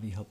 aber 0.00 0.08
ich 0.08 0.16
habe 0.16 0.30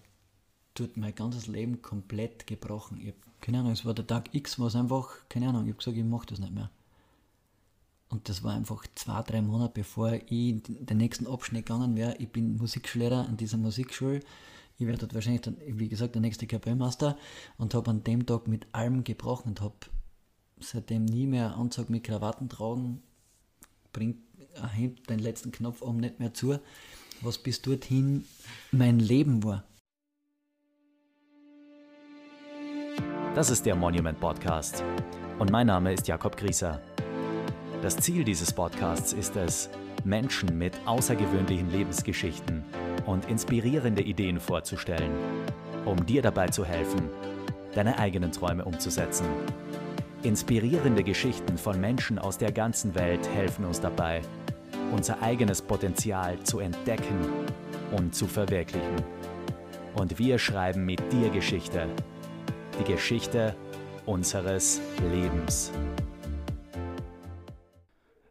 dort 0.73 0.97
mein 0.97 1.13
ganzes 1.13 1.45
Leben 1.45 1.81
komplett 1.83 2.47
gebrochen. 2.47 2.99
Ich 2.99 3.09
hab, 3.09 3.41
keine 3.41 3.59
Ahnung, 3.59 3.71
es 3.71 3.85
war 3.85 3.93
der 3.93 4.07
Tag 4.07 4.33
X, 4.33 4.59
was 4.59 4.75
einfach, 4.75 5.29
keine 5.29 5.47
Ahnung, 5.47 5.63
ich 5.65 5.69
habe 5.69 5.77
gesagt, 5.77 5.97
ich 5.97 6.03
mache 6.03 6.25
das 6.25 6.39
nicht 6.39 6.53
mehr. 6.53 6.71
Und 8.09 8.27
das 8.27 8.43
war 8.43 8.55
einfach 8.55 8.83
zwei, 8.95 9.21
drei 9.21 9.43
Monate 9.43 9.73
bevor 9.75 10.13
ich 10.13 10.31
in 10.31 10.63
den 10.65 10.97
nächsten 10.97 11.27
Abschnitt 11.27 11.67
gegangen 11.67 11.95
wäre. 11.95 12.15
Ich 12.17 12.29
bin 12.29 12.57
Musikschullehrer 12.57 13.27
an 13.27 13.37
dieser 13.37 13.57
Musikschule. 13.57 14.21
Ich 14.79 14.87
werde 14.87 15.01
dort 15.01 15.13
wahrscheinlich, 15.13 15.41
dann, 15.41 15.57
wie 15.67 15.89
gesagt, 15.89 16.15
der 16.15 16.21
nächste 16.21 16.47
Kapellmeister 16.47 17.15
und 17.57 17.75
habe 17.75 17.91
an 17.91 18.03
dem 18.03 18.25
Tag 18.25 18.47
mit 18.47 18.65
allem 18.71 19.03
gebrochen 19.03 19.49
und 19.49 19.61
habe 19.61 19.75
seitdem 20.59 21.05
nie 21.05 21.27
mehr 21.27 21.55
Anzug 21.55 21.91
mit 21.91 22.05
Krawatten 22.05 22.49
tragen, 22.49 23.03
bringt 23.93 24.17
hebt 24.73 25.09
den 25.09 25.19
letzten 25.19 25.51
Knopf 25.51 25.83
um 25.83 25.97
nicht 25.97 26.19
mehr 26.19 26.33
zu, 26.33 26.59
was 27.21 27.37
bis 27.37 27.61
dorthin 27.61 28.25
mein 28.71 28.99
Leben 28.99 29.43
war. 29.43 29.63
Das 33.35 33.49
ist 33.49 33.65
der 33.65 33.75
Monument 33.75 34.19
Podcast 34.19 34.83
und 35.37 35.51
mein 35.51 35.67
Name 35.67 35.93
ist 35.93 36.07
Jakob 36.07 36.35
Grieser. 36.35 36.81
Das 37.81 37.95
Ziel 37.97 38.23
dieses 38.23 38.51
Podcasts 38.51 39.13
ist 39.13 39.35
es, 39.35 39.69
Menschen 40.03 40.57
mit 40.57 40.73
außergewöhnlichen 40.85 41.69
Lebensgeschichten 41.71 42.63
und 43.05 43.29
inspirierende 43.29 44.01
Ideen 44.01 44.39
vorzustellen, 44.39 45.11
um 45.85 46.05
dir 46.05 46.21
dabei 46.21 46.47
zu 46.47 46.65
helfen, 46.65 47.09
deine 47.75 47.97
eigenen 47.97 48.31
Träume 48.31 48.65
umzusetzen. 48.65 49.25
Inspirierende 50.23 51.03
Geschichten 51.03 51.57
von 51.57 51.79
Menschen 51.79 52.19
aus 52.19 52.37
der 52.37 52.51
ganzen 52.51 52.95
Welt 52.95 53.25
helfen 53.29 53.63
uns 53.63 53.79
dabei, 53.79 54.21
unser 54.91 55.21
eigenes 55.21 55.61
Potenzial 55.61 56.39
zu 56.43 56.59
entdecken 56.59 57.17
und 57.91 58.15
zu 58.15 58.27
verwirklichen. 58.27 58.95
Und 59.95 60.17
wir 60.17 60.39
schreiben 60.39 60.85
mit 60.85 60.99
dir 61.11 61.29
Geschichte. 61.29 61.87
Die 62.79 62.91
Geschichte 62.91 63.55
unseres 64.05 64.81
Lebens. 65.11 65.71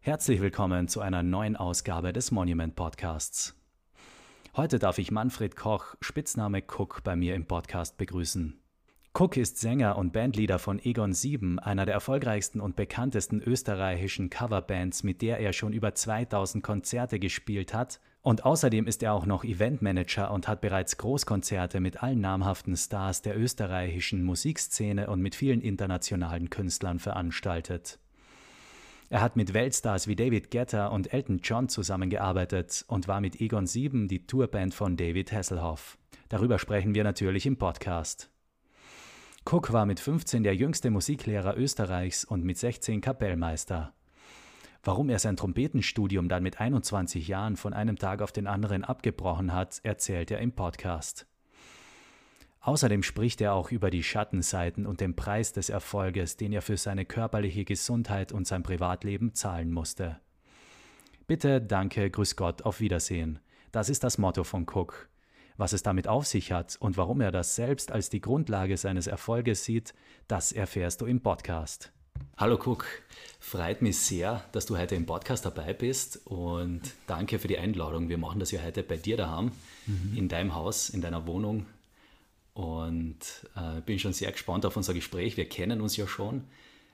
Herzlich 0.00 0.40
willkommen 0.40 0.88
zu 0.88 1.00
einer 1.00 1.22
neuen 1.22 1.56
Ausgabe 1.56 2.12
des 2.12 2.30
Monument 2.30 2.74
Podcasts. 2.74 3.54
Heute 4.56 4.78
darf 4.78 4.98
ich 4.98 5.10
Manfred 5.10 5.54
Koch, 5.54 5.94
Spitzname 6.00 6.62
Cook, 6.62 7.02
bei 7.04 7.14
mir 7.14 7.34
im 7.34 7.46
Podcast 7.46 7.96
begrüßen. 7.98 8.60
Cook 9.14 9.36
ist 9.36 9.58
Sänger 9.58 9.96
und 9.96 10.12
Bandleader 10.12 10.58
von 10.58 10.78
Egon 10.78 11.12
7, 11.12 11.58
einer 11.58 11.86
der 11.86 11.94
erfolgreichsten 11.94 12.60
und 12.60 12.76
bekanntesten 12.76 13.40
österreichischen 13.40 14.30
Coverbands, 14.30 15.02
mit 15.02 15.22
der 15.22 15.40
er 15.40 15.52
schon 15.52 15.72
über 15.72 15.94
2000 15.94 16.62
Konzerte 16.62 17.18
gespielt 17.18 17.74
hat. 17.74 18.00
Und 18.22 18.44
außerdem 18.44 18.86
ist 18.86 19.02
er 19.02 19.14
auch 19.14 19.26
noch 19.26 19.42
Eventmanager 19.42 20.30
und 20.30 20.46
hat 20.46 20.60
bereits 20.60 20.98
Großkonzerte 20.98 21.80
mit 21.80 22.02
allen 22.02 22.20
namhaften 22.20 22.76
Stars 22.76 23.22
der 23.22 23.36
österreichischen 23.36 24.22
Musikszene 24.22 25.08
und 25.08 25.20
mit 25.20 25.34
vielen 25.34 25.62
internationalen 25.62 26.50
Künstlern 26.50 26.98
veranstaltet. 26.98 27.98
Er 29.08 29.22
hat 29.22 29.36
mit 29.36 29.54
Weltstars 29.54 30.06
wie 30.06 30.16
David 30.16 30.50
Guetta 30.50 30.88
und 30.88 31.12
Elton 31.12 31.40
John 31.42 31.68
zusammengearbeitet 31.68 32.84
und 32.88 33.08
war 33.08 33.20
mit 33.20 33.40
Egon 33.40 33.66
7 33.66 34.06
die 34.06 34.26
Tourband 34.26 34.74
von 34.74 34.96
David 34.96 35.32
Hasselhoff. 35.32 35.96
Darüber 36.28 36.58
sprechen 36.58 36.94
wir 36.94 37.04
natürlich 37.04 37.46
im 37.46 37.56
Podcast. 37.56 38.30
Cook 39.50 39.72
war 39.72 39.86
mit 39.86 39.98
15 39.98 40.42
der 40.42 40.54
jüngste 40.54 40.90
Musiklehrer 40.90 41.56
Österreichs 41.56 42.22
und 42.22 42.44
mit 42.44 42.58
16 42.58 43.00
Kapellmeister. 43.00 43.94
Warum 44.82 45.08
er 45.08 45.18
sein 45.18 45.38
Trompetenstudium 45.38 46.28
dann 46.28 46.42
mit 46.42 46.60
21 46.60 47.26
Jahren 47.28 47.56
von 47.56 47.72
einem 47.72 47.96
Tag 47.96 48.20
auf 48.20 48.30
den 48.30 48.46
anderen 48.46 48.84
abgebrochen 48.84 49.54
hat, 49.54 49.80
erzählt 49.84 50.30
er 50.30 50.40
im 50.40 50.52
Podcast. 50.52 51.26
Außerdem 52.60 53.02
spricht 53.02 53.40
er 53.40 53.54
auch 53.54 53.70
über 53.70 53.88
die 53.88 54.02
Schattenseiten 54.02 54.84
und 54.84 55.00
den 55.00 55.16
Preis 55.16 55.54
des 55.54 55.70
Erfolges, 55.70 56.36
den 56.36 56.52
er 56.52 56.60
für 56.60 56.76
seine 56.76 57.06
körperliche 57.06 57.64
Gesundheit 57.64 58.32
und 58.32 58.46
sein 58.46 58.62
Privatleben 58.62 59.32
zahlen 59.32 59.72
musste. 59.72 60.20
Bitte, 61.26 61.62
danke, 61.62 62.10
grüß 62.10 62.36
Gott, 62.36 62.60
auf 62.60 62.80
Wiedersehen. 62.80 63.38
Das 63.72 63.88
ist 63.88 64.04
das 64.04 64.18
Motto 64.18 64.44
von 64.44 64.66
Cook. 64.68 65.08
Was 65.58 65.72
es 65.72 65.82
damit 65.82 66.06
auf 66.06 66.24
sich 66.24 66.52
hat 66.52 66.76
und 66.78 66.96
warum 66.96 67.20
er 67.20 67.32
das 67.32 67.56
selbst 67.56 67.90
als 67.90 68.10
die 68.10 68.20
Grundlage 68.20 68.76
seines 68.76 69.08
Erfolges 69.08 69.64
sieht, 69.64 69.92
das 70.28 70.52
erfährst 70.52 71.00
du 71.00 71.06
im 71.06 71.20
Podcast. 71.20 71.90
Hallo 72.36 72.54
Cook, 72.54 72.86
freut 73.40 73.82
mich 73.82 73.98
sehr, 73.98 74.44
dass 74.52 74.66
du 74.66 74.78
heute 74.78 74.94
im 74.94 75.04
Podcast 75.04 75.44
dabei 75.44 75.74
bist 75.74 76.20
und 76.26 76.82
danke 77.08 77.40
für 77.40 77.48
die 77.48 77.58
Einladung. 77.58 78.08
Wir 78.08 78.18
machen 78.18 78.38
das 78.38 78.52
ja 78.52 78.62
heute 78.62 78.84
bei 78.84 78.98
dir 78.98 79.16
daheim, 79.16 79.50
mhm. 79.86 80.16
in 80.16 80.28
deinem 80.28 80.54
Haus, 80.54 80.90
in 80.90 81.00
deiner 81.00 81.26
Wohnung, 81.26 81.66
und 82.54 83.18
äh, 83.56 83.80
bin 83.80 83.98
schon 83.98 84.12
sehr 84.12 84.30
gespannt 84.30 84.64
auf 84.64 84.76
unser 84.76 84.94
Gespräch. 84.94 85.36
Wir 85.36 85.48
kennen 85.48 85.80
uns 85.80 85.96
ja 85.96 86.06
schon. 86.06 86.44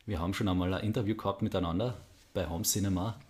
Wir 0.07 0.21
haben 0.21 0.33
schon 0.33 0.49
einmal 0.49 0.73
ein 0.73 0.85
Interview 0.85 1.17
gehabt 1.17 1.43
miteinander 1.43 1.99
bei 2.33 2.49
Home 2.49 2.65
Cinema. 2.65 3.21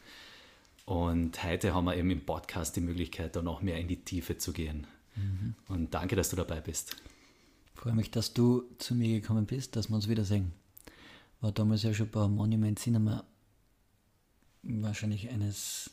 Und 0.85 1.43
heute 1.43 1.75
haben 1.75 1.87
wir 1.87 1.97
eben 1.97 2.13
im 2.13 2.25
Podcast 2.25 2.77
die 2.77 2.81
Möglichkeit, 2.83 3.35
da 3.35 3.43
noch 3.43 3.63
mehr 3.63 3.79
in 3.79 3.89
die 3.89 4.05
Tiefe 4.05 4.39
zu 4.39 4.53
gehen. 4.53 4.87
Mhm. 5.17 5.55
Und 5.69 5.95
danke, 5.95 6.17
dass 6.17 6.31
du 6.31 6.37
dabei 6.37 6.61
bist. 6.61 6.97
Ich 7.75 7.81
freue 7.81 7.95
mich, 7.95 8.11
dass 8.11 8.33
du 8.33 8.65
zu 8.79 8.95
mir 8.95 9.21
gekommen 9.21 9.47
bist, 9.47 9.77
dass 9.77 9.89
wir 9.89 9.97
uns 9.97 10.09
wiedersehen. 10.09 10.53
War 11.41 11.53
damals 11.53 11.83
ja 11.83 11.93
schon 11.93 12.11
bei 12.11 12.27
Monument 12.29 12.79
Cinema 12.79 13.25
wahrscheinlich 14.63 15.29
eines 15.29 15.91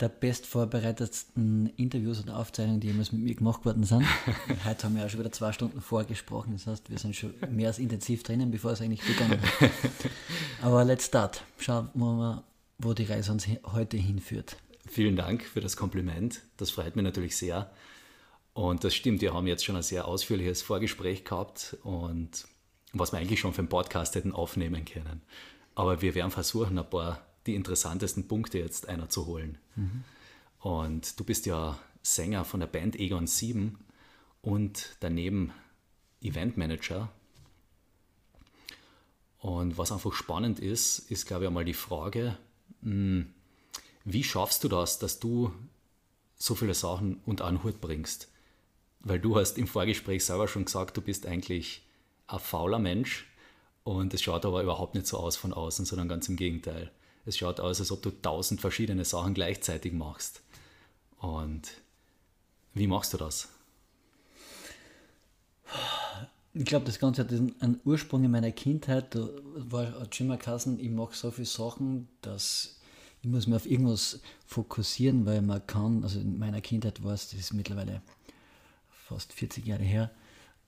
der 0.00 0.08
bestvorbereitetsten 0.08 1.70
Interviews 1.76 2.20
und 2.20 2.30
Aufzeichnungen, 2.30 2.80
die 2.80 2.88
jemals 2.88 3.10
mit 3.10 3.22
mir 3.22 3.34
gemacht 3.34 3.64
worden 3.64 3.82
sind. 3.82 4.04
Heute 4.64 4.84
haben 4.84 4.94
wir 4.94 5.02
ja 5.02 5.08
schon 5.08 5.20
wieder 5.20 5.32
zwei 5.32 5.52
Stunden 5.52 5.80
vorgesprochen, 5.80 6.52
das 6.52 6.66
heißt, 6.66 6.90
wir 6.90 6.98
sind 6.98 7.16
schon 7.16 7.34
mehr 7.50 7.68
als 7.68 7.78
intensiv 7.78 8.22
drinnen, 8.22 8.50
bevor 8.50 8.72
es 8.72 8.80
eigentlich 8.80 9.02
begonnen 9.04 9.40
hat. 9.40 9.70
Aber 10.62 10.84
let's 10.84 11.06
start. 11.06 11.42
Schauen 11.58 11.88
wir 11.94 12.12
mal, 12.12 12.44
wo 12.78 12.94
die 12.94 13.04
Reise 13.04 13.32
uns 13.32 13.48
heute 13.64 13.96
hinführt. 13.96 14.56
Vielen 14.88 15.16
Dank 15.16 15.44
für 15.44 15.60
das 15.60 15.76
Kompliment. 15.76 16.40
Das 16.56 16.70
freut 16.70 16.96
mich 16.96 17.02
natürlich 17.02 17.36
sehr. 17.36 17.70
Und 18.54 18.82
das 18.84 18.94
stimmt, 18.94 19.20
wir 19.20 19.34
haben 19.34 19.46
jetzt 19.46 19.64
schon 19.64 19.76
ein 19.76 19.82
sehr 19.82 20.08
ausführliches 20.08 20.62
Vorgespräch 20.62 21.24
gehabt 21.24 21.76
und 21.84 22.46
was 22.92 23.12
wir 23.12 23.18
eigentlich 23.18 23.40
schon 23.40 23.52
für 23.52 23.60
einen 23.60 23.68
Podcast 23.68 24.14
hätten 24.14 24.32
aufnehmen 24.32 24.84
können. 24.84 25.22
Aber 25.74 26.02
wir 26.02 26.14
werden 26.14 26.30
versuchen, 26.30 26.78
ein 26.78 26.90
paar 26.90 27.24
die 27.46 27.54
interessantesten 27.54 28.26
Punkte 28.26 28.58
jetzt 28.58 28.88
einer 28.88 29.08
zu 29.08 29.26
holen. 29.26 29.58
Mhm. 29.76 30.04
Und 30.60 31.20
du 31.20 31.24
bist 31.24 31.46
ja 31.46 31.78
Sänger 32.02 32.44
von 32.44 32.60
der 32.60 32.66
Band 32.66 32.96
Egon 32.98 33.26
7 33.26 33.78
und 34.42 34.96
daneben 35.00 35.52
Eventmanager. 36.20 37.12
Und 39.38 39.78
was 39.78 39.92
einfach 39.92 40.12
spannend 40.12 40.58
ist, 40.58 40.98
ist, 41.10 41.26
glaube 41.26 41.44
ich, 41.44 41.48
einmal 41.48 41.64
die 41.64 41.74
Frage, 41.74 42.36
hm, 42.82 43.32
wie 44.04 44.24
schaffst 44.24 44.64
du 44.64 44.68
das, 44.68 44.98
dass 44.98 45.18
du 45.18 45.52
so 46.36 46.54
viele 46.54 46.74
Sachen 46.74 47.20
unter 47.26 47.46
einen 47.46 47.62
Hut 47.64 47.80
bringst? 47.80 48.28
Weil 49.00 49.20
du 49.20 49.36
hast 49.36 49.58
im 49.58 49.66
Vorgespräch 49.66 50.24
selber 50.24 50.48
schon 50.48 50.64
gesagt, 50.64 50.96
du 50.96 51.00
bist 51.00 51.26
eigentlich 51.26 51.86
ein 52.26 52.38
fauler 52.38 52.78
Mensch 52.78 53.26
und 53.84 54.12
es 54.14 54.22
schaut 54.22 54.44
aber 54.44 54.62
überhaupt 54.62 54.94
nicht 54.94 55.06
so 55.06 55.18
aus 55.18 55.36
von 55.36 55.52
außen, 55.52 55.84
sondern 55.84 56.08
ganz 56.08 56.28
im 56.28 56.36
Gegenteil 56.36 56.90
es 57.28 57.36
schaut 57.36 57.60
aus, 57.60 57.78
als 57.78 57.92
ob 57.92 58.02
du 58.02 58.10
tausend 58.10 58.60
verschiedene 58.60 59.04
Sachen 59.04 59.34
gleichzeitig 59.34 59.92
machst. 59.92 60.40
Und 61.18 61.74
wie 62.74 62.86
machst 62.86 63.12
du 63.12 63.18
das? 63.18 63.48
Ich 66.54 66.64
glaube, 66.64 66.86
das 66.86 66.98
Ganze 66.98 67.22
hat 67.22 67.30
einen 67.30 67.80
Ursprung 67.84 68.24
in 68.24 68.30
meiner 68.30 68.50
Kindheit. 68.50 69.14
Da 69.14 69.28
war 69.56 70.06
schon 70.10 70.28
mal 70.28 70.38
Kassen, 70.38 70.80
ich 70.80 70.90
mache 70.90 71.14
so 71.14 71.30
viele 71.30 71.46
Sachen, 71.46 72.08
dass 72.22 72.77
ich 73.22 73.28
muss 73.28 73.46
mich 73.46 73.56
auf 73.56 73.66
irgendwas 73.66 74.20
fokussieren, 74.46 75.26
weil 75.26 75.42
man 75.42 75.66
kann, 75.66 76.02
also 76.04 76.20
in 76.20 76.38
meiner 76.38 76.60
Kindheit 76.60 77.02
war 77.02 77.14
es, 77.14 77.30
das 77.30 77.40
ist 77.40 77.54
mittlerweile 77.54 78.02
fast 78.90 79.32
40 79.32 79.66
Jahre 79.66 79.82
her, 79.82 80.10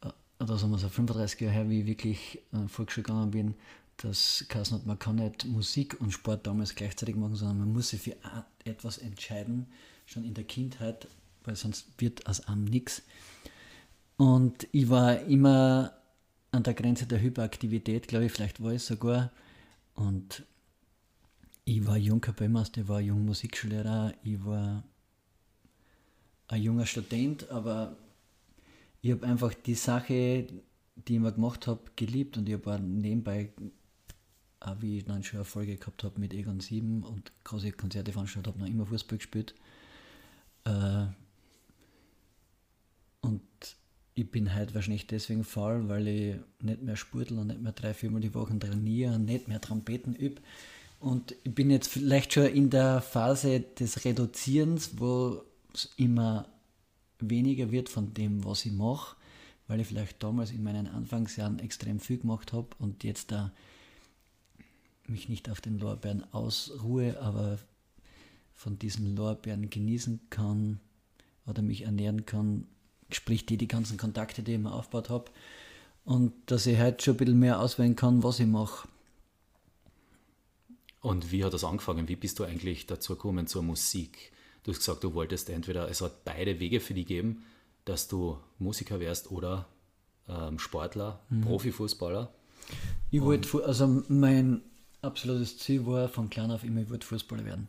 äh, 0.03 0.09
oder 0.43 0.57
sagen 0.59 0.73
wir 0.73 0.79
so 0.79 0.89
35 0.89 1.41
Jahre 1.41 1.55
her, 1.55 1.71
wie 1.71 1.81
ich 1.81 1.87
wirklich 1.87 2.41
äh, 2.53 2.69
Volksschule 2.69 3.05
gegangen 3.05 3.31
bin, 3.31 3.55
das 3.99 4.47
geheißen 4.49 4.79
hat, 4.79 4.87
man 4.87 4.99
kann 4.99 5.17
nicht 5.17 5.45
Musik 5.45 6.01
und 6.01 6.11
Sport 6.11 6.47
damals 6.47 6.75
gleichzeitig 6.75 7.17
machen, 7.17 7.37
sondern 7.37 7.59
man 7.59 7.73
muss 7.73 7.91
sich 7.91 8.01
für 8.01 8.17
etwas 8.65 8.99
entscheiden, 8.99 9.67
schon 10.07 10.25
in 10.25 10.35
der 10.35 10.45
Kindheit, 10.45 11.07
weil 11.45 11.57
sonst 11.57 11.87
wird 11.99 12.27
aus 12.27 12.47
einem 12.47 12.65
nichts. 12.65 13.03
Und 14.17 14.67
ich 14.73 14.89
war 14.89 15.21
immer 15.21 15.95
an 16.51 16.63
der 16.63 16.75
Grenze 16.75 17.07
der 17.07 17.21
Hyperaktivität, 17.21 18.09
glaube 18.09 18.27
ich, 18.27 18.33
vielleicht 18.33 18.63
war 18.63 18.73
ich 18.73 18.83
sogar. 18.83 19.31
Und 19.95 20.45
ich 21.71 21.87
war 21.87 21.97
junger 21.97 22.21
Kapellmeister, 22.21 22.81
ich 22.81 22.89
war 22.89 23.01
junger 23.01 23.27
Musikschullehrer, 23.27 24.13
ich 24.25 24.45
war 24.45 24.83
ein 26.49 26.63
junger 26.63 26.85
Student, 26.85 27.49
aber 27.49 27.97
ich 29.03 29.13
habe 29.13 29.25
einfach 29.25 29.55
die 29.55 29.77
Sache, 29.77 30.49
die 30.97 31.13
ich 31.13 31.17
immer 31.17 31.31
gemacht 31.31 31.69
habe, 31.69 31.81
geliebt 31.95 32.37
und 32.37 32.49
ich 32.49 32.55
habe 32.55 32.81
nebenbei 32.81 33.51
auch 34.59 34.77
wie 34.81 34.99
ich 34.99 35.05
dann 35.05 35.23
schon 35.23 35.39
Erfolge 35.39 35.77
gehabt 35.77 36.03
habe 36.03 36.21
mit 36.21 36.35
Egon 36.35 36.59
7 36.59 37.05
und 37.05 37.33
große 37.45 37.73
Konzerte 37.73 38.13
veranstaltet 38.13 38.53
habe, 38.53 38.61
noch 38.63 38.69
immer 38.69 38.85
Fußball 38.85 39.17
gespielt. 39.17 39.55
Äh, 40.65 41.07
und 43.23 43.43
ich 44.15 44.31
bin 44.31 44.55
heute 44.55 44.75
wahrscheinlich 44.75 45.07
deswegen 45.07 45.45
faul, 45.45 45.89
weil 45.89 46.09
ich 46.09 46.37
nicht 46.61 46.83
mehr 46.83 46.97
spurtel 46.97 47.39
und 47.39 47.47
nicht 47.47 47.63
mehr 47.63 47.73
drei, 47.73 47.95
viermal 47.95 48.21
die 48.21 48.35
Woche 48.35 48.59
trainiere 48.59 49.15
und 49.15 49.25
nicht 49.25 49.49
mehr 49.49 49.63
Trompeten 49.63 50.15
übe. 50.15 50.43
Und 51.01 51.35
ich 51.45 51.55
bin 51.55 51.71
jetzt 51.71 51.89
vielleicht 51.89 52.35
schon 52.35 52.47
in 52.47 52.69
der 52.69 53.01
Phase 53.01 53.61
des 53.61 54.05
Reduzierens, 54.05 54.99
wo 54.99 55.43
es 55.73 55.89
immer 55.97 56.47
weniger 57.19 57.71
wird 57.71 57.89
von 57.89 58.13
dem, 58.13 58.45
was 58.45 58.67
ich 58.67 58.73
mache, 58.73 59.17
weil 59.67 59.81
ich 59.81 59.87
vielleicht 59.87 60.23
damals 60.23 60.51
in 60.51 60.63
meinen 60.63 60.87
Anfangsjahren 60.87 61.59
extrem 61.59 62.01
viel 62.01 62.19
gemacht 62.19 62.53
habe 62.53 62.69
und 62.79 63.03
jetzt 63.03 63.33
da 63.33 63.51
mich 65.07 65.29
nicht 65.29 65.51
auf 65.51 65.61
den 65.61 65.79
Lorbeeren 65.79 66.25
ausruhe, 66.33 67.21
aber 67.21 67.59
von 68.55 68.79
diesen 68.79 69.17
Lorbeeren 69.17 69.71
genießen 69.71 70.21
kann 70.29 70.81
oder 71.47 71.63
mich 71.63 71.83
ernähren 71.83 72.27
kann, 72.27 72.67
sprich 73.11 73.47
die, 73.47 73.57
die 73.57 73.69
ganzen 73.69 73.97
Kontakte, 73.97 74.43
die 74.43 74.53
ich 74.53 74.59
mir 74.59 74.73
aufgebaut 74.73 75.09
habe. 75.09 75.31
Und 76.05 76.33
dass 76.47 76.67
ich 76.67 76.79
heute 76.79 77.03
schon 77.03 77.15
ein 77.15 77.19
bisschen 77.19 77.39
mehr 77.39 77.61
auswählen 77.61 77.97
kann, 77.97 78.23
was 78.23 78.39
ich 78.39 78.47
mache. 78.47 78.87
Und 81.01 81.33
wie 81.33 81.45
hat 81.45 81.55
das 81.55 81.65
angefangen? 81.65 82.09
Wie 82.09 82.17
bist 82.17 82.39
du 82.39 82.45
eigentlich 82.45 82.87
dazu 82.87 83.15
gekommen 83.15 83.47
zur 83.47 83.63
Musik? 83.63 84.33
Du 84.63 84.71
hast 84.71 84.79
gesagt, 84.79 85.03
du 85.05 85.15
wolltest 85.15 85.49
entweder, 85.49 85.89
es 85.89 86.03
hat 86.03 86.25
beide 86.25 86.61
Wege 86.61 86.81
für 86.81 86.95
dich 86.95 87.07
gegeben, 87.07 87.45
dass 87.87 88.09
du 88.09 88.39
Musiker 88.59 89.01
wärst 89.01 89.31
oder 89.31 89.67
ähm, 90.29 90.59
Sportler, 90.59 91.21
mhm. 91.31 91.43
Profifußballer. 91.43 92.33
Ich 93.11 93.23
wollte, 93.23 93.65
also 93.65 94.05
mein 94.09 94.63
absolutes 95.03 95.59
Ziel 95.59 95.87
war 95.87 96.09
von 96.09 96.29
klein 96.29 96.51
auf 96.51 96.63
immer, 96.63 96.83
ich 96.83 96.91
wollte 96.91 97.07
Fußballer 97.07 97.45
werden. 97.45 97.69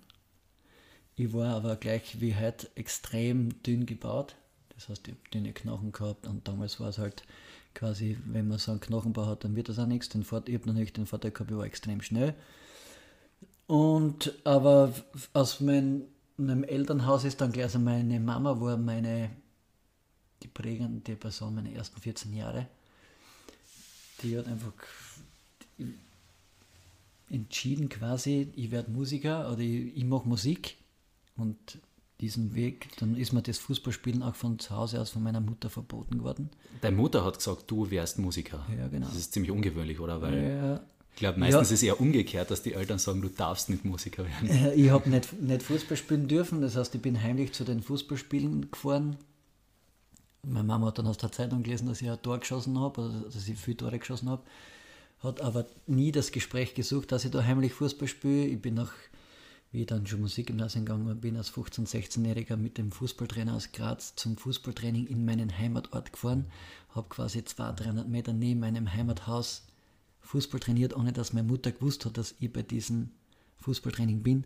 Ich 1.16 1.34
war 1.34 1.56
aber 1.56 1.76
gleich 1.78 2.20
wie 2.20 2.36
heute 2.36 2.70
extrem 2.76 3.62
dünn 3.64 3.86
gebaut. 3.86 4.36
Das 4.76 4.90
heißt, 4.90 5.08
ich 5.08 5.14
habe 5.14 5.30
dünne 5.34 5.54
Knochen 5.54 5.92
gehabt 5.92 6.28
und 6.28 6.48
damals 6.48 6.80
war 6.80 6.90
es 6.90 6.98
halt 6.98 7.24
quasi, 7.74 8.18
wenn 8.26 8.48
man 8.48 8.58
so 8.58 8.72
einen 8.72 8.82
Knochenbau 8.82 9.26
hat, 9.28 9.44
dann 9.44 9.56
wird 9.56 9.70
das 9.70 9.80
auch 9.80 9.86
nichts. 9.86 10.10
Den 10.10 10.24
Fort, 10.24 10.50
ich 10.50 10.56
habe 10.56 10.68
natürlich 10.68 10.94
den 10.94 11.06
Vorteil 11.06 11.32
gehabt, 11.32 11.52
ich 11.52 11.58
war 11.58 11.66
extrem 11.66 12.02
schnell. 12.02 12.36
Und 13.68 14.34
aber 14.44 14.94
aus 15.34 15.60
mein, 15.60 16.04
meinem 16.38 16.64
Elternhaus 16.64 17.24
ist 17.24 17.40
dann 17.42 17.52
gleich, 17.52 17.66
also 17.66 17.80
meine 17.80 18.20
Mama 18.20 18.60
war 18.60 18.78
meine, 18.78 19.30
die 20.44 20.48
prägende 20.48 21.16
Person 21.16 21.56
meiner 21.56 21.72
ersten 21.72 22.00
14 22.02 22.34
Jahre. 22.34 22.68
Die 24.24 24.38
hat 24.38 24.48
einfach 24.48 24.74
entschieden 27.30 27.90
quasi, 27.90 28.52
ich 28.56 28.72
werde 28.72 28.92
Musiker 28.92 29.52
oder 29.52 29.60
ich, 29.60 29.96
ich 29.96 30.04
mache 30.04 30.28
Musik 30.28 30.78
und 31.38 31.80
diesen 32.22 32.54
Weg, 32.54 32.90
dann 33.00 33.16
ist 33.16 33.34
mir 33.34 33.42
das 33.42 33.58
Fußballspielen 33.58 34.22
auch 34.22 34.36
von 34.36 34.60
zu 34.60 34.76
Hause 34.76 35.02
aus 35.02 35.10
von 35.10 35.24
meiner 35.24 35.42
Mutter 35.42 35.70
verboten 35.70 36.24
worden. 36.24 36.50
Deine 36.82 36.96
Mutter 36.96 37.26
hat 37.26 37.38
gesagt, 37.38 37.70
du 37.70 37.90
wärst 37.90 38.20
Musiker. 38.20 38.66
Ja, 38.78 38.88
genau. 38.88 39.08
Das 39.08 39.18
ist 39.18 39.34
ziemlich 39.34 39.52
ungewöhnlich, 39.52 40.00
oder? 40.00 40.22
Weil 40.22 40.44
ja. 40.44 40.82
Ich 41.14 41.20
glaube, 41.20 41.40
meistens 41.40 41.54
ja. 41.54 41.62
ist 41.62 41.72
es 41.72 41.84
eher 41.84 42.00
umgekehrt, 42.00 42.50
dass 42.52 42.64
die 42.64 42.74
Eltern 42.74 42.98
sagen, 42.98 43.22
du 43.22 43.30
darfst 43.30 43.70
nicht 43.70 43.86
Musiker 43.86 44.26
werden. 44.26 44.74
Ich 44.76 44.90
habe 44.90 45.10
nicht, 45.10 45.40
nicht 45.42 45.64
Fußball 45.64 45.98
spielen 45.98 46.28
dürfen, 46.28 46.62
das 46.62 46.76
heißt, 46.76 46.96
ich 46.96 47.02
bin 47.02 47.22
heimlich 47.22 47.54
zu 47.54 47.64
den 47.64 47.82
Fußballspielen 47.82 48.72
gefahren. 48.72 49.18
Meine 50.44 50.64
Mama 50.64 50.88
hat 50.88 50.98
dann 50.98 51.08
aus 51.08 51.18
der 51.18 51.32
Zeitung 51.32 51.62
gelesen, 51.62 51.88
dass 51.88 52.02
ich 52.02 52.10
ein 52.10 52.22
Tor 52.22 52.40
geschossen 52.40 52.80
habe, 52.80 53.24
dass 53.32 53.48
ich 53.48 53.60
viele 53.60 53.78
Tore 53.78 54.00
geschossen 54.00 54.30
habe. 54.30 54.42
Hat 55.20 55.42
aber 55.42 55.68
nie 55.86 56.12
das 56.12 56.32
Gespräch 56.32 56.74
gesucht, 56.74 57.12
dass 57.12 57.26
ich 57.26 57.32
da 57.32 57.44
heimlich 57.44 57.74
Fußball 57.74 58.08
spiele. 58.08 58.46
Ich 58.46 58.60
bin 58.60 58.74
nach 58.74 58.92
wie 59.72 59.82
ich 59.82 59.88
dann 59.88 60.06
schon 60.06 60.22
Musikgymnasium 60.22 60.86
gegangen 60.86 61.22
bin, 61.22 61.38
als 61.38 61.54
15-, 61.54 61.88
16-Jähriger 61.88 62.58
mit 62.58 62.78
dem 62.78 62.92
Fußballtrainer 62.92 63.56
aus 63.56 63.72
Graz 63.72 64.16
zum 64.16 64.36
Fußballtraining 64.36 65.08
in 65.08 65.24
meinen 65.24 65.58
Heimatort 65.58 66.12
gefahren, 66.12 66.46
habe 66.94 67.08
quasi 67.08 67.44
200, 67.44 67.86
300 67.86 68.08
Meter 68.10 68.34
neben 68.34 68.60
meinem 68.60 68.94
Heimathaus 68.94 69.64
Fußball 70.22 70.60
trainiert, 70.60 70.96
ohne 70.96 71.14
dass 71.14 71.34
meine 71.34 71.48
Mutter 71.48 71.72
gewusst 71.72 72.06
hat, 72.06 72.18
dass 72.18 72.36
ich 72.40 72.52
bei 72.52 72.62
diesem 72.62 73.10
Fußballtraining 73.60 74.24
bin, 74.24 74.46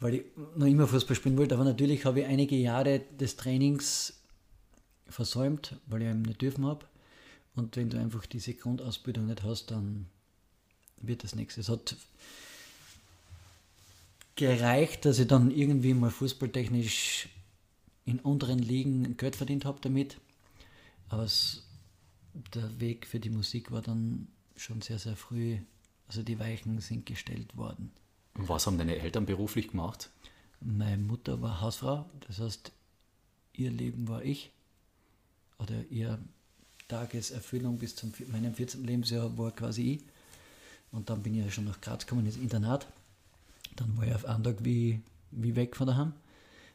weil 0.00 0.14
ich 0.14 0.22
noch 0.56 0.66
immer 0.66 0.86
Fußball 0.86 1.16
spielen 1.16 1.36
wollte. 1.36 1.54
Aber 1.54 1.64
natürlich 1.64 2.04
habe 2.04 2.20
ich 2.20 2.26
einige 2.26 2.56
Jahre 2.56 3.00
des 3.00 3.36
Trainings 3.36 4.14
versäumt, 5.06 5.76
weil 5.86 6.02
ich 6.02 6.08
eben 6.08 6.22
nicht 6.22 6.42
dürfen 6.42 6.66
habe. 6.66 6.86
Und 7.54 7.76
wenn 7.76 7.90
du 7.90 7.98
einfach 7.98 8.26
diese 8.26 8.54
Grundausbildung 8.54 9.26
nicht 9.26 9.42
hast, 9.42 9.70
dann 9.70 10.06
wird 10.98 11.24
das 11.24 11.34
nichts. 11.34 11.56
Es 11.56 11.68
hat 11.68 11.96
gereicht, 14.36 15.04
dass 15.04 15.18
ich 15.18 15.28
dann 15.28 15.50
irgendwie 15.50 15.94
mal 15.94 16.10
fußballtechnisch 16.10 17.28
in 18.04 18.18
unteren 18.18 18.58
Ligen 18.58 19.16
Geld 19.16 19.36
verdient 19.36 19.64
habe 19.64 19.78
damit. 19.80 20.18
Aber 21.08 21.26
der 22.54 22.80
Weg 22.80 23.06
für 23.06 23.20
die 23.20 23.30
Musik 23.30 23.70
war 23.70 23.82
dann 23.82 24.28
schon 24.56 24.80
sehr, 24.80 24.98
sehr 24.98 25.16
früh, 25.16 25.58
also 26.08 26.22
die 26.22 26.38
Weichen 26.38 26.80
sind 26.80 27.06
gestellt 27.06 27.56
worden. 27.56 27.92
Und 28.34 28.48
was 28.48 28.66
haben 28.66 28.78
deine 28.78 28.96
Eltern 28.96 29.26
beruflich 29.26 29.68
gemacht? 29.68 30.10
Meine 30.60 31.02
Mutter 31.02 31.40
war 31.40 31.60
Hausfrau, 31.60 32.08
das 32.26 32.40
heißt, 32.40 32.72
ihr 33.52 33.70
Leben 33.70 34.08
war 34.08 34.22
ich. 34.24 34.50
Oder 35.58 35.84
ihr 35.90 36.18
Tageserfüllung 36.88 37.78
bis 37.78 37.96
zum 37.96 38.12
meinem 38.28 38.54
14. 38.54 38.84
Lebensjahr 38.84 39.36
war 39.38 39.52
quasi 39.52 39.94
ich. 39.94 40.04
Und 40.90 41.10
dann 41.10 41.22
bin 41.22 41.34
ich 41.34 41.44
ja 41.44 41.50
schon 41.50 41.64
nach 41.64 41.80
Graz 41.80 42.06
gekommen 42.06 42.26
ins 42.26 42.36
Internat. 42.36 42.86
Dann 43.76 43.96
war 43.96 44.06
ich 44.06 44.14
auf 44.14 44.24
einen 44.24 44.44
Tag 44.44 44.64
wie, 44.64 45.00
wie 45.30 45.56
weg 45.56 45.76
von 45.76 45.86
daheim. 45.86 46.12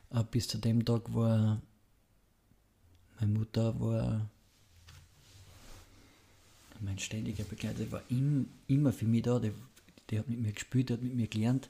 Aber 0.09 0.23
bis 0.23 0.47
zu 0.47 0.57
dem 0.57 0.83
Tag 0.83 1.13
war 1.13 1.61
meine 3.19 3.37
Mutter 3.37 3.77
war 3.79 4.29
mein 6.81 6.99
ständiger 6.99 7.43
Begleiter, 7.43 7.91
war 7.91 8.01
im, 8.09 8.47
immer 8.67 8.91
für 8.91 9.05
mich 9.05 9.23
da. 9.23 9.39
Die, 9.39 9.51
die 10.09 10.19
hat 10.19 10.27
mit 10.27 10.39
mir 10.39 10.51
gespielt, 10.51 10.91
hat 10.91 11.01
mit 11.01 11.15
mir 11.15 11.27
gelernt. 11.27 11.69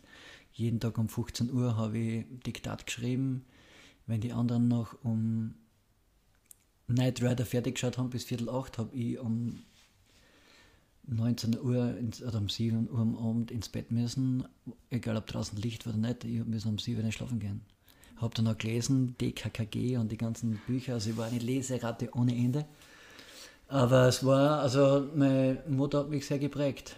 Jeden 0.53 0.79
Tag 0.79 0.97
um 0.97 1.09
15 1.09 1.51
Uhr 1.51 1.77
habe 1.77 1.97
ich 1.97 2.25
Diktat 2.45 2.85
geschrieben. 2.85 3.45
Wenn 4.07 4.21
die 4.21 4.33
anderen 4.33 4.67
noch 4.67 4.95
um 5.03 5.53
Night 6.87 7.21
Rider 7.21 7.45
fertig 7.45 7.75
geschaut 7.75 7.97
haben 7.97 8.09
bis 8.09 8.23
Viertel 8.23 8.49
acht, 8.49 8.77
habe 8.77 8.95
ich 8.95 9.19
um 9.19 9.59
19 11.07 11.59
Uhr 11.59 11.97
ins, 11.97 12.21
oder 12.21 12.39
um 12.39 12.49
7 12.49 12.89
Uhr 12.89 12.99
am 12.99 13.15
Abend 13.15 13.51
ins 13.51 13.69
Bett 13.69 13.91
müssen, 13.91 14.43
egal 14.89 15.17
ob 15.17 15.27
draußen 15.27 15.59
Licht 15.59 15.85
war 15.85 15.93
oder 15.93 16.07
nicht, 16.07 16.23
ich 16.23 16.43
musste 16.45 16.69
um 16.69 16.77
7 16.77 17.03
Uhr 17.03 17.11
schlafen 17.11 17.39
gehen. 17.39 17.61
Habe 18.17 18.35
dann 18.35 18.47
auch 18.47 18.57
gelesen, 18.57 19.15
DKKG 19.19 19.97
und 19.97 20.11
die 20.11 20.17
ganzen 20.17 20.59
Bücher, 20.67 20.95
also 20.95 21.09
ich 21.09 21.17
war 21.17 21.27
eine 21.27 21.39
Leseratte 21.39 22.09
ohne 22.13 22.35
Ende. 22.35 22.65
Aber 23.69 24.07
es 24.07 24.25
war, 24.25 24.59
also 24.59 25.07
meine 25.15 25.63
Mutter 25.67 25.99
hat 25.99 26.09
mich 26.09 26.25
sehr 26.25 26.39
geprägt. 26.39 26.95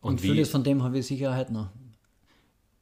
Und, 0.00 0.12
und 0.12 0.20
vieles 0.20 0.50
von 0.50 0.62
dem 0.62 0.82
habe 0.82 0.98
ich 0.98 1.06
sicher 1.06 1.36
heute 1.36 1.52
noch. 1.52 1.68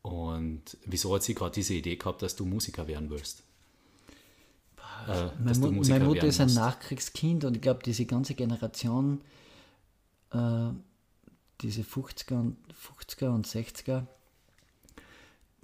Und 0.02 0.76
wieso 0.84 1.14
hat 1.14 1.22
sie 1.22 1.34
gerade 1.34 1.54
diese 1.54 1.74
Idee 1.74 1.96
gehabt, 1.96 2.22
dass 2.22 2.36
du 2.36 2.44
Musiker 2.44 2.86
werden 2.86 3.10
willst? 3.10 3.42
Äh, 5.08 5.28
meine, 5.42 5.70
meine 5.70 6.04
Mutter 6.04 6.26
ist 6.26 6.40
ein 6.40 6.52
Nachkriegskind 6.52 7.44
und 7.44 7.56
ich 7.56 7.62
glaube, 7.62 7.80
diese 7.84 8.04
ganze 8.04 8.34
Generation 8.34 9.20
äh, 10.32 10.70
diese 11.60 11.82
50er 11.82 12.34
und, 12.34 12.56
50er 12.72 13.28
und 13.28 13.46
60er, 13.46 14.06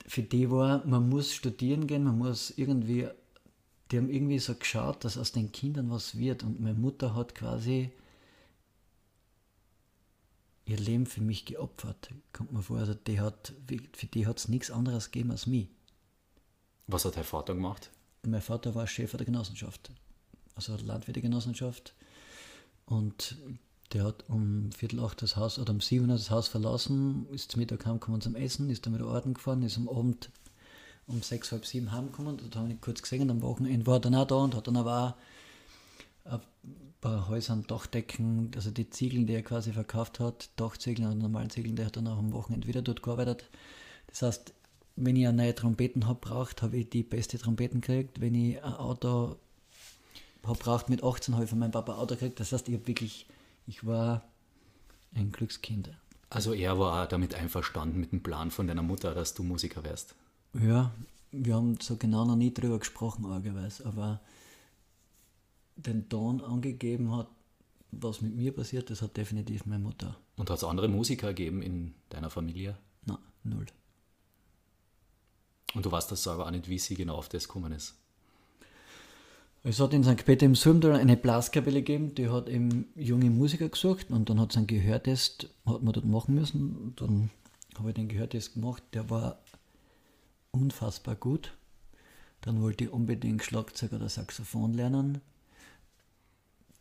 für 0.06 0.22
die 0.22 0.50
war, 0.50 0.84
man 0.86 1.08
muss 1.08 1.32
studieren 1.32 1.86
gehen, 1.86 2.04
man 2.04 2.18
muss 2.18 2.50
irgendwie, 2.56 3.08
die 3.94 3.98
haben 3.98 4.10
irgendwie 4.10 4.40
so 4.40 4.56
geschaut, 4.56 5.04
dass 5.04 5.16
aus 5.16 5.30
den 5.30 5.52
Kindern 5.52 5.88
was 5.88 6.18
wird. 6.18 6.42
Und 6.42 6.58
meine 6.58 6.74
Mutter 6.74 7.14
hat 7.14 7.36
quasi 7.36 7.92
ihr 10.64 10.78
Leben 10.78 11.06
für 11.06 11.20
mich 11.20 11.44
geopfert, 11.44 12.10
kommt 12.32 12.50
mir 12.50 12.60
vor. 12.60 12.78
Also 12.78 12.94
die 12.94 13.20
hat, 13.20 13.52
für 13.92 14.06
die 14.06 14.26
hat 14.26 14.38
es 14.38 14.48
nichts 14.48 14.72
anderes 14.72 15.12
gegeben 15.12 15.30
als 15.30 15.46
mich. 15.46 15.68
Was 16.88 17.04
hat 17.04 17.16
dein 17.16 17.22
Vater 17.22 17.54
gemacht? 17.54 17.92
Mein 18.26 18.42
Vater 18.42 18.74
war 18.74 18.88
Chef 18.88 19.12
der 19.12 19.26
Genossenschaft, 19.26 19.92
also 20.56 20.76
Landwirtegenossenschaft. 20.76 21.94
Und 22.86 23.36
der 23.92 24.02
hat 24.02 24.24
um 24.28 24.72
Viertel 24.72 24.98
acht 25.04 25.22
das 25.22 25.36
Haus 25.36 25.56
oder 25.60 25.72
um 25.72 25.80
sieben 25.80 26.08
das 26.08 26.30
Haus 26.30 26.48
verlassen, 26.48 27.28
ist 27.30 27.52
zum 27.52 27.60
Mittag 27.60 27.86
heimgekommen 27.86 28.20
zum 28.20 28.34
Essen, 28.34 28.70
ist 28.70 28.86
dann 28.86 28.94
wieder 28.94 29.06
Orden 29.06 29.34
gefahren, 29.34 29.62
ist 29.62 29.76
am 29.76 29.88
Abend 29.88 30.30
um 31.06 31.22
sechs, 31.22 31.52
halb 31.52 31.66
sieben 31.66 31.92
heimgekommen. 31.92 32.38
Da 32.50 32.60
habe 32.60 32.72
ich 32.72 32.80
kurz 32.80 33.02
gesehen 33.02 33.22
und 33.22 33.30
am 33.30 33.42
Wochenende 33.42 33.86
war 33.86 33.96
er 33.96 34.00
dann 34.00 34.14
auch 34.14 34.26
da 34.26 34.36
und 34.36 34.54
hat 34.54 34.66
dann 34.66 34.76
aber 34.76 35.16
auch 36.24 36.32
ein 36.32 36.40
paar 37.00 37.28
Häusern 37.28 37.66
Dachdecken, 37.66 38.50
also 38.54 38.70
die 38.70 38.88
Ziegel, 38.88 39.26
die 39.26 39.34
er 39.34 39.42
quasi 39.42 39.72
verkauft 39.72 40.20
hat, 40.20 40.48
Dachziegel 40.56 41.06
und 41.06 41.18
normalen 41.18 41.50
Ziegeln, 41.50 41.76
der 41.76 41.86
hat 41.86 41.96
dann 41.96 42.06
auch 42.06 42.18
am 42.18 42.32
Wochenende 42.32 42.66
wieder 42.66 42.82
dort 42.82 43.02
gearbeitet. 43.02 43.50
Das 44.06 44.22
heißt, 44.22 44.54
wenn 44.96 45.16
ich 45.16 45.26
eine 45.26 45.36
neue 45.36 45.54
Trompeten 45.54 46.06
habe 46.06 46.20
braucht, 46.20 46.62
habe 46.62 46.76
ich 46.76 46.88
die 46.88 47.02
beste 47.02 47.38
Trompeten 47.38 47.80
gekriegt. 47.80 48.20
Wenn 48.20 48.34
ich 48.34 48.62
ein 48.62 48.74
Auto 48.74 49.36
habe 50.44 50.58
braucht 50.58 50.88
mit 50.88 51.02
18, 51.02 51.34
habe 51.34 51.44
ich 51.44 51.50
von 51.50 51.58
meinem 51.58 51.72
Papa 51.72 51.92
ein 51.92 51.98
Auto 51.98 52.14
gekriegt. 52.14 52.40
Das 52.40 52.52
heißt, 52.52 52.68
ich 52.68 52.74
habe 52.74 52.86
wirklich 52.86 53.26
ich 53.66 53.86
war 53.86 54.22
ein 55.14 55.32
Glückskind. 55.32 55.90
Also 56.30 56.52
er 56.52 56.78
war 56.78 57.06
damit 57.06 57.34
einverstanden 57.34 58.00
mit 58.00 58.12
dem 58.12 58.22
Plan 58.22 58.50
von 58.50 58.66
deiner 58.66 58.82
Mutter, 58.82 59.14
dass 59.14 59.34
du 59.34 59.42
Musiker 59.42 59.84
wärst? 59.84 60.14
Ja, 60.60 60.92
wir 61.32 61.54
haben 61.54 61.78
so 61.80 61.96
genau 61.96 62.24
noch 62.24 62.36
nie 62.36 62.54
drüber 62.54 62.78
gesprochen, 62.78 63.26
argerweise, 63.26 63.84
aber 63.86 64.20
den 65.76 66.08
Ton 66.08 66.40
angegeben 66.40 67.14
hat, 67.16 67.28
was 67.90 68.20
mit 68.20 68.36
mir 68.36 68.52
passiert, 68.52 68.90
das 68.90 69.02
hat 69.02 69.16
definitiv 69.16 69.66
meine 69.66 69.82
Mutter. 69.82 70.16
Und 70.36 70.50
hat 70.50 70.58
es 70.58 70.64
andere 70.64 70.88
Musiker 70.88 71.28
gegeben 71.28 71.62
in 71.62 71.94
deiner 72.08 72.30
Familie? 72.30 72.76
Nein, 73.04 73.18
null. 73.42 73.66
Und 75.74 75.84
du 75.84 75.90
weißt 75.90 76.10
das 76.10 76.22
selber 76.22 76.46
auch 76.46 76.50
nicht, 76.50 76.68
wie 76.68 76.78
sie 76.78 76.94
genau 76.94 77.16
auf 77.16 77.28
das 77.28 77.48
gekommen 77.48 77.72
ist? 77.72 77.94
Es 79.64 79.80
hat 79.80 79.94
in 79.94 80.04
St. 80.04 80.24
Peter 80.24 80.44
im 80.44 80.54
Sumdal 80.54 80.92
eine 80.92 81.16
Blaskapelle 81.16 81.82
gegeben, 81.82 82.14
die 82.14 82.28
hat 82.28 82.48
eben 82.48 82.86
junge 82.94 83.30
Musiker 83.30 83.68
gesucht 83.68 84.10
und 84.10 84.28
dann 84.28 84.38
hat 84.38 84.50
es 84.50 84.56
einen 84.56 84.66
Gehörtest, 84.66 85.48
hat 85.64 85.82
man 85.82 85.94
dort 85.94 86.06
machen 86.06 86.34
müssen. 86.34 86.76
Und 86.76 87.00
dann 87.00 87.30
habe 87.78 87.88
ich 87.88 87.94
den 87.94 88.08
Gehörtest 88.08 88.54
gemacht, 88.54 88.82
der 88.92 89.08
war 89.08 89.38
unfassbar 90.54 91.14
gut. 91.14 91.56
Dann 92.40 92.62
wollte 92.62 92.84
ich 92.84 92.90
unbedingt 92.90 93.42
Schlagzeug 93.42 93.92
oder 93.92 94.08
Saxophon 94.08 94.74
lernen. 94.74 95.20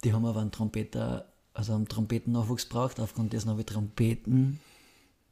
Die 0.03 0.13
haben 0.13 0.25
aber 0.25 0.41
einen 0.41 0.51
Trompeter, 0.51 1.31
also 1.53 1.73
einen 1.73 1.87
Trompetennachwuchs 1.87 2.65
braucht. 2.65 2.99
Aufgrund 2.99 3.33
dessen 3.33 3.49
habe 3.49 3.61
ich 3.61 3.65
Trompeten 3.65 4.59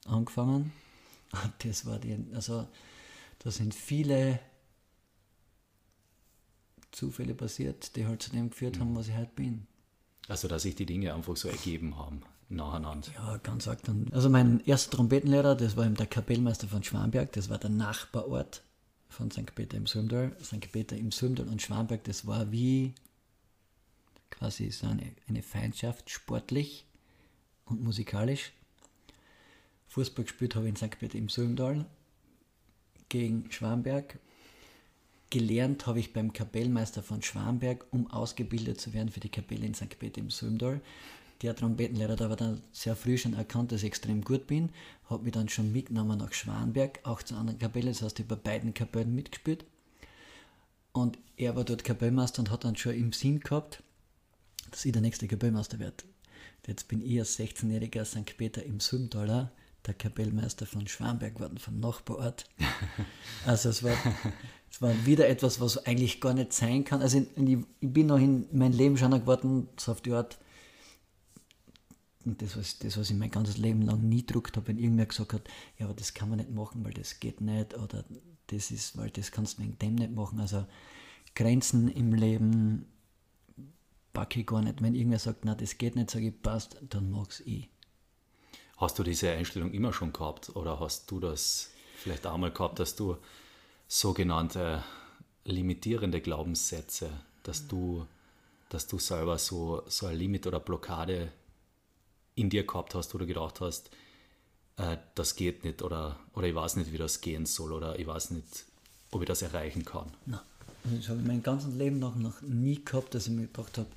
angefangen. 0.06 0.72
Und 1.32 1.54
das 1.64 1.86
war 1.86 2.00
die, 2.00 2.18
also 2.34 2.68
da 3.40 3.52
sind 3.52 3.74
viele 3.74 4.40
Zufälle 6.92 7.34
passiert, 7.34 7.96
die 7.96 8.06
halt 8.06 8.22
zu 8.22 8.32
dem 8.32 8.50
geführt 8.50 8.80
haben, 8.80 8.96
was 8.96 9.08
ich 9.08 9.16
heute 9.16 9.32
bin. 9.36 9.68
Also, 10.28 10.48
dass 10.48 10.64
sich 10.64 10.76
die 10.76 10.86
Dinge 10.86 11.14
einfach 11.14 11.36
so 11.36 11.48
ergeben 11.48 11.98
haben, 11.98 12.22
nacheinander. 12.52 13.12
Ja, 13.14 13.38
ganz 13.38 13.68
arg 13.68 13.84
dann. 13.84 14.08
Also, 14.12 14.30
mein 14.30 14.62
erster 14.66 14.98
Trompetenlehrer, 14.98 15.56
das 15.56 15.78
war 15.78 15.86
eben 15.86 15.96
der 15.96 16.08
Kapellmeister 16.08 16.68
von 16.68 16.84
Schwanberg, 16.84 17.32
das 17.34 17.50
war 17.50 17.58
der 17.58 17.70
Nachbarort 17.70 18.64
von 19.10 19.32
St. 19.32 19.54
Peter 19.56 19.78
im 19.78 19.88
Sumdal. 19.88 20.36
St. 20.42 20.72
Peter 20.72 20.96
im 20.96 21.12
Sumdal 21.12 21.48
und 21.48 21.62
Schwanberg, 21.62 22.04
das 22.04 22.26
war 22.28 22.52
wie 22.52 22.94
quasi 24.30 24.72
so 24.72 24.88
eine, 24.88 25.12
eine 25.28 25.44
Feindschaft, 25.44 26.10
sportlich 26.10 26.86
und 27.66 27.84
musikalisch. 27.84 28.54
Fußball 29.90 30.24
gespielt 30.24 30.56
habe 30.56 30.66
ich 30.66 30.70
in 30.70 30.76
St. 30.78 30.98
Peter 31.00 31.18
im 31.18 31.30
Sumdal 31.30 31.86
gegen 33.10 33.52
Schwanberg 33.52 34.20
Gelernt 35.32 35.88
habe 35.88 36.02
ich 36.02 36.12
beim 36.12 36.34
Kapellmeister 36.34 37.02
von 37.02 37.22
Schwamberg, 37.22 37.86
um 37.92 38.12
ausgebildet 38.12 38.82
zu 38.82 38.94
werden 38.94 39.08
für 39.08 39.22
die 39.22 39.30
Kapelle 39.30 39.66
in 39.66 39.74
St. 39.74 39.98
Peter 39.98 40.20
im 40.20 40.30
Sölmdal. 40.30 40.82
Der 41.42 41.56
Trompetenlehrer 41.56 42.14
hat 42.14 42.22
aber 42.22 42.36
dann 42.36 42.62
sehr 42.72 42.96
früh 42.96 43.18
schon 43.18 43.34
erkannt, 43.34 43.72
dass 43.72 43.82
ich 43.82 43.88
extrem 43.88 44.24
gut 44.24 44.48
bin, 44.48 44.70
hat 45.10 45.24
mich 45.24 45.34
dann 45.34 45.50
schon 45.50 45.72
mitgenommen 45.72 46.20
nach 46.20 46.34
Schwanberg, 46.34 47.00
auch 47.04 47.24
zu 47.24 47.36
anderen 47.36 47.60
Kapellen, 47.60 47.88
das 47.88 48.02
heißt, 48.02 48.20
ich 48.20 48.26
habe 48.26 48.36
bei 48.36 48.52
beiden 48.52 48.74
Kapellen 48.74 49.16
mitgespielt. 49.16 49.66
Und 50.94 51.18
er 51.38 51.56
war 51.56 51.64
dort 51.64 51.84
Kapellmeister 51.84 52.42
und 52.42 52.52
hat 52.52 52.64
dann 52.64 52.76
schon 52.76 52.94
im 52.94 53.14
Sinn 53.14 53.40
gehabt, 53.40 53.82
dass 54.70 54.86
ich 54.86 54.92
der 54.92 55.02
nächste 55.02 55.28
Kapellmeister 55.28 55.80
werde. 55.80 56.04
Jetzt 56.68 56.88
bin 56.88 57.02
ich 57.02 57.18
als 57.18 57.40
16-jähriger 57.40 58.06
St. 58.06 58.38
Peter 58.38 58.64
im 58.64 58.80
Sölmdaler 58.80 59.52
der 59.88 59.96
Kapellmeister 59.96 60.68
von 60.68 60.88
Schwanberg 60.88 61.36
geworden, 61.36 61.58
vom 61.58 61.80
Nachbarort. 61.80 62.46
Also 63.46 63.70
es 63.70 63.82
war 63.82 63.98
es 64.72 64.82
war 64.82 65.06
wieder 65.06 65.28
etwas, 65.28 65.60
was 65.60 65.86
eigentlich 65.86 66.22
gar 66.22 66.34
nicht 66.34 66.54
sein 66.54 66.86
kann. 66.86 67.02
Also 67.02 67.18
ich, 67.18 67.28
ich 67.36 67.94
bin 67.94 68.08
noch 68.08 68.18
in 68.18 68.48
mein 68.54 68.72
Leben 68.72 68.98
schon 68.98 69.12
geworden, 69.12 69.68
so 69.78 69.92
auf 69.92 70.02
die 70.02 70.14
Art, 70.14 70.38
das 72.26 72.58
was, 72.58 72.80
das, 72.80 72.98
was 72.98 73.10
ich 73.10 73.16
mein 73.16 73.32
ganzes 73.32 73.58
Leben 73.58 73.82
lang 73.82 74.08
nie 74.08 74.26
gedruckt 74.26 74.58
habe, 74.58 74.68
wenn 74.68 74.78
irgendwer 74.78 75.06
gesagt 75.06 75.34
hat, 75.34 75.44
ja, 75.78 75.86
aber 75.86 75.96
das 75.96 76.14
kann 76.14 76.30
man 76.30 76.40
nicht 76.40 76.52
machen, 76.52 76.84
weil 76.84 76.94
das 76.94 77.20
geht 77.20 77.42
nicht, 77.42 77.78
oder 77.78 78.04
das 78.48 78.72
ist, 78.72 78.98
weil 78.98 79.10
das 79.10 79.32
kannst 79.32 79.58
du 79.58 79.64
wegen 79.64 79.78
dem 79.80 79.96
nicht 79.96 80.12
machen. 80.12 80.40
Also 80.40 80.66
Grenzen 81.36 81.88
im 81.88 82.14
Leben 82.14 82.86
packe 84.14 84.42
ich 84.42 84.48
gar 84.48 84.62
nicht. 84.62 84.82
Wenn 84.82 84.96
irgendwer 84.96 85.20
sagt, 85.20 85.46
na, 85.46 85.56
das 85.56 85.78
geht 85.78 85.96
nicht, 85.96 86.12
sage 86.12 86.28
ich, 86.28 86.42
passt, 86.42 86.78
dann 86.90 87.12
mag's 87.12 87.40
ich. 87.42 87.70
Hast 88.78 88.98
du 89.00 89.04
diese 89.04 89.32
Einstellung 89.32 89.72
immer 89.74 89.94
schon 89.94 90.12
gehabt 90.12 90.56
oder 90.56 90.80
hast 90.80 91.10
du 91.12 91.20
das 91.20 91.70
vielleicht 91.98 92.26
einmal 92.26 92.52
gehabt, 92.52 92.80
dass 92.80 92.96
du 92.96 93.18
sogenannte 93.88 94.84
limitierende 95.46 96.22
Glaubenssätze, 96.22 97.12
dass 97.44 97.68
du, 97.68 98.06
dass 98.70 98.88
du 98.88 98.98
selber 98.98 99.38
so, 99.38 99.84
so 99.88 100.08
ein 100.08 100.18
Limit 100.18 100.48
oder 100.48 100.60
Blockade 100.60 101.32
in 102.36 102.50
dir 102.50 102.66
gehabt 102.66 102.96
hast, 102.96 103.14
wo 103.14 103.18
du 103.18 103.26
gedacht 103.26 103.62
hast, 103.62 103.90
äh, 104.78 104.98
das 105.16 105.36
geht 105.36 105.64
nicht 105.64 105.82
oder, 105.82 106.18
oder 106.34 106.48
ich 106.48 106.56
weiß 106.56 106.78
nicht, 106.78 106.92
wie 106.92 106.98
das 106.98 107.22
gehen 107.22 107.46
soll 107.46 107.72
oder 107.74 108.00
ich 108.00 108.08
weiß 108.08 108.32
nicht, 108.32 108.66
ob 109.12 109.22
ich 109.22 109.28
das 109.28 109.42
erreichen 109.42 109.86
kann. 109.86 110.12
Nein, 110.26 110.40
das 110.84 111.10
habe 111.10 111.20
ich 111.20 111.28
mein 111.28 111.44
ganzes 111.44 111.74
Leben 111.74 112.00
noch, 112.00 112.16
noch 112.16 112.42
nie 112.42 112.84
gehabt, 112.84 113.14
dass 113.14 113.28
ich 113.28 113.34
mir 113.34 113.48
gedacht 113.48 113.78
habe, 113.78 113.90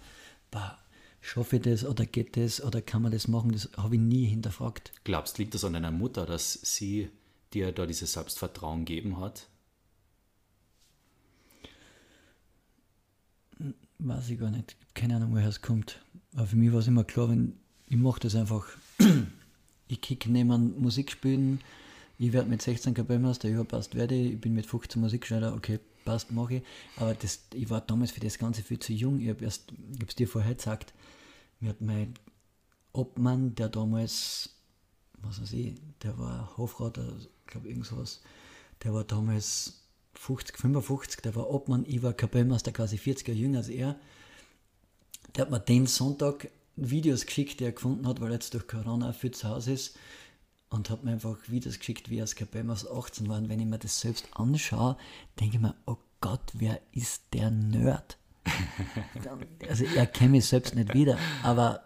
bah, 0.51 0.79
schaffe 1.21 1.57
ich 1.57 1.63
das 1.63 1.85
oder 1.85 2.05
geht 2.05 2.37
das 2.37 2.63
oder 2.63 2.83
kann 2.83 3.03
man 3.03 3.13
das 3.13 3.29
machen, 3.29 3.53
das 3.53 3.69
habe 3.77 3.95
ich 3.95 4.01
nie 4.01 4.27
hinterfragt. 4.27 4.93
Glaubst, 5.05 5.39
liegt 5.39 5.55
das 5.55 5.65
an 5.65 5.73
deiner 5.73 5.91
Mutter, 5.91 6.27
dass 6.27 6.53
sie 6.53 7.11
dir 7.53 7.73
da 7.73 7.87
dieses 7.87 8.13
Selbstvertrauen 8.13 8.85
gegeben 8.85 9.19
hat? 9.19 9.49
weiß 13.99 14.31
ich 14.31 14.39
gar 14.39 14.51
nicht. 14.51 14.77
Keine 14.95 15.17
Ahnung, 15.17 15.33
woher 15.33 15.49
es 15.49 15.63
kommt. 15.63 16.01
Aber 16.35 16.47
für 16.47 16.57
mich 16.57 16.73
war 16.73 16.81
es 16.81 16.87
immer 16.87 17.05
klar, 17.05 17.31
wenn 17.31 17.59
ich 17.89 17.97
mache 17.97 18.21
das 18.21 18.35
einfach. 18.35 18.67
ich 19.89 20.01
kicke 20.01 20.31
neben 20.31 20.81
Musik 20.81 21.11
spielen. 21.11 21.61
Ich 22.19 22.33
werde 22.33 22.49
mit 22.49 22.63
16 22.63 22.95
Kapellmeister, 22.95 23.49
ja, 23.49 23.65
passt, 23.65 23.95
werde 23.95 24.15
ich. 24.15 24.35
Ich 24.35 24.41
bin 24.41 24.55
mit 24.55 24.67
15 24.67 25.01
Musikschneider, 25.01 25.55
okay, 25.55 25.81
passt, 26.05 26.31
mache 26.31 26.57
ich. 26.57 26.63
Aber 26.97 27.15
das, 27.15 27.41
ich 27.53 27.69
war 27.71 27.81
damals 27.81 28.13
für 28.13 28.21
das 28.21 28.39
Ganze 28.39 28.63
viel 28.63 28.79
zu 28.79 28.93
jung. 28.93 29.21
Ich 29.21 29.29
habe 29.29 29.45
es 29.45 29.67
dir 30.17 30.29
vorher 30.29 30.55
gesagt, 30.55 30.95
mir 31.61 31.71
hat 31.71 31.81
mein 31.81 32.15
Obmann, 32.93 33.55
der 33.57 33.69
damals, 33.69 34.51
was 35.21 35.41
weiß 35.41 35.53
ich, 35.53 35.75
der 36.03 36.17
war 36.19 36.57
Hofrat, 36.57 36.99
ich 36.99 37.47
glaube 37.47 37.69
irgend 37.69 37.87
sowas, 37.87 38.23
der 38.85 38.95
war 38.95 39.05
damals 39.05 39.81
50, 40.15 40.57
55, 40.59 41.21
der 41.23 41.35
war 41.35 41.51
Obmann, 41.51 41.85
ich 41.87 42.03
war 42.03 42.13
Kapellmeister, 42.13 42.71
quasi 42.71 42.99
40 42.99 43.29
Jahre 43.29 43.41
jünger 43.41 43.59
als 43.59 43.69
er. 43.69 43.99
Der 45.35 45.43
hat 45.43 45.51
mir 45.51 45.59
den 45.59 45.87
Sonntag 45.87 46.49
Videos 46.77 47.27
geschickt, 47.27 47.61
die 47.61 47.65
er 47.65 47.73
gefunden 47.73 48.07
hat, 48.07 48.21
weil 48.21 48.29
er 48.29 48.35
jetzt 48.35 48.55
durch 48.55 48.67
Corona 48.67 49.13
viel 49.13 49.31
zu 49.31 49.49
Hause 49.49 49.73
ist. 49.73 49.97
Und 50.71 50.91
hat 50.91 51.05
mir 51.05 51.13
einfach 51.13 51.37
Videos 51.47 51.79
geschickt, 51.79 52.11
wie 52.11 52.19
er 52.19 52.23
als 52.23 52.35
Kapellmeister 52.35 52.93
18 52.93 53.29
war. 53.29 53.39
Und 53.39 53.49
wenn 53.49 53.61
ich 53.61 53.67
mir 53.67 53.79
das 53.79 54.01
selbst 54.01 54.27
anschaue, 54.33 54.97
denke 55.39 55.57
ich 55.57 55.63
mir, 55.63 55.75
oh 55.87 55.99
Gott, 56.21 56.53
wer 56.55 56.81
ist 56.93 57.23
der 57.33 57.51
Nerd? 57.51 58.19
also 59.69 59.85
er 59.85 60.07
kennt 60.07 60.33
mich 60.33 60.47
selbst 60.47 60.75
nicht 60.75 60.93
wieder, 60.93 61.19
aber 61.43 61.85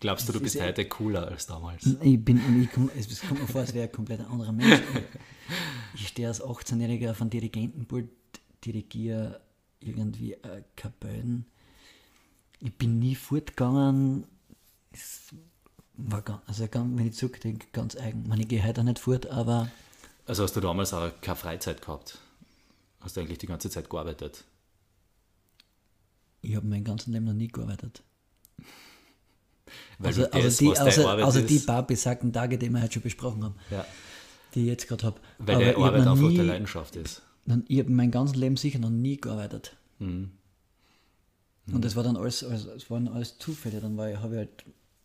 Glaubst 0.00 0.28
du, 0.28 0.34
du 0.34 0.40
bist 0.40 0.60
heute 0.60 0.84
cooler 0.86 1.28
als 1.28 1.46
damals? 1.46 1.86
Ich 2.02 2.22
bin, 2.22 2.62
ich 2.62 2.70
komm, 2.70 2.90
es 2.94 3.20
kommt 3.22 3.40
mir 3.40 3.46
vor, 3.46 3.62
als 3.62 3.72
wäre 3.72 3.86
ein 3.86 3.92
komplett 3.92 4.20
anderer 4.20 4.52
Mensch. 4.52 4.80
Ich 5.94 6.08
stehe 6.08 6.28
als 6.28 6.42
18-Jähriger 6.42 7.12
auf 7.12 7.20
einem 7.20 7.30
Dirigentenpult, 7.30 8.10
dirigiere 8.64 9.40
irgendwie 9.80 10.32
äh, 10.32 10.62
Kapellen. 10.76 11.46
Ich 12.60 12.74
bin 12.74 12.98
nie 12.98 13.14
fortgegangen. 13.14 14.26
Es 14.92 15.34
war 15.96 16.22
ganz, 16.22 16.40
also 16.46 16.68
wenn 16.72 17.06
ich 17.06 17.14
zurückdenke, 17.14 17.66
ganz 17.72 17.96
eigen. 17.96 18.30
Ich, 18.32 18.40
ich 18.40 18.48
gehe 18.48 18.64
heute 18.64 18.80
auch 18.80 18.84
nicht 18.84 18.98
fort, 18.98 19.26
aber. 19.26 19.70
Also 20.26 20.42
hast 20.42 20.56
du 20.56 20.60
damals 20.60 20.94
auch 20.94 21.10
keine 21.20 21.36
Freizeit 21.36 21.82
gehabt? 21.82 22.18
Hast 23.00 23.16
du 23.16 23.20
eigentlich 23.20 23.38
die 23.38 23.46
ganze 23.46 23.68
Zeit 23.68 23.90
gearbeitet? 23.90 24.44
Ich 26.40 26.56
habe 26.56 26.66
mein 26.66 26.84
ganzes 26.84 27.08
Leben 27.08 27.26
noch 27.26 27.34
nie 27.34 27.48
gearbeitet. 27.48 28.02
Weil 29.98 30.08
also, 30.08 30.22
das, 30.22 30.32
also, 30.32 30.64
die, 30.64 30.78
also, 30.78 31.08
also 31.08 31.40
die 31.40 31.58
paar 31.58 31.86
besagten 31.86 32.32
Tage, 32.32 32.58
die 32.58 32.70
wir 32.70 32.82
heute 32.82 32.94
schon 32.94 33.02
besprochen 33.02 33.44
haben. 33.44 33.56
Ja 33.70 33.84
die 34.54 34.62
ich 34.62 34.66
jetzt 34.66 34.88
gerade 34.88 35.04
habe. 35.04 35.20
Weil 35.38 35.56
Aber 35.56 35.64
die 35.64 35.76
Arbeit 35.76 36.06
einfach 36.06 36.28
nie, 36.28 36.36
der 36.36 36.44
Leidenschaft 36.44 36.96
ist. 36.96 37.22
ich 37.68 37.78
habe 37.78 37.90
mein 37.90 38.10
ganzes 38.10 38.36
Leben 38.36 38.56
sicher 38.56 38.78
noch 38.78 38.90
nie 38.90 39.16
gearbeitet. 39.16 39.76
Mhm. 39.98 40.32
Mhm. 41.66 41.76
Und 41.76 41.84
das 41.84 41.96
war 41.96 42.02
dann 42.02 42.16
alles, 42.16 42.44
also, 42.44 42.70
es 42.70 42.90
waren 42.90 43.08
alles 43.08 43.38
Zufälle. 43.38 43.80
Dann 43.80 43.96
war 43.96 44.10
ich, 44.10 44.18
habe 44.18 44.34
ich 44.34 44.38
halt 44.38 44.64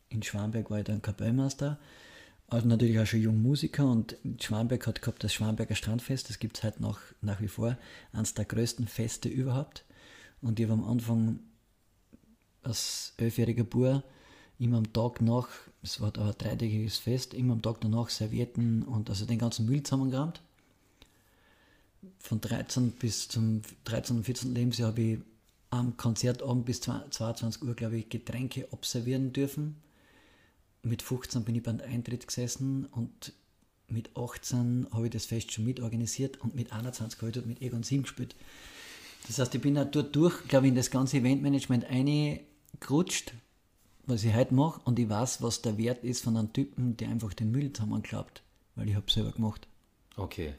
in 0.10 0.24
Schwanberg 0.24 0.70
war 0.70 0.80
ich 0.80 0.86
dann 0.86 1.02
Kapellmeister, 1.02 1.80
also 2.48 2.68
natürlich 2.68 3.00
auch 3.00 3.06
schon 3.06 3.22
jung 3.22 3.42
Musiker 3.42 3.90
und 3.90 4.18
Schwanberg 4.40 4.88
hat 4.88 5.02
gehabt 5.02 5.24
das 5.24 5.34
Schwanberger 5.34 5.76
Strandfest, 5.76 6.30
das 6.30 6.40
gibt 6.40 6.58
es 6.58 6.64
halt 6.64 6.80
noch 6.80 7.00
nach 7.22 7.42
wie 7.42 7.48
vor, 7.48 7.78
eines 8.12 8.34
der 8.34 8.46
größten 8.46 8.88
Feste 8.88 9.30
überhaupt. 9.30 9.86
Und 10.42 10.60
ich 10.60 10.68
habe 10.68 10.82
am 10.82 10.90
Anfang 10.90 11.40
als 12.64 13.14
elfjähriger 13.18 13.64
Bub 13.64 14.04
immer 14.58 14.78
am 14.78 14.92
Tag 14.92 15.22
nach, 15.22 15.50
es 15.84 16.02
war 16.02 16.12
da 16.12 16.30
ein 16.30 16.36
dreitägiges 16.38 16.98
Fest, 16.98 17.34
immer 17.34 17.54
am 17.54 17.62
Tag 17.62 17.82
danach 17.82 18.10
Servietten 18.10 18.84
und 18.84 19.10
also 19.10 19.26
den 19.26 19.38
ganzen 19.38 19.68
Müll 19.68 19.84
zusammengerammt. 19.84 20.42
Von 22.18 22.42
13 22.42 22.92
bis 22.94 23.28
zum 23.28 23.62
13. 23.84 24.18
und 24.18 24.24
14. 24.24 24.56
Lebensjahr 24.56 24.90
habe 24.90 25.02
ich 25.02 25.20
am 25.70 25.98
Konzertabend 25.98 26.66
bis 26.66 26.82
22 26.82 27.64
Uhr, 27.64 27.76
glaube 27.76 27.98
ich, 27.98 28.10
Getränke 28.10 28.68
observieren 28.72 29.34
dürfen. 29.34 29.76
Mit 30.82 31.02
15 31.02 31.44
bin 31.44 31.56
ich 31.56 31.64
beim 31.64 31.80
Eintritt 31.82 32.28
gesessen 32.28 32.86
und 32.86 33.34
mit 33.88 34.16
18 34.16 34.88
habe 34.92 35.06
ich 35.06 35.12
das 35.12 35.26
Fest 35.26 35.52
schon 35.52 35.66
mitorganisiert 35.66 36.40
und 36.42 36.56
mit 36.56 36.72
21 36.72 37.20
habe 37.20 37.30
ich 37.30 37.36
dort 37.36 37.48
mit 37.48 37.62
Egon 37.62 37.84
Sim 37.84 38.04
gespielt. 38.04 38.36
Das 39.28 39.40
heißt, 39.40 39.54
ich 39.54 39.62
bin 39.62 39.78
auch 39.78 39.90
dort 39.90 40.16
durch, 40.16 40.48
glaube 40.48 40.68
ich, 40.68 40.70
in 40.70 40.76
das 40.76 40.92
ganze 40.92 41.18
Eventmanagement 41.18 41.86
eingerutscht, 41.86 43.34
was 44.06 44.24
ich 44.24 44.34
heute 44.34 44.54
mache, 44.54 44.82
und 44.86 44.98
ich 44.98 45.10
weiß, 45.10 45.42
was 45.42 45.62
der 45.62 45.78
Wert 45.78 46.04
ist 46.04 46.24
von 46.24 46.38
einem 46.38 46.54
Typen, 46.54 46.98
der 46.98 47.10
einfach 47.10 47.34
den 47.34 47.52
Müll 47.52 47.74
zusammenklappt, 47.74 48.42
weil 48.76 48.90
ich 48.90 48.96
habe 48.96 49.12
selber 49.12 49.32
gemacht. 49.32 49.68
Okay. 50.16 50.54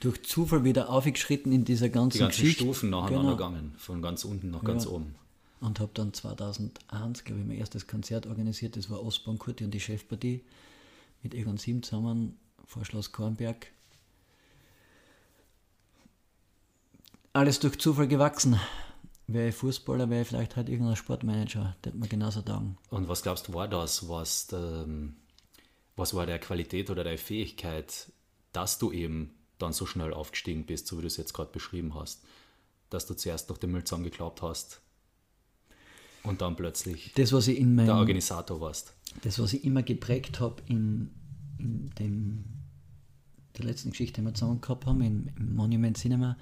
Durch 0.00 0.22
Zufall 0.22 0.64
wieder 0.64 0.88
aufgeschritten 0.88 1.52
in 1.52 1.64
dieser 1.64 1.88
ganzen 1.90 2.18
Die 2.18 2.22
ganzen 2.24 2.40
Geschichte. 2.40 2.64
Stufen 2.64 2.90
nacheinander 2.90 3.36
Genau. 3.36 3.36
gegangen, 3.36 3.74
von 3.78 4.00
ganz 4.02 4.24
unten 4.24 4.50
nach 4.50 4.64
ganz 4.64 4.84
Ja. 4.84 4.90
oben. 4.92 5.14
Und 5.60 5.78
habe 5.78 5.90
dann 5.92 6.14
2001, 6.14 7.24
glaube 7.24 7.42
ich, 7.42 7.46
mein 7.46 7.58
erstes 7.58 7.86
Konzert 7.86 8.26
organisiert. 8.26 8.76
Das 8.76 8.88
war 8.88 9.04
Ostbahn 9.04 9.38
Kurti 9.38 9.62
und 9.64 9.72
die 9.72 9.80
Chefpartie 9.80 10.42
mit 11.22 11.34
Egon 11.34 11.58
Sieben 11.58 11.82
zusammen 11.82 12.38
vor 12.66 12.84
Schloss 12.86 13.12
Kornberg. 13.12 13.66
Alles 17.32 17.60
durch 17.60 17.78
Zufall 17.78 18.08
gewachsen. 18.08 18.58
Wäre 19.26 19.48
ich 19.50 19.54
Fußballer, 19.54 20.10
wäre 20.10 20.22
ich 20.22 20.28
vielleicht 20.28 20.56
halt 20.56 20.68
irgendein 20.68 20.96
Sportmanager, 20.96 21.76
das 21.82 21.94
man 21.94 22.08
genauso 22.08 22.40
sagen. 22.44 22.76
Und 22.88 23.08
was 23.08 23.22
glaubst 23.22 23.46
du, 23.48 23.54
war 23.54 23.68
das? 23.68 24.08
Was, 24.08 24.48
ähm, 24.52 25.14
was 25.94 26.14
war 26.14 26.26
der 26.26 26.40
Qualität 26.40 26.90
oder 26.90 27.04
der 27.04 27.18
Fähigkeit, 27.18 28.10
dass 28.52 28.78
du 28.78 28.90
eben 28.90 29.32
dann 29.62 29.72
so 29.72 29.86
schnell 29.86 30.12
aufgestiegen 30.12 30.66
bist, 30.66 30.86
so 30.86 30.98
wie 30.98 31.02
du 31.02 31.06
es 31.06 31.16
jetzt 31.16 31.32
gerade 31.32 31.50
beschrieben 31.50 31.94
hast? 31.94 32.22
Dass 32.90 33.06
du 33.06 33.14
zuerst 33.14 33.48
noch 33.48 33.58
den 33.58 33.70
Müll 33.70 33.84
zusammengeklaubt 33.84 34.42
hast 34.42 34.80
und 36.22 36.40
dann 36.40 36.56
plötzlich 36.56 37.12
Das, 37.14 37.32
was 37.32 37.48
ich 37.48 37.58
in 37.58 37.76
der 37.76 37.86
meinem 37.86 37.98
Organisator 37.98 38.60
warst. 38.60 38.94
das, 39.22 39.38
was 39.38 39.52
ich 39.52 39.64
immer 39.64 39.82
geprägt 39.82 40.40
habe 40.40 40.62
in, 40.66 41.10
in 41.58 41.90
dem, 41.98 42.44
der 43.56 43.64
letzten 43.64 43.90
Geschichte, 43.90 44.20
die 44.20 44.26
wir 44.26 44.34
zusammen 44.34 44.60
gehabt 44.60 44.86
haben, 44.86 45.00
im, 45.02 45.28
im 45.36 45.54
Monument 45.54 45.96
Cinema, 45.96 46.36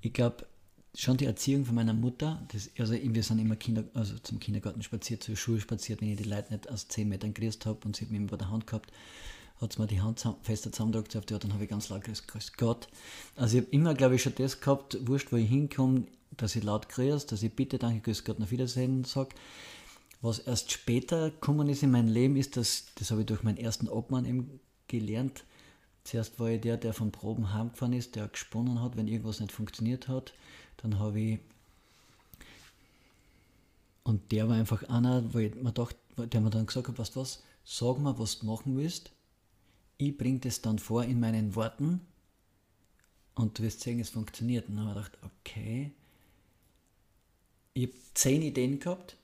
ich 0.00 0.12
glaube, 0.12 0.46
schon 0.94 1.16
die 1.16 1.26
Erziehung 1.26 1.64
von 1.64 1.74
meiner 1.74 1.92
Mutter, 1.94 2.44
das, 2.52 2.70
also 2.78 2.94
wir 2.94 3.22
sind 3.22 3.38
immer 3.38 3.56
Kinder, 3.56 3.84
also 3.94 4.18
zum 4.18 4.40
Kindergarten 4.40 4.82
spaziert, 4.82 5.22
zur 5.22 5.36
Schule 5.36 5.60
spaziert, 5.60 6.00
wenn 6.00 6.08
ich 6.08 6.18
die 6.18 6.28
Leute 6.28 6.52
nicht 6.52 6.68
aus 6.68 6.88
10 6.88 7.08
Metern 7.08 7.34
grüßt 7.34 7.66
habe 7.66 7.80
und 7.84 7.96
sie 7.96 8.04
hat 8.04 8.10
mich 8.10 8.20
immer 8.20 8.30
bei 8.30 8.36
der 8.36 8.50
Hand 8.50 8.66
gehabt, 8.66 8.90
hat 9.60 9.72
sie 9.72 9.80
mir 9.80 9.86
die 9.86 10.00
Hand 10.00 10.26
fester 10.42 10.72
zusammengedrückt, 10.72 11.16
auf 11.16 11.26
die 11.26 11.34
Art, 11.34 11.44
dann 11.44 11.52
habe 11.52 11.64
ich 11.64 11.70
ganz 11.70 11.88
laut 11.90 12.02
grüß 12.04 12.52
Gott. 12.56 12.88
Also 13.36 13.58
ich 13.58 13.64
habe 13.64 13.72
immer, 13.72 13.94
glaube 13.94 14.14
ich, 14.14 14.22
schon 14.22 14.34
das 14.36 14.60
gehabt, 14.60 15.06
wurscht, 15.06 15.32
wo 15.32 15.36
ich 15.36 15.48
hinkomme, 15.48 16.04
dass 16.36 16.56
ich 16.56 16.64
laut 16.64 16.88
grüße, 16.88 17.26
dass 17.26 17.42
ich 17.42 17.54
bitte, 17.54 17.78
danke, 17.78 18.00
grüß 18.00 18.24
Gott, 18.24 18.40
auf 18.40 18.50
Wiedersehen 18.50 19.04
sage. 19.04 19.30
Was 20.22 20.38
erst 20.38 20.70
später 20.70 21.30
gekommen 21.30 21.68
ist 21.68 21.82
in 21.82 21.90
mein 21.90 22.08
Leben, 22.08 22.36
ist, 22.36 22.56
dass, 22.56 22.86
das 22.94 23.10
habe 23.10 23.20
ich 23.22 23.26
durch 23.26 23.42
meinen 23.42 23.56
ersten 23.56 23.88
Obmann 23.88 24.24
eben 24.24 24.60
gelernt. 24.86 25.44
Zuerst 26.04 26.38
war 26.38 26.48
ich 26.48 26.60
der, 26.60 26.76
der 26.76 26.92
von 26.92 27.12
Proben 27.12 27.52
heimgefahren 27.52 27.92
ist, 27.92 28.16
der 28.16 28.28
gesponnen 28.28 28.82
hat, 28.82 28.96
wenn 28.96 29.08
irgendwas 29.08 29.40
nicht 29.40 29.52
funktioniert 29.52 30.08
hat. 30.08 30.32
Dann 30.78 30.98
habe 30.98 31.20
ich. 31.20 31.38
Und 34.02 34.32
der 34.32 34.48
war 34.48 34.56
einfach 34.56 34.82
einer, 34.88 35.22
ich 35.34 35.54
mir 35.54 35.72
dachte, 35.72 35.96
der 36.16 36.40
mir 36.40 36.50
dann 36.50 36.66
gesagt 36.66 36.88
hat, 36.88 36.98
weißt 36.98 37.16
du 37.16 37.20
was, 37.20 37.42
sag 37.64 37.98
mir, 37.98 38.18
was 38.18 38.40
du 38.40 38.46
machen 38.46 38.76
willst. 38.76 39.12
Ich 40.00 40.16
bringe 40.16 40.38
das 40.38 40.62
dann 40.62 40.78
vor 40.78 41.04
in 41.04 41.20
meinen 41.20 41.54
Worten 41.54 42.00
und 43.34 43.58
du 43.58 43.62
wirst 43.62 43.82
sehen, 43.82 44.00
es 44.00 44.08
funktioniert. 44.08 44.66
Und 44.70 44.76
dann 44.76 44.88
habe 44.88 45.00
ich 45.00 45.12
gedacht, 45.12 45.30
okay. 45.42 45.92
Ich 47.74 47.88
habe 47.88 47.94
zehn 48.14 48.40
Ideen 48.40 48.78
gehabt 48.78 49.18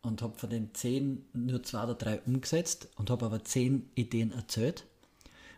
und 0.00 0.22
habe 0.22 0.38
von 0.38 0.48
den 0.48 0.72
zehn 0.72 1.26
nur 1.34 1.62
zwei 1.64 1.84
oder 1.84 1.94
drei 1.96 2.20
umgesetzt 2.20 2.88
und 2.96 3.10
habe 3.10 3.26
aber 3.26 3.44
zehn 3.44 3.90
Ideen 3.94 4.32
erzählt. 4.32 4.86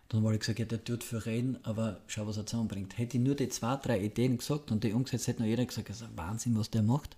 Dann 0.09 0.25
habe 0.25 0.35
ich 0.35 0.41
gesagt, 0.41 0.59
ja, 0.59 0.65
der 0.65 0.83
tut 0.83 1.05
für 1.05 1.25
reden, 1.25 1.59
aber 1.63 2.01
schau, 2.09 2.27
was 2.27 2.37
er 2.37 2.47
zusammenbringt. 2.47 2.99
Hätte 2.99 3.17
ich 3.17 3.23
nur 3.23 3.37
die 3.37 3.51
zwei, 3.51 3.77
drei 3.77 4.01
Ideen 4.01 4.39
gesagt 4.39 4.73
und 4.73 4.83
die 4.83 4.93
umgesetzt, 4.93 5.29
hätte 5.29 5.43
noch 5.43 5.49
jeder 5.49 5.67
gesagt, 5.67 5.89
das 5.89 6.01
ist 6.01 6.09
ein 6.09 6.17
Wahnsinn, 6.17 6.59
was 6.59 6.71
der 6.71 6.83
macht. 6.83 7.17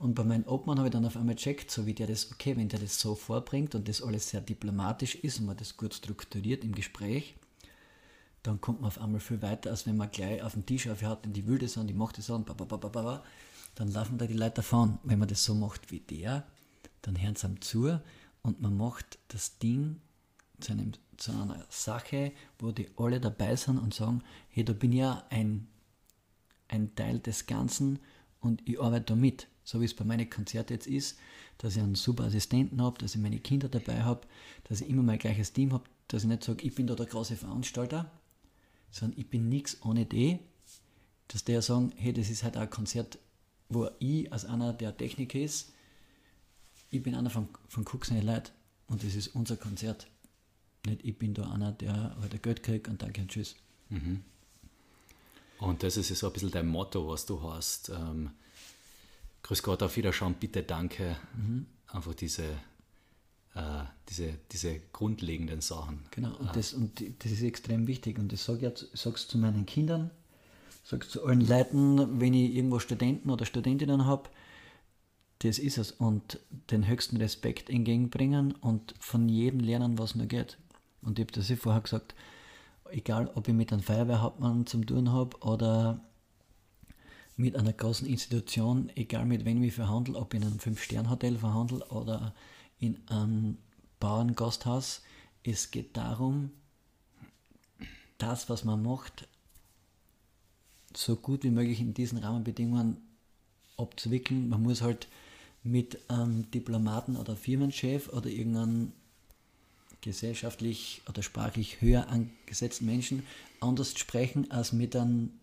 Und 0.00 0.14
bei 0.14 0.24
meinem 0.24 0.46
Obmann 0.46 0.78
habe 0.78 0.88
ich 0.88 0.92
dann 0.92 1.04
auf 1.04 1.18
einmal 1.18 1.34
gecheckt, 1.34 1.70
so 1.70 1.84
wie 1.84 1.92
der 1.92 2.06
das, 2.06 2.32
okay, 2.32 2.56
wenn 2.56 2.70
der 2.70 2.80
das 2.80 2.98
so 2.98 3.14
vorbringt 3.14 3.74
und 3.74 3.86
das 3.86 4.00
alles 4.00 4.30
sehr 4.30 4.40
diplomatisch 4.40 5.14
ist 5.14 5.40
und 5.40 5.44
man 5.46 5.58
das 5.58 5.76
gut 5.76 5.92
strukturiert 5.92 6.64
im 6.64 6.74
Gespräch, 6.74 7.34
dann 8.42 8.62
kommt 8.62 8.80
man 8.80 8.88
auf 8.88 8.98
einmal 8.98 9.20
viel 9.20 9.42
weiter, 9.42 9.68
als 9.68 9.86
wenn 9.86 9.98
man 9.98 10.10
gleich 10.10 10.42
auf 10.42 10.54
den 10.54 10.64
Tisch 10.64 10.88
aufhört 10.88 11.26
und 11.26 11.34
die 11.34 11.46
will 11.46 11.58
das 11.58 11.76
an, 11.76 11.86
die 11.86 11.92
macht 11.92 12.16
das 12.16 12.30
an, 12.30 12.46
dann 12.46 13.92
laufen 13.92 14.16
da 14.16 14.26
die 14.26 14.32
Leute 14.32 14.56
davon. 14.56 14.98
Wenn 15.02 15.18
man 15.18 15.28
das 15.28 15.44
so 15.44 15.54
macht 15.54 15.90
wie 15.90 16.00
der, 16.00 16.46
dann 17.02 17.20
hören 17.20 17.36
sie 17.36 17.46
ihm 17.48 17.60
zu 17.60 18.00
und 18.40 18.62
man 18.62 18.78
macht 18.78 19.18
das 19.28 19.58
Ding 19.58 20.00
zu, 20.60 20.72
einem, 20.72 20.92
zu 21.18 21.30
einer 21.32 21.66
Sache, 21.68 22.32
wo 22.58 22.72
die 22.72 22.88
alle 22.96 23.20
dabei 23.20 23.54
sind 23.54 23.76
und 23.76 23.92
sagen, 23.92 24.22
hey, 24.48 24.64
da 24.64 24.72
bin 24.72 24.92
ja 24.92 25.26
ein, 25.28 25.68
ein 26.68 26.94
Teil 26.94 27.18
des 27.18 27.44
Ganzen 27.44 27.98
und 28.40 28.66
ich 28.66 28.80
arbeite 28.80 29.04
da 29.04 29.16
mit. 29.16 29.46
So 29.70 29.80
wie 29.80 29.84
es 29.84 29.94
bei 29.94 30.04
meinen 30.04 30.28
Konzerten 30.28 30.72
jetzt 30.72 30.88
ist, 30.88 31.16
dass 31.58 31.76
ich 31.76 31.82
einen 31.82 31.94
super 31.94 32.24
Assistenten 32.24 32.82
habe, 32.82 32.98
dass 32.98 33.14
ich 33.14 33.20
meine 33.20 33.38
Kinder 33.38 33.68
dabei 33.68 34.02
habe, 34.02 34.22
dass 34.64 34.80
ich 34.80 34.88
immer 34.88 35.04
mein 35.04 35.20
gleiches 35.20 35.52
Team 35.52 35.72
habe, 35.72 35.84
dass 36.08 36.24
ich 36.24 36.28
nicht 36.28 36.42
sage, 36.42 36.66
ich 36.66 36.74
bin 36.74 36.88
da 36.88 36.96
der 36.96 37.06
große 37.06 37.36
Veranstalter, 37.36 38.10
sondern 38.90 39.16
ich 39.16 39.30
bin 39.30 39.48
nichts 39.48 39.80
ohne 39.84 40.06
die, 40.06 40.40
dass 41.28 41.44
ja 41.46 41.62
sagen, 41.62 41.92
hey, 41.94 42.12
das 42.12 42.30
ist 42.30 42.42
halt 42.42 42.56
auch 42.56 42.62
ein 42.62 42.70
Konzert, 42.70 43.20
wo 43.68 43.88
ich 44.00 44.32
als 44.32 44.44
einer 44.44 44.72
der 44.72 44.96
Techniker 44.96 45.38
ist, 45.38 45.72
ich 46.90 47.00
bin 47.00 47.14
einer 47.14 47.30
von, 47.30 47.48
von 47.68 47.84
Cook 47.84 48.06
seine 48.06 48.22
Leute 48.22 48.50
und 48.88 49.04
das 49.04 49.14
ist 49.14 49.28
unser 49.28 49.56
Konzert. 49.56 50.08
Nicht 50.84 51.04
ich 51.04 51.16
bin 51.16 51.32
da 51.32 51.48
einer, 51.48 51.70
der 51.70 52.16
ein 52.20 52.42
Geld 52.42 52.64
kriegt 52.64 52.88
und 52.88 53.02
danke 53.02 53.20
und 53.20 53.30
tschüss. 53.30 53.54
Und 55.60 55.84
das 55.84 55.96
ist 55.96 56.10
ja 56.10 56.16
so 56.16 56.26
ein 56.26 56.32
bisschen 56.32 56.50
dein 56.50 56.66
Motto, 56.66 57.06
was 57.06 57.24
du 57.24 57.40
hast. 57.40 57.90
Ähm, 57.90 58.30
Grüß 59.42 59.62
Gott, 59.62 59.82
auf 59.82 59.96
Wiederschauen, 59.96 60.34
bitte, 60.34 60.62
danke. 60.62 61.16
Einfach 61.88 62.14
diese, 62.14 62.44
äh, 63.54 63.84
diese, 64.08 64.34
diese 64.52 64.80
grundlegenden 64.92 65.60
Sachen. 65.60 66.04
Genau, 66.10 66.36
und, 66.36 66.54
das, 66.54 66.72
und 66.72 67.02
das 67.22 67.32
ist 67.32 67.42
extrem 67.42 67.86
wichtig. 67.86 68.18
Und 68.18 68.32
das 68.32 68.44
sage 68.44 68.72
ich 68.74 69.00
sag's 69.00 69.26
zu 69.28 69.38
meinen 69.38 69.66
Kindern, 69.66 70.10
sage 70.84 71.08
zu 71.08 71.24
allen 71.24 71.46
Leuten, 71.46 72.20
wenn 72.20 72.34
ich 72.34 72.54
irgendwo 72.54 72.78
Studenten 72.78 73.30
oder 73.30 73.44
Studentinnen 73.44 74.06
habe, 74.06 74.30
das 75.40 75.58
ist 75.58 75.78
es. 75.78 75.90
Und 75.90 76.38
den 76.70 76.86
höchsten 76.86 77.16
Respekt 77.16 77.70
entgegenbringen 77.70 78.52
und 78.52 78.94
von 79.00 79.28
jedem 79.28 79.60
lernen, 79.60 79.98
was 79.98 80.14
nur 80.14 80.26
geht. 80.26 80.58
Und 81.02 81.18
ich 81.18 81.24
habe 81.24 81.32
das 81.32 81.48
ja 81.48 81.56
vorher 81.56 81.80
gesagt, 81.80 82.14
egal 82.90 83.30
ob 83.34 83.48
ich 83.48 83.54
mit 83.54 83.72
einem 83.72 83.82
Feuerwehrhauptmann 83.82 84.66
zum 84.66 84.86
tun 84.86 85.12
habe 85.12 85.36
oder 85.38 86.00
mit 87.40 87.56
einer 87.56 87.72
großen 87.72 88.06
Institution, 88.06 88.90
egal 88.94 89.24
mit 89.24 89.44
wem 89.44 89.62
ich 89.62 89.74
verhandle, 89.74 90.16
ob 90.16 90.34
in 90.34 90.44
einem 90.44 90.58
Fünf-Stern-Hotel 90.58 91.38
verhandle 91.38 91.84
oder 91.86 92.34
in 92.78 93.00
einem 93.08 93.56
Bauerngasthaus, 93.98 95.02
es 95.42 95.70
geht 95.70 95.96
darum, 95.96 96.50
das, 98.18 98.50
was 98.50 98.64
man 98.64 98.82
macht, 98.82 99.26
so 100.94 101.16
gut 101.16 101.42
wie 101.44 101.50
möglich 101.50 101.80
in 101.80 101.94
diesen 101.94 102.18
Rahmenbedingungen 102.18 102.98
abzuwickeln. 103.78 104.48
Man 104.48 104.62
muss 104.62 104.82
halt 104.82 105.08
mit 105.62 106.10
einem 106.10 106.50
Diplomaten 106.50 107.16
oder 107.16 107.36
Firmenchef 107.36 108.08
oder 108.10 108.28
irgendeinem 108.28 108.92
gesellschaftlich 110.02 111.02
oder 111.08 111.22
sprachlich 111.22 111.80
höher 111.80 112.08
angesetzten 112.08 112.86
Menschen 112.86 113.22
anders 113.60 113.98
sprechen 113.98 114.50
als 114.50 114.72
mit 114.72 114.96
einem 114.96 115.39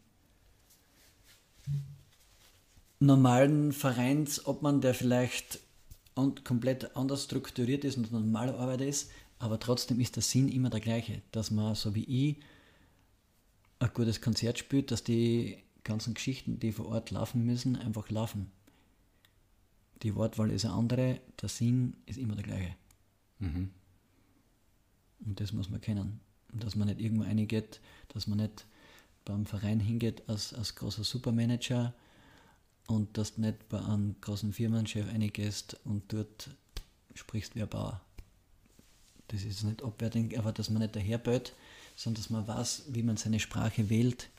normalen 2.99 3.71
Vereinsobmann, 3.71 4.81
der 4.81 4.93
vielleicht 4.93 5.59
an, 6.15 6.43
komplett 6.43 6.95
anders 6.95 7.25
strukturiert 7.25 7.83
ist 7.85 7.97
und 7.97 8.11
normale 8.11 8.55
Arbeit 8.57 8.81
ist, 8.81 9.11
aber 9.39 9.59
trotzdem 9.59 9.99
ist 9.99 10.15
der 10.15 10.23
Sinn 10.23 10.49
immer 10.49 10.69
der 10.69 10.79
gleiche, 10.79 11.21
dass 11.31 11.51
man, 11.51 11.75
so 11.75 11.93
wie 11.93 12.03
ich, 12.03 12.37
ein 13.79 13.91
gutes 13.93 14.21
Konzert 14.21 14.57
spielt, 14.57 14.89
dass 14.89 15.03
die 15.03 15.57
ganzen 15.83 16.15
Geschichten, 16.15 16.59
die 16.59 16.71
vor 16.71 16.87
Ort 16.87 17.11
laufen 17.11 17.45
müssen, 17.45 17.75
einfach 17.75 18.09
laufen. 18.09 18.51
Die 20.03 20.15
Wortwahl 20.15 20.51
ist 20.51 20.65
eine 20.65 20.73
andere, 20.73 21.19
der 21.41 21.49
Sinn 21.49 21.95
ist 22.05 22.17
immer 22.17 22.35
der 22.35 22.43
gleiche. 22.43 22.75
Mhm. 23.39 23.69
Und 25.25 25.39
das 25.39 25.53
muss 25.53 25.69
man 25.69 25.81
kennen. 25.81 26.19
Und 26.51 26.63
dass 26.63 26.75
man 26.75 26.87
nicht 26.87 26.99
irgendwo 26.99 27.23
reingeht, 27.23 27.79
dass 28.09 28.27
man 28.27 28.39
nicht 28.39 28.65
beim 29.25 29.45
Verein 29.45 29.79
hingeht 29.79 30.27
als, 30.27 30.53
als 30.53 30.75
großer 30.75 31.03
Supermanager 31.03 31.93
und 32.87 33.17
dass 33.17 33.35
du 33.35 33.41
nicht 33.41 33.69
bei 33.69 33.79
einem 33.79 34.15
großen 34.21 34.53
Firmenchef 34.53 35.07
reingehst 35.07 35.77
und 35.83 36.11
dort 36.11 36.49
sprichst 37.13 37.55
wie 37.55 37.61
ein 37.61 37.69
Bauer. 37.69 38.01
Das 39.27 39.43
ist 39.43 39.63
nicht 39.63 39.83
abwertend, 39.83 40.37
aber 40.37 40.53
dass 40.53 40.69
man 40.69 40.81
nicht 40.81 40.95
daherböt, 40.95 41.53
sondern 41.95 42.21
dass 42.21 42.29
man 42.29 42.47
weiß, 42.47 42.85
wie 42.89 43.03
man 43.03 43.17
seine 43.17 43.39
Sprache 43.39 43.89
wählt, 43.89 44.29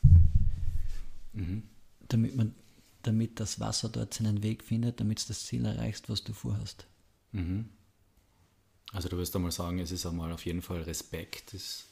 damit, 2.08 2.36
man, 2.36 2.54
damit 3.02 3.38
das 3.38 3.60
Wasser 3.60 3.90
dort 3.90 4.14
seinen 4.14 4.42
Weg 4.42 4.64
findet, 4.64 4.98
damit 5.00 5.22
du 5.22 5.28
das 5.28 5.44
Ziel 5.44 5.66
erreichst, 5.66 6.08
was 6.08 6.24
du 6.24 6.32
vorhast. 6.32 6.86
Also 8.92 9.10
du 9.10 9.18
wirst 9.18 9.36
einmal 9.36 9.52
sagen, 9.52 9.78
es 9.80 9.90
ist 9.90 10.06
einmal 10.06 10.32
auf 10.32 10.46
jeden 10.46 10.62
Fall 10.62 10.80
Respekt. 10.82 11.52
Das, 11.52 11.84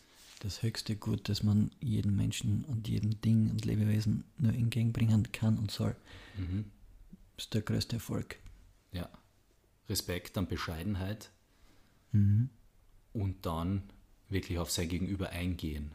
das 0.47 0.63
höchste 0.63 0.95
Gut, 0.95 1.29
das 1.29 1.43
man 1.43 1.73
jedem 1.81 2.15
Menschen 2.15 2.65
und 2.67 2.87
jedem 2.87 3.21
Ding 3.21 3.51
und 3.51 3.65
Lebewesen 3.65 4.23
nur 4.39 4.55
entgegenbringen 4.55 5.33
kann 5.33 5.59
und 5.59 5.73
soll. 5.73 5.97
Mhm. 6.39 6.67
ist 7.37 7.53
der 7.53 7.63
größte 7.63 7.97
Erfolg. 7.97 8.39
Ja. 8.93 9.11
Respekt 9.89 10.39
und 10.39 10.49
Bescheidenheit. 10.49 11.31
Mhm. 12.13 12.49
Und 13.13 13.45
dann 13.45 13.83
wirklich 14.29 14.59
auf 14.59 14.71
sein 14.71 14.89
Gegenüber 14.89 15.31
eingehen. 15.31 15.93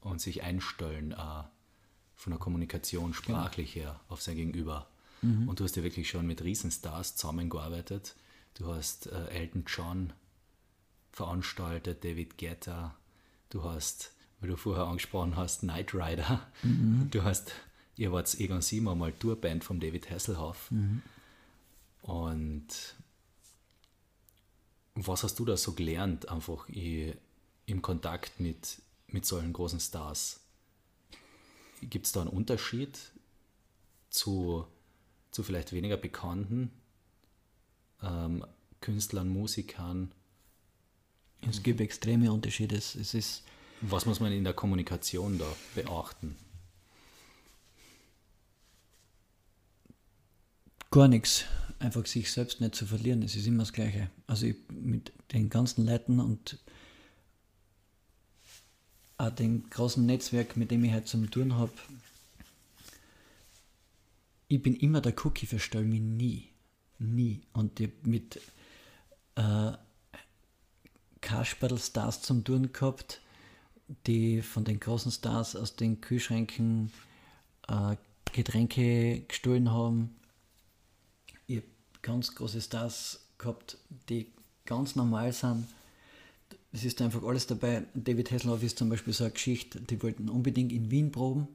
Und 0.00 0.20
sich 0.20 0.42
einstellen, 0.42 1.12
äh, 1.12 1.42
von 2.14 2.30
der 2.30 2.38
Kommunikation 2.38 3.12
sprachlich 3.12 3.74
her 3.74 4.00
auf 4.08 4.22
sein 4.22 4.36
Gegenüber. 4.36 4.88
Mhm. 5.20 5.48
Und 5.48 5.60
du 5.60 5.64
hast 5.64 5.76
ja 5.76 5.82
wirklich 5.82 6.08
schon 6.08 6.26
mit 6.26 6.42
Riesenstars 6.42 7.14
zusammengearbeitet. 7.16 8.16
Du 8.54 8.74
hast 8.74 9.06
äh, 9.08 9.26
Elton 9.26 9.64
John 9.66 10.12
veranstaltet, 11.12 12.04
David 12.04 12.38
Guetta. 12.38 12.96
Du 13.50 13.64
hast, 13.64 14.12
weil 14.40 14.48
du 14.50 14.56
vorher 14.56 14.84
angesprochen 14.84 15.36
hast, 15.36 15.60
Knight 15.60 15.94
Rider. 15.94 16.46
Mhm. 16.62 17.08
Du 17.10 17.22
hast, 17.22 17.52
ihr 17.96 18.12
wart 18.12 18.34
Egon 18.40 18.62
Siemer 18.62 18.94
mal 18.94 19.12
Tourband 19.12 19.62
von 19.62 19.78
David 19.78 20.10
Hasselhoff. 20.10 20.70
Mhm. 20.70 21.02
Und 22.00 22.66
was 24.94 25.22
hast 25.22 25.38
du 25.38 25.44
da 25.44 25.56
so 25.56 25.72
gelernt, 25.72 26.28
einfach 26.28 26.68
im 26.68 27.82
Kontakt 27.82 28.40
mit, 28.40 28.82
mit 29.06 29.24
solchen 29.24 29.52
großen 29.52 29.80
Stars? 29.80 30.40
Gibt 31.82 32.06
es 32.06 32.12
da 32.12 32.22
einen 32.22 32.30
Unterschied 32.30 32.98
zu, 34.10 34.66
zu 35.30 35.42
vielleicht 35.42 35.72
weniger 35.72 35.96
bekannten 35.96 36.70
ähm, 38.02 38.44
Künstlern, 38.80 39.28
Musikern? 39.28 40.12
Es 41.48 41.62
gibt 41.62 41.80
extreme 41.80 42.32
Unterschiede. 42.32 42.76
Es 42.76 42.94
ist 42.94 43.42
Was 43.80 44.06
muss 44.06 44.20
man 44.20 44.32
in 44.32 44.44
der 44.44 44.54
Kommunikation 44.54 45.38
da 45.38 45.46
beachten? 45.74 46.36
Gar 50.90 51.08
nichts. 51.08 51.44
Einfach 51.78 52.06
sich 52.06 52.30
selbst 52.30 52.60
nicht 52.60 52.74
zu 52.74 52.86
verlieren. 52.86 53.22
Es 53.22 53.34
ist 53.34 53.46
immer 53.46 53.64
das 53.64 53.72
Gleiche. 53.72 54.10
Also 54.26 54.46
ich, 54.46 54.56
mit 54.70 55.12
den 55.32 55.50
ganzen 55.50 55.86
Leuten 55.86 56.20
und 56.20 56.58
auch 59.18 59.30
dem 59.30 59.68
großen 59.68 60.04
Netzwerk, 60.04 60.56
mit 60.56 60.70
dem 60.70 60.84
ich 60.84 60.92
heute 60.92 61.06
zum 61.06 61.30
tun 61.30 61.54
habe, 61.54 61.72
ich 64.48 64.62
bin 64.62 64.74
immer 64.76 65.00
der 65.00 65.14
Cookie, 65.24 65.46
verstelle 65.46 65.84
mich 65.84 66.00
nie. 66.00 66.48
Nie. 66.98 67.40
Und 67.52 67.80
mit 68.06 68.40
äh, 69.34 69.72
Kasperl-Stars 71.22 72.20
zum 72.20 72.44
tun 72.44 72.72
gehabt, 72.72 73.22
die 74.06 74.42
von 74.42 74.64
den 74.64 74.78
großen 74.78 75.10
Stars 75.10 75.56
aus 75.56 75.76
den 75.76 76.02
Kühlschränken 76.02 76.92
äh, 77.68 77.96
Getränke 78.32 79.22
gestohlen 79.22 79.70
haben. 79.70 80.14
Ich 81.46 81.56
habe 81.56 81.66
ganz 82.02 82.34
große 82.34 82.60
Stars 82.60 83.26
gehabt, 83.38 83.78
die 84.10 84.30
ganz 84.66 84.96
normal 84.96 85.32
sind 85.32 85.66
es 86.72 86.84
ist 86.84 87.02
einfach 87.02 87.22
alles 87.22 87.46
dabei. 87.46 87.84
David 87.94 88.30
Hasselhoff 88.30 88.62
ist 88.62 88.78
zum 88.78 88.88
Beispiel 88.88 89.12
so 89.12 89.24
eine 89.24 89.32
Geschichte, 89.32 89.80
die 89.80 90.02
wollten 90.02 90.28
unbedingt 90.28 90.72
in 90.72 90.90
Wien 90.90 91.12
proben. 91.12 91.46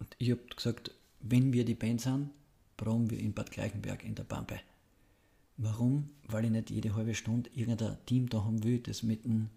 Und 0.00 0.16
ich 0.18 0.30
habe 0.30 0.42
gesagt, 0.54 0.90
wenn 1.20 1.52
wir 1.52 1.64
die 1.64 1.74
Band 1.74 2.00
sind, 2.00 2.30
proben 2.76 3.10
wir 3.10 3.18
in 3.18 3.34
Bad 3.34 3.50
Gleichenberg 3.50 4.02
in 4.02 4.14
der 4.14 4.24
Pampe. 4.24 4.60
Warum? 5.62 6.10
Weil 6.26 6.46
ich 6.46 6.50
nicht 6.50 6.70
jede 6.70 6.94
halbe 6.96 7.14
Stunde 7.14 7.48
irgendein 7.54 7.96
Team 8.06 8.28
da 8.28 8.44
haben 8.44 8.64
will, 8.64 8.80
das 8.80 9.02
mit 9.04 9.24
dem 9.24 9.48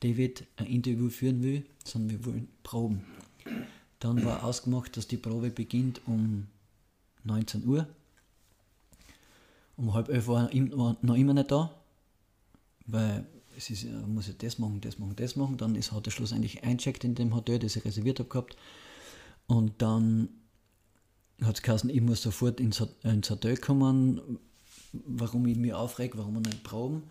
David 0.00 0.46
ein 0.56 0.66
Interview 0.66 1.10
führen 1.10 1.42
will, 1.42 1.64
sondern 1.84 2.10
wir 2.10 2.26
wollen 2.26 2.48
proben. 2.64 3.04
Dann 4.00 4.24
war 4.24 4.42
ausgemacht, 4.42 4.96
dass 4.96 5.06
die 5.06 5.16
Probe 5.16 5.50
beginnt 5.50 6.00
um 6.06 6.48
19 7.22 7.64
Uhr. 7.66 7.86
Um 9.76 9.94
halb 9.94 10.08
elf 10.08 10.26
war 10.26 10.52
er 10.52 10.96
noch 11.02 11.14
immer 11.14 11.34
nicht 11.34 11.52
da, 11.52 11.72
weil 12.86 13.24
es 13.56 13.70
ist, 13.70 13.86
muss 14.08 14.28
ich 14.28 14.36
das 14.38 14.58
machen, 14.58 14.80
das 14.80 14.98
machen, 14.98 15.14
das 15.14 15.36
machen. 15.36 15.56
Dann 15.56 15.76
ist, 15.76 15.92
hat 15.92 16.06
er 16.06 16.10
schlussendlich 16.10 16.64
eincheckt 16.64 17.04
in 17.04 17.14
dem 17.14 17.32
Hotel, 17.34 17.60
das 17.60 17.76
ich 17.76 17.84
reserviert 17.84 18.18
habe 18.18 18.28
gehabt. 18.28 18.56
Und 19.46 19.80
dann 19.82 20.30
hat 21.42 21.56
es 21.56 21.62
geheißen, 21.62 21.90
ich 21.90 22.00
muss 22.00 22.22
sofort 22.22 22.58
ins 22.58 22.80
Hotel 22.80 23.56
kommen, 23.56 24.20
warum 24.92 25.46
ich 25.46 25.56
mich 25.56 25.72
aufreg, 25.72 26.16
warum 26.16 26.34
wir 26.34 26.40
nicht 26.40 26.64
proben. 26.64 27.02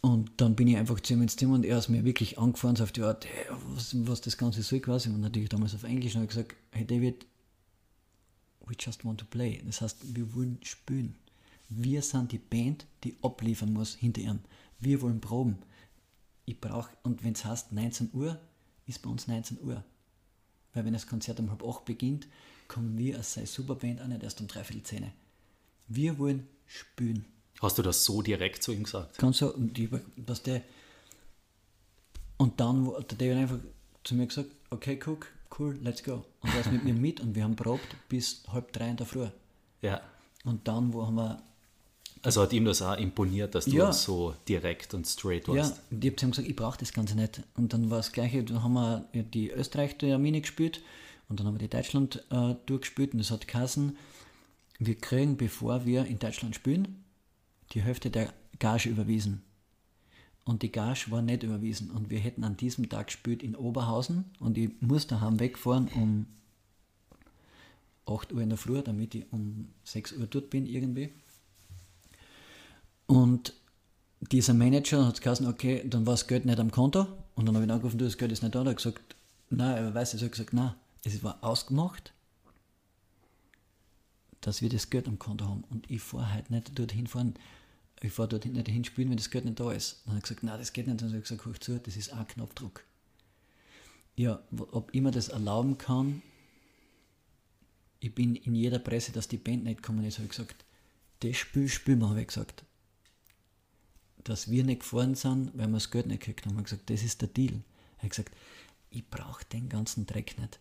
Und 0.00 0.30
dann 0.38 0.56
bin 0.56 0.66
ich 0.68 0.76
einfach 0.76 0.98
zu 1.00 1.12
ihm 1.12 1.22
ins 1.22 1.36
Zimmer 1.36 1.56
und 1.56 1.64
er 1.64 1.78
ist 1.78 1.88
mir 1.90 2.04
wirklich 2.04 2.38
angefahren, 2.38 2.76
so 2.76 2.84
auf 2.84 2.92
die 2.92 3.02
Art, 3.02 3.26
hey, 3.26 3.46
was, 3.74 3.94
was 4.06 4.22
das 4.22 4.38
Ganze 4.38 4.62
soll 4.62 4.80
quasi. 4.80 5.10
Und 5.10 5.20
natürlich 5.20 5.50
damals 5.50 5.74
auf 5.74 5.84
Englisch 5.84 6.14
und 6.14 6.22
habe 6.22 6.28
gesagt, 6.28 6.54
hey 6.70 6.86
David, 6.86 7.26
we 8.64 8.74
just 8.78 9.04
want 9.04 9.20
to 9.20 9.26
play. 9.26 9.62
Das 9.66 9.82
heißt, 9.82 10.14
wir 10.14 10.34
wollen 10.34 10.58
spielen. 10.62 11.16
Wir 11.68 12.02
sind 12.02 12.32
die 12.32 12.38
Band, 12.38 12.86
die 13.04 13.16
abliefern 13.22 13.72
muss 13.72 13.94
hinter 13.94 14.22
ihm 14.22 14.40
wir 14.80 15.02
wollen 15.02 15.20
proben. 15.20 15.58
Ich 16.46 16.60
brauche, 16.60 16.90
und 17.02 17.22
wenn 17.22 17.34
es 17.34 17.44
heißt 17.44 17.72
19 17.72 18.10
Uhr, 18.12 18.40
ist 18.86 19.02
bei 19.02 19.10
uns 19.10 19.28
19 19.28 19.60
Uhr. 19.62 19.84
Weil 20.72 20.84
wenn 20.84 20.92
das 20.92 21.06
Konzert 21.06 21.38
um 21.38 21.50
halb 21.50 21.62
acht 21.62 21.84
beginnt, 21.84 22.26
kommen 22.66 22.98
wir 22.98 23.18
als 23.18 23.34
sei 23.34 23.44
Superband 23.44 24.00
auch 24.00 24.06
nicht 24.06 24.22
erst 24.22 24.40
um 24.40 24.46
dreiviertel 24.46 24.82
zehn. 24.82 25.12
Wir 25.86 26.18
wollen 26.18 26.46
spielen. 26.70 27.24
Hast 27.60 27.78
du 27.78 27.82
das 27.82 28.04
so 28.04 28.22
direkt 28.22 28.62
zu 28.62 28.72
ihm 28.72 28.84
gesagt? 28.84 29.18
Ganz 29.18 29.38
so, 29.38 29.52
und, 29.52 29.76
die, 29.76 29.90
dass 30.16 30.42
der, 30.42 30.62
und 32.38 32.58
dann 32.60 32.90
hat 32.96 33.20
der 33.20 33.36
einfach 33.36 33.58
zu 34.04 34.14
mir 34.14 34.26
gesagt, 34.26 34.50
okay, 34.70 34.96
guck, 34.96 35.26
cool, 35.58 35.78
let's 35.82 36.02
go. 36.02 36.24
Und 36.40 36.54
er 36.54 36.60
ist 36.60 36.72
mit 36.72 36.84
mir 36.84 36.94
mit 36.94 37.20
und 37.20 37.34
wir 37.34 37.44
haben 37.44 37.56
probt 37.56 37.96
bis 38.08 38.42
halb 38.48 38.72
drei 38.72 38.88
in 38.88 38.96
der 38.96 39.06
Früh. 39.06 39.28
Ja. 39.82 40.00
Und 40.44 40.66
dann 40.66 40.92
wo 40.92 41.06
haben 41.06 41.16
wir 41.16 41.42
also 42.22 42.42
hat 42.42 42.52
ihm 42.52 42.66
das 42.66 42.82
auch 42.82 42.98
imponiert, 42.98 43.54
dass 43.54 43.64
du 43.64 43.76
ja. 43.76 43.92
so 43.92 44.34
direkt 44.46 44.92
und 44.92 45.06
straight 45.06 45.48
warst? 45.48 45.76
Ja, 45.76 45.82
und 45.90 46.04
ich 46.04 46.12
habe 46.12 46.26
ihm 46.26 46.30
gesagt, 46.32 46.48
ich 46.48 46.56
brauche 46.56 46.78
das 46.78 46.92
Ganze 46.92 47.14
nicht. 47.16 47.42
Und 47.56 47.72
dann 47.72 47.88
war 47.88 47.96
das 47.96 48.12
Gleiche, 48.12 48.44
dann 48.44 48.62
haben 48.62 48.74
wir 48.74 49.22
die 49.22 49.50
Österreich-Termine 49.50 50.42
gespielt 50.42 50.82
und 51.30 51.40
dann 51.40 51.46
haben 51.46 51.54
wir 51.54 51.66
die 51.66 51.74
Deutschland 51.74 52.22
äh, 52.30 52.56
durchgespielt 52.66 53.14
und 53.14 53.20
es 53.20 53.30
hat 53.30 53.48
geheißen, 53.48 53.96
wir 54.80 54.96
kriegen, 54.96 55.36
bevor 55.36 55.84
wir 55.84 56.06
in 56.06 56.18
Deutschland 56.18 56.56
spielen, 56.56 57.04
die 57.72 57.82
Hälfte 57.82 58.10
der 58.10 58.32
Gage 58.58 58.88
überwiesen. 58.88 59.42
Und 60.44 60.62
die 60.62 60.72
Gage 60.72 61.06
war 61.10 61.22
nicht 61.22 61.42
überwiesen. 61.42 61.90
Und 61.90 62.10
wir 62.10 62.18
hätten 62.18 62.42
an 62.42 62.56
diesem 62.56 62.88
Tag 62.88 63.08
gespielt 63.08 63.42
in 63.42 63.54
Oberhausen 63.54 64.24
und 64.40 64.56
ich 64.58 64.70
musste 64.80 65.14
daheim 65.14 65.38
wegfahren 65.38 65.88
um 65.94 66.26
8 68.06 68.32
Uhr 68.32 68.40
in 68.40 68.48
der 68.48 68.58
Früh, 68.58 68.82
damit 68.82 69.14
ich 69.14 69.30
um 69.30 69.68
6 69.84 70.14
Uhr 70.14 70.26
dort 70.26 70.48
bin 70.50 70.66
irgendwie. 70.66 71.10
Und 73.06 73.52
dieser 74.20 74.54
Manager 74.54 75.06
hat 75.06 75.20
gesagt, 75.20 75.42
okay, 75.42 75.84
dann 75.86 76.06
war 76.06 76.14
das 76.14 76.26
Geld 76.26 76.46
nicht 76.46 76.58
am 76.58 76.70
Konto. 76.70 77.06
Und 77.34 77.46
dann 77.46 77.54
habe 77.54 77.66
ich 77.66 77.70
angerufen, 77.70 77.98
du, 77.98 78.06
das 78.06 78.16
Geld 78.16 78.32
ist 78.32 78.42
nicht 78.42 78.54
da. 78.54 78.60
Und 78.60 78.66
er 78.66 78.70
hat 78.70 78.76
gesagt, 78.78 79.14
nein, 79.50 79.76
er 79.76 79.94
weiß. 79.94 80.14
Er 80.14 80.20
hat 80.20 80.32
gesagt, 80.32 80.54
nein, 80.54 80.72
es 81.04 81.22
war 81.22 81.38
ausgemacht, 81.42 82.12
dass 84.40 84.62
wir 84.62 84.68
das 84.68 84.90
Geld 84.90 85.08
am 85.08 85.18
Konto 85.18 85.46
haben. 85.46 85.64
Und 85.70 85.90
ich 85.90 86.00
fahre 86.00 86.34
heute 86.34 86.52
nicht 86.52 86.78
dorthin 86.78 87.06
fahren. 87.06 87.34
Ich 88.00 88.12
fahre 88.12 88.28
dorthin 88.28 88.52
nicht 88.52 88.68
hinspielen, 88.68 89.10
wenn 89.10 89.16
das 89.16 89.30
Geld 89.30 89.44
nicht 89.44 89.60
da 89.60 89.72
ist. 89.72 90.02
Dann 90.04 90.14
hat 90.14 90.20
er 90.20 90.22
gesagt, 90.22 90.42
nein, 90.42 90.58
das 90.58 90.72
geht 90.72 90.86
nicht. 90.86 91.00
Dann 91.00 91.08
habe 91.08 91.18
ich 91.18 91.24
gesagt, 91.24 91.44
hör 91.44 91.60
zu, 91.60 91.78
das 91.78 91.96
ist 91.96 92.12
ein 92.12 92.26
Knopfdruck. 92.26 92.84
Ja, 94.16 94.40
ob 94.72 94.94
ich 94.94 95.00
mir 95.00 95.10
das 95.10 95.28
erlauben 95.28 95.78
kann, 95.78 96.22
ich 98.00 98.14
bin 98.14 98.34
in 98.34 98.54
jeder 98.54 98.78
Presse, 98.78 99.12
dass 99.12 99.28
die 99.28 99.36
Band 99.36 99.64
nicht 99.64 99.82
kommen 99.82 100.04
ist, 100.04 100.18
habe 100.18 100.24
ich 100.24 100.30
gesagt, 100.30 100.64
das 101.20 101.36
Spiel 101.36 101.68
spielen 101.68 102.00
wir, 102.00 102.08
habe 102.08 102.22
ich 102.22 102.28
gesagt 102.28 102.64
dass 104.24 104.50
wir 104.50 104.64
nicht 104.64 104.80
gefahren 104.80 105.14
sind, 105.14 105.50
weil 105.56 105.68
wir 105.68 105.74
das 105.74 105.90
Geld 105.90 106.06
nicht 106.06 106.20
gekriegt 106.20 106.46
haben. 106.46 106.58
Ich 106.58 106.64
gesagt, 106.64 106.90
das 106.90 107.02
ist 107.02 107.20
der 107.20 107.28
Deal. 107.28 107.62
Er 107.98 108.04
hat 108.04 108.10
gesagt, 108.10 108.34
ich 108.90 109.08
brauche 109.08 109.44
den 109.46 109.68
ganzen 109.68 110.06
Dreck 110.06 110.38
nicht. 110.38 110.58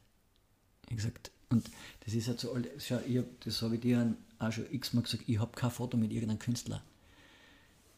Ich 0.90 0.98
gesagt, 0.98 1.32
und 1.50 1.70
das 2.06 2.14
ist 2.14 2.28
halt 2.28 2.40
so, 2.40 2.56
schau, 2.78 3.00
ich 3.08 3.18
hab, 3.18 3.42
das 3.42 3.62
habe 3.62 3.76
ich 3.76 3.82
dir 3.82 4.16
auch 4.38 4.52
schon 4.52 4.72
x-mal 4.72 5.02
gesagt, 5.02 5.24
ich 5.28 5.40
habe 5.40 5.52
kein 5.56 5.72
Foto 5.72 5.98
mit 5.98 6.12
irgendeinem 6.12 6.40
Künstler. 6.40 6.84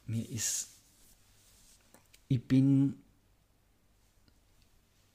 Mir 0.08 0.28
ist, 0.30 0.70
ich 2.28 2.42
bin 2.44 2.96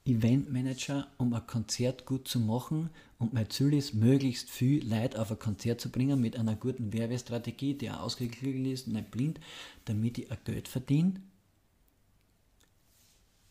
Eventmanager, 0.05 1.09
um 1.19 1.35
ein 1.35 1.47
Konzert 1.47 2.07
gut 2.07 2.29
zu 2.29 2.39
machen 2.39 2.91
und 3.19 3.33
mein 3.33 3.51
Ziel 3.51 3.75
ist, 3.75 3.95
möglichst 3.95 4.51
viel 4.51 4.87
Leute 4.89 5.21
auf 5.21 5.31
ein 5.31 5.39
Konzert 5.39 5.81
zu 5.81 5.91
bringen 5.91 6.21
mit 6.21 6.37
einer 6.37 6.55
guten 6.55 6.93
Werbestrategie, 6.93 7.75
die 7.75 7.91
auch 7.91 8.01
ausgeklügelt 8.01 8.67
ist, 8.67 8.87
nicht 8.87 9.11
blind, 9.11 9.41
damit 9.87 10.19
ich 10.19 10.31
ein 10.31 10.39
Geld 10.45 10.69
verdiene, 10.69 11.21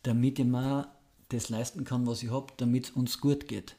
damit 0.04 0.39
ich 0.39 0.45
mir 0.45 0.89
das 1.30 1.50
leisten 1.50 1.84
kann, 1.84 2.08
was 2.08 2.24
ich 2.24 2.32
habe, 2.32 2.54
damit 2.58 2.86
es 2.86 2.91
uns 2.91 3.19
gut 3.19 3.48
geht. 3.48 3.76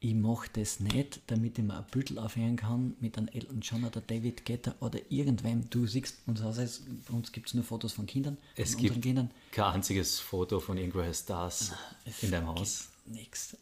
Ich 0.00 0.14
mache 0.14 0.48
das 0.52 0.78
nicht, 0.80 1.20
damit 1.26 1.58
ich 1.58 1.64
mir 1.64 1.76
ein 1.78 1.84
Büttel 1.90 2.18
aufhören 2.18 2.56
kann 2.56 2.94
mit 3.00 3.18
einem 3.18 3.28
Elton 3.28 3.60
John 3.60 3.84
oder 3.84 4.00
David 4.00 4.44
Guetta 4.44 4.74
oder 4.80 4.98
irgendwem. 5.10 5.68
Du 5.70 5.86
siehst, 5.86 6.18
uns 6.26 6.40
bei 6.40 7.14
uns 7.14 7.32
gibt 7.32 7.48
es 7.48 7.54
nur 7.54 7.64
Fotos 7.64 7.92
von 7.92 8.06
Kindern. 8.06 8.36
Es 8.54 8.74
von 8.74 8.82
gibt 8.82 9.02
Kindern. 9.02 9.30
kein 9.50 9.64
einziges 9.74 10.20
Foto 10.20 10.60
von 10.60 10.76
irgendwelchen 10.76 11.14
Stars 11.14 11.72
in 12.22 12.30
deinem 12.30 12.48
Haus. 12.48 12.88
Nichts. 13.06 13.56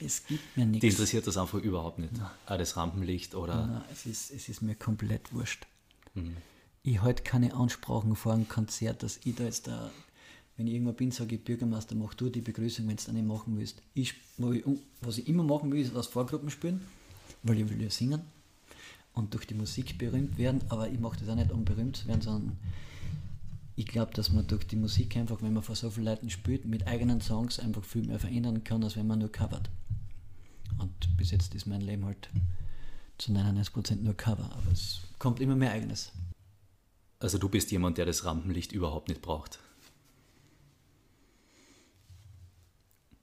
Es 0.00 0.24
gibt 0.26 0.56
mir 0.56 0.64
Die 0.64 0.70
nichts. 0.70 0.84
interessiert 0.86 1.26
das 1.26 1.36
einfach 1.36 1.58
überhaupt 1.58 1.98
nicht. 1.98 2.12
Auch 2.46 2.56
das 2.56 2.76
Rampenlicht 2.76 3.34
oder. 3.34 3.66
Nein, 3.66 3.84
es 3.92 4.06
ist, 4.06 4.30
es 4.30 4.48
ist 4.48 4.62
mir 4.62 4.74
komplett 4.74 5.32
wurscht. 5.32 5.66
Mhm. 6.14 6.36
Ich 6.82 7.02
halte 7.02 7.22
keine 7.22 7.54
Ansprachen 7.54 8.16
vor 8.16 8.32
einem 8.32 8.48
Konzert, 8.48 9.02
dass 9.02 9.20
ich 9.24 9.34
da 9.34 9.44
jetzt 9.44 9.66
da, 9.66 9.90
wenn 10.60 10.66
ich 10.66 10.74
irgendwo 10.74 10.92
bin, 10.92 11.10
sage 11.10 11.36
ich, 11.36 11.42
Bürgermeister, 11.42 11.94
mach 11.94 12.12
du 12.12 12.28
die 12.28 12.42
Begrüßung, 12.42 12.86
wenn 12.86 12.96
du 12.96 13.00
es 13.00 13.08
nicht 13.08 13.26
machen 13.26 13.56
willst. 13.56 13.80
Ich, 13.94 14.12
was 15.00 15.16
ich 15.16 15.26
immer 15.26 15.42
machen 15.42 15.72
will, 15.72 15.80
ist 15.80 15.96
aus 15.96 16.06
Vorgruppen 16.06 16.50
spielen, 16.50 16.82
weil 17.42 17.58
ich 17.58 17.70
will 17.70 17.80
ja 17.80 17.88
singen 17.88 18.20
und 19.14 19.32
durch 19.32 19.46
die 19.46 19.54
Musik 19.54 19.96
berühmt 19.96 20.36
werden, 20.36 20.60
aber 20.68 20.90
ich 20.90 21.00
mache 21.00 21.18
das 21.18 21.30
auch 21.30 21.34
nicht, 21.34 21.50
um 21.50 21.64
berühmt 21.64 21.96
zu 21.96 22.08
werden, 22.08 22.20
sondern 22.20 22.58
ich 23.74 23.86
glaube, 23.86 24.12
dass 24.12 24.32
man 24.32 24.46
durch 24.48 24.66
die 24.66 24.76
Musik 24.76 25.16
einfach, 25.16 25.40
wenn 25.40 25.54
man 25.54 25.62
vor 25.62 25.76
so 25.76 25.88
vielen 25.88 26.04
Leuten 26.04 26.28
spielt, 26.28 26.66
mit 26.66 26.86
eigenen 26.86 27.22
Songs 27.22 27.58
einfach 27.58 27.82
viel 27.82 28.02
mehr 28.02 28.18
verändern 28.18 28.62
kann, 28.62 28.84
als 28.84 28.96
wenn 28.96 29.06
man 29.06 29.20
nur 29.20 29.32
covert. 29.32 29.70
Und 30.76 30.92
bis 31.16 31.30
jetzt 31.30 31.54
ist 31.54 31.64
mein 31.68 31.80
Leben 31.80 32.04
halt 32.04 32.28
zu 33.16 33.32
99% 33.32 34.02
nur 34.02 34.14
Cover, 34.14 34.50
aber 34.52 34.72
es 34.72 35.00
kommt 35.18 35.40
immer 35.40 35.56
mehr 35.56 35.72
eigenes. 35.72 36.12
Also 37.18 37.38
du 37.38 37.48
bist 37.48 37.70
jemand, 37.70 37.96
der 37.96 38.04
das 38.04 38.26
Rampenlicht 38.26 38.72
überhaupt 38.72 39.08
nicht 39.08 39.22
braucht. 39.22 39.58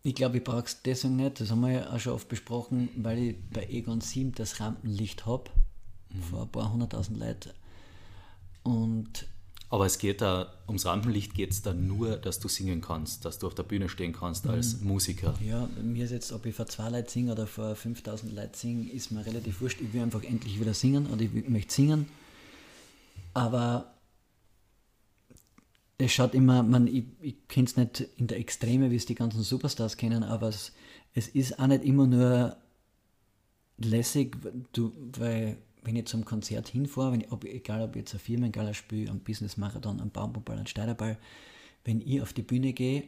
Ich 0.07 0.15
glaube, 0.15 0.37
ich 0.37 0.43
brauche 0.45 0.63
es 0.63 0.81
deswegen 0.83 1.17
nicht, 1.17 1.41
das 1.41 1.51
haben 1.51 1.59
wir 1.59 1.71
ja 1.71 1.89
auch 1.93 1.99
schon 1.99 2.13
oft 2.13 2.29
besprochen, 2.29 2.87
weil 2.95 3.17
ich 3.19 3.35
bei 3.51 3.67
Egon 3.67 3.99
7 3.99 4.31
das 4.31 4.61
Rampenlicht 4.61 5.25
habe, 5.25 5.51
vor 6.29 6.43
ein 6.43 6.47
paar 6.47 6.71
hunderttausend 6.71 7.19
Leuten. 7.19 7.49
Und 8.63 9.27
Aber 9.69 9.85
es 9.85 9.97
geht 9.97 10.21
da, 10.21 10.53
ums 10.65 10.85
Rampenlicht 10.85 11.33
geht 11.33 11.51
es 11.51 11.61
da 11.61 11.73
nur, 11.73 12.15
dass 12.15 12.39
du 12.39 12.47
singen 12.47 12.79
kannst, 12.79 13.25
dass 13.25 13.37
du 13.37 13.47
auf 13.47 13.55
der 13.55 13.63
Bühne 13.63 13.89
stehen 13.89 14.13
kannst 14.13 14.47
als 14.47 14.79
Musiker. 14.79 15.33
ja, 15.45 15.67
mir 15.83 16.05
ist 16.05 16.11
jetzt, 16.11 16.31
ob 16.31 16.45
ich 16.45 16.55
vor 16.55 16.67
zwei 16.67 16.89
Leuten 16.89 17.09
singe 17.09 17.33
oder 17.33 17.45
vor 17.45 17.75
5000 17.75 18.31
Leuten 18.31 18.53
singe, 18.53 18.89
ist 18.89 19.11
mir 19.11 19.25
relativ 19.25 19.59
wurscht. 19.59 19.81
Ich 19.81 19.91
will 19.91 20.03
einfach 20.03 20.23
endlich 20.23 20.57
wieder 20.57 20.73
singen 20.73 21.07
oder 21.07 21.21
ich 21.23 21.49
möchte 21.49 21.73
singen. 21.73 22.07
Aber 23.33 23.96
es 25.97 26.11
schaut 26.11 26.35
immer, 26.35 26.63
man, 26.63 26.87
ich, 26.87 27.05
ich 27.21 27.47
kenne 27.47 27.65
es 27.65 27.75
nicht 27.75 28.01
in 28.17 28.27
der 28.27 28.37
Extreme, 28.37 28.91
wie 28.91 28.95
es 28.95 29.05
die 29.05 29.15
ganzen 29.15 29.41
Superstars 29.41 29.97
kennen, 29.97 30.23
aber 30.23 30.49
es, 30.49 30.73
es 31.13 31.27
ist 31.27 31.59
auch 31.59 31.67
nicht 31.67 31.83
immer 31.83 32.05
nur 32.05 32.57
lässig, 33.77 34.37
du, 34.73 34.91
weil 35.17 35.57
wenn 35.83 35.95
ich 35.95 36.05
zum 36.05 36.25
Konzert 36.25 36.67
hinfahre, 36.67 37.13
wenn 37.13 37.21
ich, 37.21 37.31
ob, 37.31 37.45
egal 37.45 37.81
ob 37.81 37.95
ich 37.95 38.01
jetzt 38.01 38.13
ein 38.13 38.19
Firmengala 38.19 38.73
spiele, 38.73 39.09
einen 39.09 39.21
Business-Marathon, 39.21 39.99
einen 39.99 40.11
Baumball, 40.11 40.57
einen 40.57 40.67
Steinerball, 40.67 41.17
wenn 41.83 42.01
ich 42.01 42.21
auf 42.21 42.33
die 42.33 42.41
Bühne 42.43 42.73
gehe, 42.73 43.07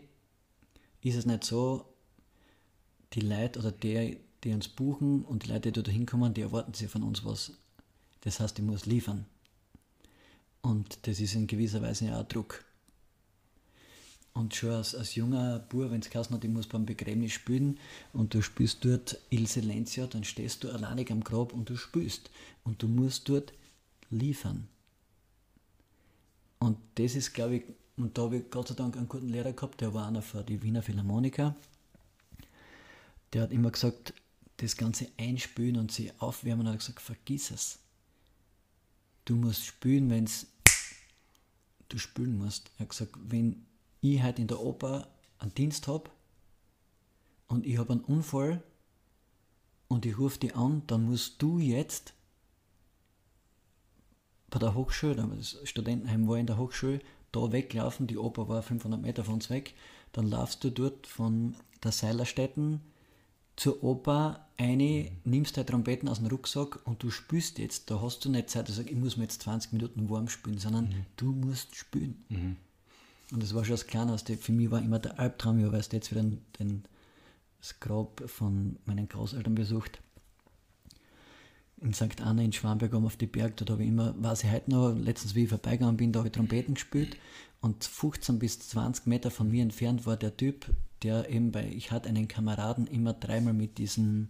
ist 1.01 1.15
es 1.15 1.25
nicht 1.25 1.43
so, 1.43 1.85
die 3.13 3.21
Leute 3.21 3.59
oder 3.59 3.71
der, 3.71 4.15
die 4.43 4.53
uns 4.53 4.67
buchen 4.67 5.23
und 5.25 5.45
die 5.45 5.51
Leute, 5.51 5.71
die 5.71 5.83
da 5.83 5.91
hinkommen, 5.91 6.33
die 6.33 6.41
erwarten 6.41 6.73
sich 6.73 6.89
von 6.89 7.03
uns 7.03 7.25
was. 7.25 7.53
Das 8.21 8.39
heißt, 8.39 8.57
ich 8.59 8.65
muss 8.65 8.85
liefern. 8.85 9.25
Und 10.61 11.07
das 11.07 11.19
ist 11.19 11.35
in 11.35 11.47
gewisser 11.47 11.81
Weise 11.81 12.05
ja 12.05 12.19
auch 12.19 12.27
Druck. 12.27 12.63
Und 14.33 14.55
schon 14.55 14.71
als, 14.71 14.95
als 14.95 15.15
junger 15.15 15.59
Bub, 15.59 15.91
wenn 15.91 16.01
es 16.01 16.09
geheißen 16.09 16.35
hat, 16.35 16.43
ich 16.43 16.49
muss 16.49 16.67
beim 16.67 16.85
Begräbnis 16.85 17.33
spielen 17.33 17.79
und 18.13 18.33
du 18.33 18.41
spielst 18.41 18.85
dort 18.85 19.19
Il 19.29 19.47
Silenzio, 19.47 20.05
dann 20.07 20.23
stehst 20.23 20.63
du 20.63 20.69
alleinig 20.69 21.11
am 21.11 21.23
Grab 21.23 21.51
und 21.51 21.69
du 21.69 21.75
spielst. 21.75 22.29
Und 22.63 22.81
du 22.81 22.87
musst 22.87 23.27
dort 23.27 23.53
liefern. 24.09 24.67
Und 26.59 26.77
das 26.95 27.15
ist, 27.15 27.33
glaube 27.33 27.55
ich, 27.57 27.63
und 27.97 28.17
da 28.17 28.23
habe 28.23 28.37
ich 28.37 28.49
Gott 28.49 28.69
sei 28.69 28.75
Dank 28.75 28.95
einen 28.95 29.09
guten 29.09 29.29
Lehrer 29.29 29.51
gehabt, 29.51 29.81
der 29.81 29.93
war 29.93 30.07
einer 30.07 30.21
für 30.21 30.43
die 30.43 30.61
Wiener 30.61 30.81
Philharmoniker. 30.81 31.55
Der 33.33 33.43
hat 33.43 33.51
immer 33.51 33.71
gesagt, 33.71 34.13
das 34.57 34.77
Ganze 34.77 35.07
einspülen 35.17 35.77
und 35.77 35.91
sie 35.91 36.11
aufwärmen, 36.19 36.67
und 36.67 36.73
hat 36.73 36.79
gesagt, 36.79 37.01
vergiss 37.01 37.51
es. 37.51 37.79
Du 39.25 39.35
musst 39.35 39.65
spülen, 39.65 40.09
wenn 40.09 40.29
du 41.89 41.97
spülen 41.97 42.37
musst. 42.37 42.71
Er 42.77 42.83
hat 42.83 42.89
gesagt, 42.89 43.15
wenn 43.27 43.65
ich 44.01 44.23
heute 44.23 44.41
in 44.41 44.47
der 44.47 44.59
Oper 44.59 45.07
einen 45.39 45.53
Dienst 45.53 45.87
habe 45.87 46.09
und 47.47 47.65
ich 47.65 47.77
habe 47.77 47.93
einen 47.93 48.03
Unfall 48.03 48.63
und 49.87 50.05
ich 50.05 50.17
rufe 50.17 50.39
dich 50.39 50.55
an, 50.55 50.83
dann 50.87 51.05
musst 51.05 51.41
du 51.41 51.59
jetzt 51.59 52.13
bei 54.49 54.59
der 54.59 54.73
Hochschule, 54.73 55.15
das 55.15 55.57
Studentenheim 55.63 56.27
war 56.27 56.37
in 56.37 56.47
der 56.47 56.57
Hochschule, 56.57 57.01
da 57.31 57.51
weglaufen, 57.51 58.07
die 58.07 58.17
Oper 58.17 58.47
war 58.47 58.63
500 58.63 59.01
Meter 59.01 59.23
von 59.23 59.35
uns 59.35 59.49
weg, 59.49 59.75
dann 60.11 60.27
laufst 60.27 60.63
du 60.63 60.71
dort 60.71 61.05
von 61.05 61.55
der 61.83 61.91
Seilerstätten 61.91 62.81
zur 63.55 63.83
Oper 63.83 64.47
eine, 64.57 65.11
nimmst 65.25 65.57
deine 65.57 65.65
Trompeten 65.65 66.07
aus 66.07 66.19
dem 66.19 66.27
Rucksack 66.27 66.79
und 66.85 67.03
du 67.03 67.11
spielst 67.11 67.59
jetzt. 67.59 67.91
Da 67.91 68.01
hast 68.01 68.23
du 68.23 68.29
nicht 68.29 68.49
Zeit, 68.49 68.69
dass 68.69 68.75
du 68.75 68.81
sagst, 68.81 68.91
ich 68.91 68.97
muss 68.97 69.17
mir 69.17 69.23
jetzt 69.23 69.41
20 69.41 69.73
Minuten 69.73 70.09
warm 70.09 70.29
spielen, 70.29 70.57
sondern 70.57 71.05
du 71.17 71.33
musst 71.33 71.75
spielen. 71.75 72.23
Und 73.31 73.43
das 73.43 73.53
war 73.53 73.63
schon 73.63 73.73
das 73.73 73.87
Kleine, 73.87 74.11
was 74.13 74.23
die- 74.23 74.35
für 74.35 74.51
mich 74.51 74.71
war 74.71 74.81
immer 74.81 74.99
der 74.99 75.19
Albtraum, 75.19 75.59
ich 75.59 75.65
habe 75.65 75.77
jetzt 75.77 76.11
wieder 76.11 76.23
den, 76.59 76.83
das 77.59 77.79
Grab 77.79 78.23
von 78.27 78.77
meinen 78.85 79.07
Großeltern 79.07 79.55
besucht. 79.55 79.99
In 81.81 81.93
St. 81.93 82.21
Anna 82.21 82.41
in 82.41 82.51
Schwamberg 82.51 82.93
oben 82.93 83.05
auf 83.05 83.15
die 83.15 83.27
Berg, 83.27 83.55
da 83.57 83.71
habe 83.71 83.83
ich 83.83 83.89
immer, 83.89 84.13
weiß 84.21 84.43
ich 84.43 84.51
heute 84.51 84.71
noch, 84.71 84.93
letztens 84.93 85.35
wie 85.35 85.43
ich 85.43 85.49
vorbeigegangen 85.49 85.95
bin, 85.95 86.11
da 86.11 86.19
habe 86.19 86.27
ich 86.27 86.33
Trompeten 86.33 86.73
gespielt 86.73 87.15
und 87.61 87.83
15 87.85 88.39
bis 88.39 88.59
20 88.59 89.05
Meter 89.05 89.31
von 89.31 89.49
mir 89.49 89.63
entfernt 89.63 90.05
war 90.05 90.17
der 90.17 90.35
Typ, 90.35 90.65
der 91.03 91.29
eben 91.29 91.51
bei, 91.51 91.69
ich 91.69 91.91
hatte 91.91 92.09
einen 92.09 92.27
Kameraden 92.27 92.85
immer 92.87 93.13
dreimal 93.13 93.53
mit 93.53 93.77
diesem, 93.77 94.29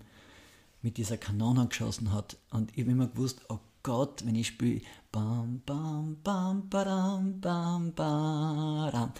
mit 0.84 0.98
dieser 0.98 1.18
Kanone 1.18 1.68
geschossen 1.68 2.14
hat 2.14 2.38
und 2.52 2.72
ich 2.76 2.82
habe 2.84 2.92
immer 2.92 3.08
gewusst, 3.08 3.42
oh 3.50 3.58
Gott, 3.90 4.24
wenn 4.24 4.36
ich 4.36 4.46
spiele, 4.46 4.82
bam, 5.12 5.64
bam, 5.66 6.18
bam, 6.24 6.70
badam, 6.70 7.42
bam, 7.42 7.92
badam, 7.96 9.14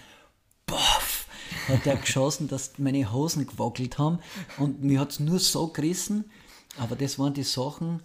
boff, 0.64 1.26
hat 1.66 1.84
er 1.88 1.96
geschossen, 1.96 2.46
dass 2.46 2.78
meine 2.78 3.12
Hosen 3.12 3.48
gewackelt 3.48 3.98
haben. 3.98 4.20
Und 4.58 4.84
mir 4.84 5.00
hat 5.00 5.10
es 5.10 5.18
nur 5.18 5.40
so 5.40 5.66
gerissen, 5.72 6.30
aber 6.78 6.94
das 6.94 7.18
waren 7.18 7.34
die 7.34 7.42
Sachen, 7.42 8.00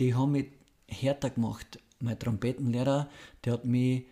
die 0.00 0.14
haben 0.14 0.32
mich 0.32 0.46
härter 0.86 1.28
gemacht. 1.28 1.78
Mein 2.00 2.18
Trompetenlehrer, 2.18 3.10
der 3.44 3.52
hat 3.52 3.66
mich 3.66 4.06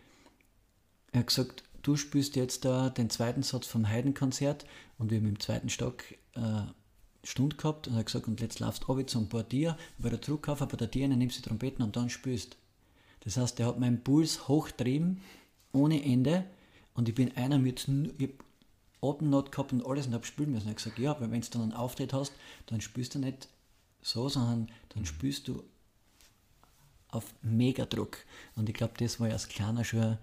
er 1.12 1.20
hat 1.20 1.28
gesagt, 1.28 1.64
du 1.80 1.96
spielst 1.96 2.37
jetzt 2.37 2.66
da 2.66 2.90
den 2.90 3.09
zweiten 3.09 3.42
Satz 3.42 3.66
vom 3.66 3.88
Heidenkonzert. 3.88 4.66
Und 4.98 5.11
wir 5.11 5.16
haben 5.16 5.28
im 5.28 5.40
zweiten 5.40 5.70
Stock 5.70 6.02
äh, 6.35 6.64
Stunde 7.26 7.56
gehabt 7.56 7.88
und 7.88 7.96
hat 7.96 8.06
gesagt, 8.06 8.28
und 8.28 8.40
jetzt 8.40 8.60
laufst 8.60 8.84
du 8.84 8.86
runter 8.86 9.06
zum 9.06 9.28
Portier, 9.28 9.76
bei 9.98 10.08
der 10.08 10.18
Druckkaufer, 10.18 10.66
bei 10.66 10.76
der 10.76 10.86
Dirne 10.86 11.16
nimmst 11.16 11.38
du 11.38 11.42
die 11.42 11.48
Trompeten 11.48 11.84
und 11.84 11.96
dann 11.96 12.08
spielst. 12.08 12.56
Das 13.20 13.36
heißt, 13.36 13.58
der 13.58 13.66
hat 13.66 13.80
meinen 13.80 14.02
Puls 14.04 14.48
hochtrieben, 14.48 15.20
ohne 15.72 16.02
Ende 16.04 16.44
und 16.94 17.08
ich 17.08 17.14
bin 17.14 17.36
einer 17.36 17.58
mit, 17.58 17.88
ich 18.18 18.28
hab 18.28 18.44
Atemnot 19.02 19.52
gehabt 19.52 19.72
und 19.72 19.84
alles 19.84 20.06
und 20.06 20.14
habe 20.14 20.24
spielen 20.24 20.52
müssen. 20.52 20.66
Er 20.66 20.70
hat 20.70 20.76
gesagt, 20.76 20.98
ja, 20.98 21.20
weil 21.20 21.30
wenn 21.30 21.40
du 21.40 21.48
dann 21.50 21.62
einen 21.62 21.72
Auftritt 21.72 22.12
hast, 22.12 22.32
dann 22.66 22.80
spielst 22.80 23.14
du 23.14 23.18
nicht 23.18 23.48
so, 24.00 24.28
sondern 24.28 24.68
dann 24.90 25.04
spielst 25.04 25.48
du 25.48 25.62
auf 27.08 27.34
Megadruck. 27.42 28.18
Und 28.54 28.68
ich 28.68 28.74
glaube, 28.74 28.94
das 28.98 29.20
war 29.20 29.28
ja 29.28 29.34
als 29.34 29.48
Kleiner 29.48 29.84
schon 29.84 30.18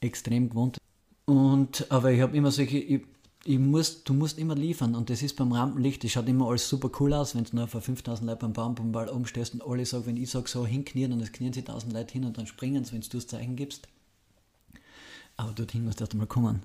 extrem 0.00 0.50
gewohnt. 0.50 0.78
Und, 1.26 1.90
aber 1.90 2.12
ich 2.12 2.20
habe 2.20 2.36
immer 2.36 2.50
solche, 2.50 2.78
ich, 2.78 3.02
ich 3.44 3.58
muss, 3.58 4.04
du 4.04 4.14
musst 4.14 4.38
immer 4.38 4.54
liefern 4.54 4.94
und 4.94 5.10
das 5.10 5.22
ist 5.22 5.36
beim 5.36 5.52
Rampenlicht, 5.52 6.02
das 6.02 6.12
schaut 6.12 6.28
immer 6.28 6.48
alles 6.48 6.68
super 6.68 6.90
cool 7.00 7.12
aus, 7.12 7.34
wenn 7.34 7.44
du 7.44 7.56
nur 7.56 7.68
vor 7.68 7.82
5000 7.82 8.26
Leuten 8.26 8.40
beim 8.40 8.52
Baumbumball 8.52 9.08
oben 9.08 9.26
stehst 9.26 9.54
und 9.54 9.62
alle 9.62 9.84
sagen, 9.84 10.06
wenn 10.06 10.16
ich 10.16 10.30
sage 10.30 10.48
so 10.48 10.66
hinknien 10.66 11.12
und 11.12 11.20
es 11.20 11.32
knien 11.32 11.52
sich 11.52 11.64
1000 11.68 11.92
Leute 11.92 12.12
hin 12.12 12.24
und 12.24 12.38
dann 12.38 12.46
springen 12.46 12.84
sie, 12.84 12.92
wenn 12.92 13.02
du 13.02 13.08
das 13.08 13.26
Zeichen 13.26 13.56
gibst. 13.56 13.88
Aber 15.36 15.52
dorthin 15.52 15.84
musst 15.84 16.00
du 16.00 16.04
erst 16.04 16.12
einmal 16.12 16.26
kommen. 16.28 16.62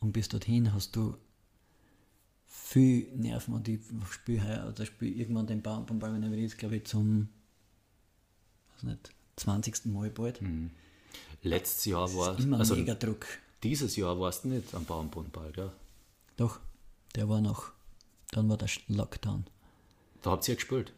Und 0.00 0.12
bis 0.12 0.28
dorthin 0.28 0.74
hast 0.74 0.96
du 0.96 1.16
viel 2.46 3.06
Nerven 3.16 3.54
und 3.54 3.68
ich 3.68 3.80
spiele 4.10 4.44
heuer, 4.44 4.68
oder 4.68 4.84
spiele 4.84 5.12
irgendwann 5.12 5.46
den 5.46 5.62
Baumbumball, 5.62 6.12
wenn 6.12 6.22
er 6.22 6.32
wieder 6.32 6.42
ist, 6.42 6.58
glaube 6.58 6.76
ich, 6.76 6.84
zum 6.84 7.28
weiß 8.76 8.82
nicht, 8.84 9.10
20. 9.36 9.86
Mal 9.86 10.10
bald. 10.10 10.40
Letztes 11.42 11.84
Jahr 11.86 12.12
war 12.14 12.38
Immer 12.38 12.58
also 12.58 12.74
mega 12.74 12.94
Druck. 12.94 13.26
dieses 13.62 13.96
Jahr 13.96 14.18
warst 14.20 14.44
du 14.44 14.48
nicht 14.48 14.74
am 14.74 14.84
Baumbundball, 14.84 15.52
gell? 15.52 15.72
Doch, 16.42 16.58
der 17.14 17.28
war 17.28 17.40
noch. 17.40 17.70
Dann 18.32 18.48
war 18.48 18.56
der 18.56 18.68
Lockdown. 18.88 19.44
Da 20.22 20.32
habt 20.32 20.48
ihr 20.48 20.56
gespielt. 20.56 20.92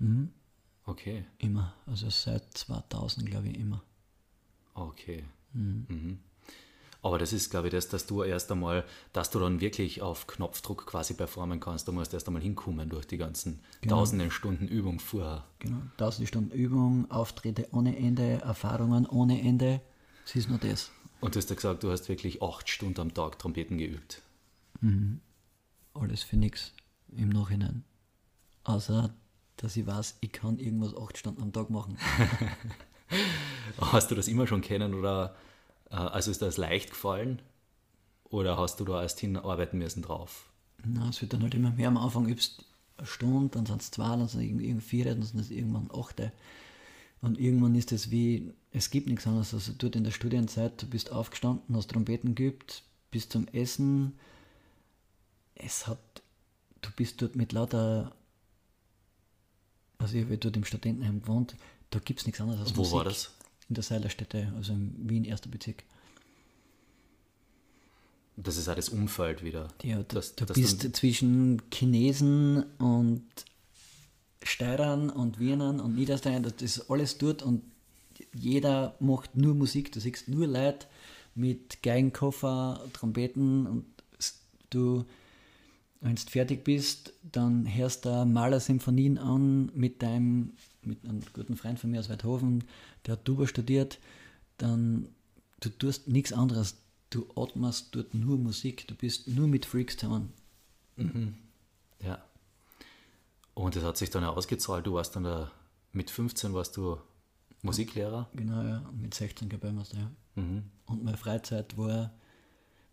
Okay, 0.86 1.24
Immer. 1.38 1.74
Also 1.86 2.08
seit 2.08 2.56
2000, 2.56 3.26
glaube 3.26 3.48
ich, 3.48 3.58
immer. 3.58 3.82
okay. 4.74 5.24
Mhm. 5.52 6.18
Aber 7.02 7.18
das 7.18 7.34
ist, 7.34 7.50
glaube 7.50 7.66
ich, 7.68 7.72
das, 7.72 7.88
dass 7.90 8.06
du 8.06 8.22
erst 8.22 8.50
einmal, 8.50 8.84
dass 9.12 9.30
du 9.30 9.38
dann 9.38 9.60
wirklich 9.60 10.00
auf 10.00 10.26
Knopfdruck 10.26 10.86
quasi 10.86 11.12
performen 11.12 11.60
kannst. 11.60 11.86
Du 11.86 11.92
musst 11.92 12.14
erst 12.14 12.26
einmal 12.28 12.40
hinkommen 12.42 12.88
durch 12.88 13.06
die 13.06 13.18
ganzen 13.18 13.60
Genau. 13.82 13.96
tausenden 13.96 14.30
Stunden 14.30 14.66
Übung 14.66 14.98
vorher. 15.00 15.44
Genau. 15.58 15.82
Tausende 15.98 16.26
Stunden 16.26 16.52
Übung, 16.52 17.10
Auftritte 17.10 17.68
ohne 17.72 17.98
Ende, 17.98 18.40
Erfahrungen 18.40 19.04
ohne 19.06 19.42
Ende. 19.42 19.82
Es 20.24 20.34
ist 20.36 20.48
nur 20.48 20.56
das. 20.58 20.90
Und 21.20 21.34
du 21.34 21.38
hast 21.38 21.50
ja 21.50 21.56
gesagt, 21.56 21.82
du 21.82 21.90
hast 21.90 22.08
wirklich 22.08 22.40
acht 22.42 22.70
Stunden 22.70 23.00
am 23.00 23.12
Tag 23.12 23.38
Trompeten 23.38 23.76
geübt. 23.76 24.22
Alles 25.94 26.22
für 26.22 26.36
nichts 26.36 26.72
im 27.16 27.28
Nachhinein. 27.30 27.84
Außer, 28.64 29.14
dass 29.56 29.76
ich 29.76 29.86
weiß, 29.86 30.18
ich 30.20 30.32
kann 30.32 30.58
irgendwas 30.58 30.96
acht 30.96 31.16
Stunden 31.18 31.42
am 31.42 31.52
Tag 31.52 31.70
machen. 31.70 31.96
Hast 33.78 34.10
du 34.10 34.14
das 34.14 34.28
immer 34.28 34.46
schon 34.46 34.60
kennen 34.60 34.94
oder 34.94 35.36
äh, 35.90 35.94
also 35.94 36.30
ist 36.30 36.42
das 36.42 36.56
leicht 36.56 36.90
gefallen? 36.90 37.40
Oder 38.24 38.56
hast 38.56 38.80
du 38.80 38.84
da 38.84 39.00
erst 39.00 39.20
hinarbeiten 39.20 39.78
müssen 39.78 40.02
drauf? 40.02 40.50
Na, 40.84 41.08
es 41.08 41.20
wird 41.20 41.32
dann 41.32 41.42
halt 41.42 41.54
immer 41.54 41.70
mehr. 41.70 41.88
Am 41.88 41.96
Anfang 41.96 42.26
übst 42.26 42.64
eine 42.96 43.06
Stunde, 43.06 43.50
dann 43.50 43.66
sind 43.66 43.80
es 43.80 43.92
zwei, 43.92 44.16
dann 44.16 44.26
sind 44.26 44.40
es 44.40 44.46
irgendwie 44.46 44.80
vier, 44.80 45.04
dann 45.04 45.22
sind 45.22 45.38
es 45.38 45.50
irgendwann 45.50 45.88
achte. 45.92 46.32
Und 47.20 47.38
irgendwann 47.38 47.74
ist 47.74 47.92
es 47.92 48.10
wie, 48.10 48.52
es 48.72 48.90
gibt 48.90 49.08
nichts 49.08 49.26
anderes. 49.26 49.54
Also 49.54 49.72
dort 49.78 49.94
in 49.94 50.04
der 50.04 50.10
Studienzeit, 50.10 50.82
du 50.82 50.86
bist 50.86 51.12
aufgestanden, 51.12 51.76
hast 51.76 51.90
Trompeten 51.90 52.34
geübt, 52.34 52.82
bis 53.10 53.28
zum 53.28 53.46
Essen. 53.48 54.18
Es 55.54 55.86
hat, 55.86 55.98
du 56.82 56.90
bist 56.96 57.20
dort 57.22 57.36
mit 57.36 57.52
lauter, 57.52 58.14
also 59.98 60.16
ich 60.16 60.24
habe 60.24 60.36
dort 60.38 60.56
im 60.56 60.64
Studentenheim 60.64 61.22
gewohnt, 61.22 61.54
da 61.90 61.98
gibt 62.00 62.20
es 62.20 62.26
nichts 62.26 62.40
anderes 62.40 62.60
als 62.60 62.76
Wo 62.76 62.80
Musik. 62.80 62.94
war 62.94 63.04
das? 63.04 63.30
In 63.68 63.74
der 63.74 63.84
Seilerstätte, 63.84 64.52
also 64.56 64.72
in 64.72 65.08
Wien, 65.08 65.24
erster 65.24 65.48
Bezirk. 65.48 65.84
Das 68.36 68.56
ist 68.56 68.68
auch 68.68 68.74
das 68.74 68.88
Umfeld 68.88 69.44
wieder. 69.44 69.68
Ja, 69.82 69.98
du, 70.02 70.14
Das- 70.16 70.34
du 70.34 70.44
das 70.44 70.56
bist 70.56 70.96
zwischen 70.96 71.62
Chinesen 71.72 72.64
und 72.78 73.24
Steirern 74.42 75.08
und 75.08 75.38
Wienern 75.38 75.80
und 75.80 75.94
Niederstein, 75.94 76.42
das 76.42 76.54
ist 76.60 76.90
alles 76.90 77.16
dort 77.16 77.42
und 77.42 77.62
jeder 78.34 78.96
macht 79.00 79.36
nur 79.36 79.54
Musik. 79.54 79.92
Du 79.92 80.00
siehst 80.00 80.28
nur 80.28 80.46
Leute 80.46 80.86
mit 81.36 81.82
Geigenkoffer, 81.82 82.84
Trompeten 82.92 83.66
und 83.66 83.84
du, 84.70 85.04
wenn 86.04 86.16
du 86.16 86.22
fertig 86.22 86.64
bist, 86.64 87.14
dann 87.22 87.66
hörst 87.66 88.04
du 88.04 88.26
Maler-Symphonien 88.26 89.16
an 89.16 89.70
mit 89.74 90.02
deinem, 90.02 90.52
mit 90.82 91.02
einem 91.04 91.22
guten 91.32 91.56
Freund 91.56 91.80
von 91.80 91.90
mir 91.90 92.00
aus 92.00 92.10
Weidhofen, 92.10 92.64
der 93.06 93.12
hat 93.12 93.24
Tuba 93.24 93.46
studiert, 93.46 93.98
dann 94.58 95.08
du 95.60 95.70
tust 95.70 96.06
nichts 96.06 96.32
anderes. 96.34 96.76
Du 97.08 97.26
atmest 97.36 97.94
dort 97.94 98.12
nur 98.12 98.36
Musik, 98.36 98.86
du 98.86 98.94
bist 98.94 99.28
nur 99.28 99.48
mit 99.48 99.64
Freaks 99.64 99.96
zusammen. 99.96 100.32
Ja. 102.04 102.22
Und 103.54 103.74
das 103.74 103.82
hat 103.84 103.96
sich 103.96 104.10
dann 104.10 104.24
auch 104.24 104.36
ausgezahlt. 104.36 104.86
Du 104.86 104.94
warst 104.94 105.16
dann 105.16 105.24
da, 105.24 105.52
mit 105.92 106.10
15 106.10 106.52
warst 106.52 106.76
du 106.76 106.98
Musiklehrer. 107.62 108.28
Genau, 108.34 108.62
ja. 108.62 108.78
Und 108.90 109.00
mit 109.00 109.14
16 109.14 109.48
Kapellmeister, 109.48 109.96
ja. 109.96 110.10
Mhm. 110.34 110.64
Und 110.84 111.02
meine 111.02 111.16
Freizeit 111.16 111.78
war, 111.78 112.12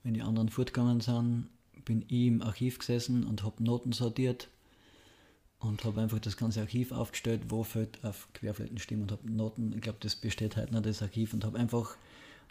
wenn 0.04 0.14
die 0.14 0.22
anderen 0.22 0.48
fortgegangen 0.48 1.02
sind, 1.02 1.50
bin 1.86 2.04
ich 2.08 2.28
im 2.28 2.42
Archiv 2.42 2.80
gesessen 2.80 3.24
und 3.26 3.44
habe 3.44 3.64
Noten 3.64 3.92
sortiert 3.92 4.50
und 5.60 5.84
habe 5.84 6.02
einfach 6.02 6.20
das 6.20 6.38
ganze 6.38 6.62
Archiv 6.62 6.92
aufgestellt, 6.92 7.44
wo 7.50 7.64
fällt 7.64 8.04
auf 8.04 8.28
Querflötenstimmen 8.34 9.04
und 9.04 9.12
habe 9.12 9.32
Noten, 9.32 9.74
ich 9.74 9.82
glaube, 9.82 10.00
das 10.02 10.16
besteht 10.16 10.58
heute 10.58 10.74
noch, 10.74 10.82
das 10.82 11.02
Archiv, 11.02 11.34
und 11.34 11.46
habe 11.46 11.58
einfach 11.58 11.96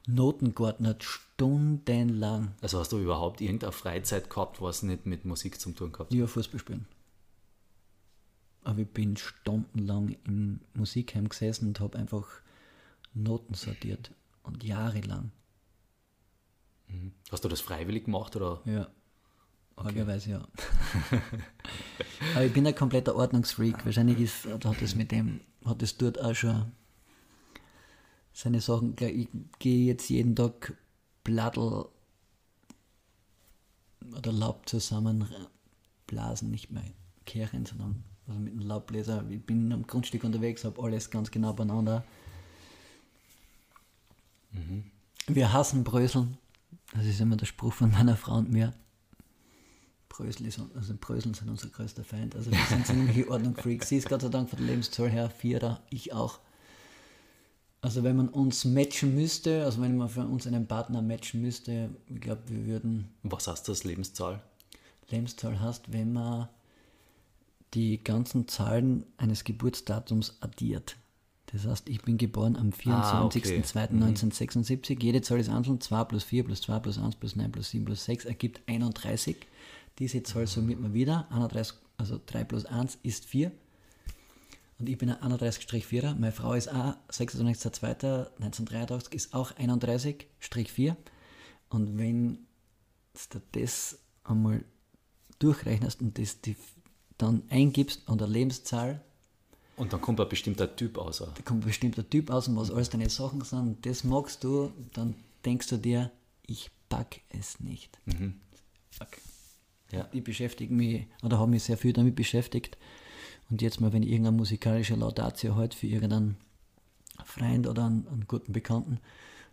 Noten 0.06 0.54
geordnet, 0.54 1.02
stundenlang. 1.04 2.54
Also 2.60 2.78
hast 2.78 2.92
du 2.92 2.98
überhaupt 2.98 3.40
irgendeine 3.40 3.72
Freizeit 3.72 4.30
gehabt, 4.30 4.62
was 4.62 4.82
nicht 4.82 5.06
mit 5.06 5.24
Musik 5.24 5.60
zu 5.60 5.72
tun 5.72 5.92
gehabt? 5.92 6.12
Ja, 6.12 6.26
Fußball 6.26 6.60
spielen. 6.60 6.86
Aber 8.62 8.80
ich 8.80 8.88
bin 8.88 9.16
stundenlang 9.16 10.16
im 10.24 10.60
Musikheim 10.74 11.28
gesessen 11.28 11.68
und 11.68 11.80
habe 11.80 11.98
einfach 11.98 12.26
Noten 13.14 13.54
sortiert. 13.54 14.12
Und 14.42 14.64
jahrelang. 14.64 15.32
Hast 17.30 17.44
du 17.44 17.48
das 17.48 17.60
freiwillig 17.60 18.04
gemacht 18.04 18.34
oder? 18.36 18.60
Ja. 18.64 18.88
Argerweise 19.76 20.30
ja. 20.30 20.48
Aber 22.34 22.44
ich 22.44 22.52
bin 22.52 22.66
ein 22.66 22.74
kompletter 22.74 23.16
Ordnungsfreak. 23.16 23.84
Wahrscheinlich 23.84 24.18
ist, 24.18 24.46
hat 24.46 24.82
es 24.82 24.94
mit 24.94 25.10
dem, 25.10 25.40
hat 25.64 25.82
es 25.82 25.96
dort 25.96 26.20
auch 26.20 26.34
schon 26.34 26.72
seine 28.32 28.60
Sachen. 28.60 28.94
Ich 29.00 29.28
gehe 29.58 29.86
jetzt 29.86 30.08
jeden 30.10 30.36
Tag 30.36 30.76
Blattl 31.24 31.86
oder 34.16 34.32
Laub 34.32 34.68
zusammen 34.68 35.26
blasen, 36.06 36.50
nicht 36.50 36.70
mehr 36.70 36.84
kehren, 37.24 37.64
sondern 37.64 38.04
also 38.26 38.40
mit 38.40 38.52
einem 38.52 38.62
Laubbläser. 38.62 39.24
Ich 39.30 39.44
bin 39.44 39.72
am 39.72 39.86
Grundstück 39.86 40.24
unterwegs, 40.24 40.64
habe 40.64 40.82
alles 40.82 41.10
ganz 41.10 41.30
genau 41.30 41.52
beieinander. 41.52 42.04
Wir 45.26 45.52
hassen 45.52 45.84
Bröseln. 45.84 46.36
Das 46.92 47.06
ist 47.06 47.20
immer 47.20 47.36
der 47.36 47.46
Spruch 47.46 47.72
von 47.72 47.92
meiner 47.92 48.16
Frau 48.16 48.36
und 48.36 48.50
mir. 48.50 48.74
Brösel 50.10 50.46
ist, 50.46 50.60
also 50.74 50.92
Bröseln 51.00 51.32
sind 51.32 51.48
unser 51.48 51.68
größter 51.68 52.04
Feind. 52.04 52.36
Also 52.36 52.50
wir 52.50 52.58
sind 52.68 52.86
ziemliche 52.86 53.30
Ordnung-Freaks. 53.30 53.88
Sie 53.88 53.96
ist 53.96 54.08
Gott 54.08 54.20
sei 54.20 54.28
Dank 54.28 54.50
von 54.50 54.58
der 54.58 54.66
Lebenszahl 54.66 55.08
her 55.08 55.30
Vierer, 55.30 55.80
ich 55.88 56.12
auch. 56.12 56.40
Also 57.80 58.02
wenn 58.02 58.16
man 58.16 58.28
uns 58.28 58.66
matchen 58.66 59.14
müsste, 59.14 59.64
also 59.64 59.80
wenn 59.80 59.96
man 59.96 60.10
für 60.10 60.20
uns 60.26 60.46
einen 60.46 60.66
Partner 60.66 61.00
matchen 61.00 61.40
müsste, 61.40 61.88
ich 62.08 62.20
glaube, 62.20 62.42
wir 62.48 62.66
würden 62.66 63.08
Was 63.22 63.46
heißt 63.46 63.66
das, 63.68 63.84
Lebenszahl? 63.84 64.42
Lebenszahl 65.08 65.60
hast, 65.60 65.90
wenn 65.92 66.12
man 66.12 66.48
die 67.72 68.02
ganzen 68.02 68.48
Zahlen 68.48 69.06
eines 69.16 69.44
Geburtsdatums 69.44 70.36
addiert. 70.40 70.96
Das 71.52 71.66
heißt, 71.66 71.88
ich 71.88 72.02
bin 72.02 72.18
geboren 72.18 72.56
am 72.56 72.72
Ah, 72.86 73.24
okay. 73.24 73.40
24.02.1976. 73.40 75.02
Jede 75.02 75.22
Zahl 75.22 75.40
ist 75.40 75.48
einzeln. 75.48 75.80
2 75.80 76.04
plus 76.04 76.24
4 76.24 76.44
plus 76.44 76.60
2 76.62 76.78
plus 76.80 76.98
1 76.98 77.16
plus 77.16 77.34
9 77.36 77.50
plus 77.50 77.70
7 77.70 77.84
plus 77.84 78.04
6 78.04 78.24
ergibt 78.24 78.60
31. 78.68 79.36
Diese 80.00 80.22
Zahl 80.22 80.46
summiert 80.46 80.80
man 80.80 80.94
wieder. 80.94 81.30
31, 81.30 81.76
also 81.98 82.18
3 82.24 82.44
plus 82.44 82.64
1 82.64 82.98
ist 83.02 83.26
4. 83.26 83.52
Und 84.78 84.88
ich 84.88 84.96
bin 84.96 85.10
ein 85.10 85.32
31-4er. 85.32 86.14
Meine 86.14 86.32
Frau 86.32 86.54
ist 86.54 86.68
auch 86.68 86.94
26.02.1983, 87.10 89.12
ist 89.12 89.34
auch 89.34 89.52
31-4. 89.52 90.96
Und 91.68 91.98
wenn 91.98 92.46
du 93.30 93.42
das 93.52 93.98
einmal 94.24 94.64
durchrechnest 95.38 96.00
und 96.00 96.18
das 96.18 96.40
die, 96.40 96.56
dann 97.18 97.42
eingibst 97.50 98.08
an 98.08 98.16
der 98.16 98.28
Lebenszahl, 98.28 99.02
Und 99.76 99.92
dann 99.92 100.00
kommt 100.00 100.18
ein 100.20 100.28
bestimmter 100.30 100.74
Typ 100.74 100.96
aus. 100.96 101.18
da 101.18 101.26
kommt 101.44 101.62
ein 101.62 101.66
bestimmter 101.66 102.08
Typ 102.08 102.30
aus 102.30 102.48
und 102.48 102.56
was 102.56 102.70
alles 102.70 102.88
deine 102.88 103.10
Sachen 103.10 103.42
sind, 103.42 103.84
das 103.84 104.04
magst 104.04 104.44
du, 104.44 104.72
dann 104.94 105.14
denkst 105.44 105.68
du 105.68 105.76
dir, 105.76 106.10
ich 106.46 106.70
pack 106.88 107.20
es 107.28 107.60
nicht. 107.60 107.98
Fuck. 108.90 109.18
Ja. 109.92 110.08
Ich 110.12 110.22
beschäftige 110.22 110.72
mich, 110.72 111.06
oder 111.22 111.38
habe 111.38 111.50
mich 111.50 111.64
sehr 111.64 111.76
viel 111.76 111.92
damit 111.92 112.14
beschäftigt. 112.14 112.78
Und 113.50 113.62
jetzt 113.62 113.80
mal, 113.80 113.92
wenn 113.92 114.02
ich 114.02 114.10
irgendeine 114.10 114.36
musikalische 114.36 114.94
Laudatio 114.94 115.56
halt 115.56 115.74
für 115.74 115.86
irgendeinen 115.88 116.36
Freund 117.24 117.66
oder 117.66 117.86
einen, 117.86 118.06
einen 118.06 118.26
guten 118.28 118.52
Bekannten, 118.52 119.00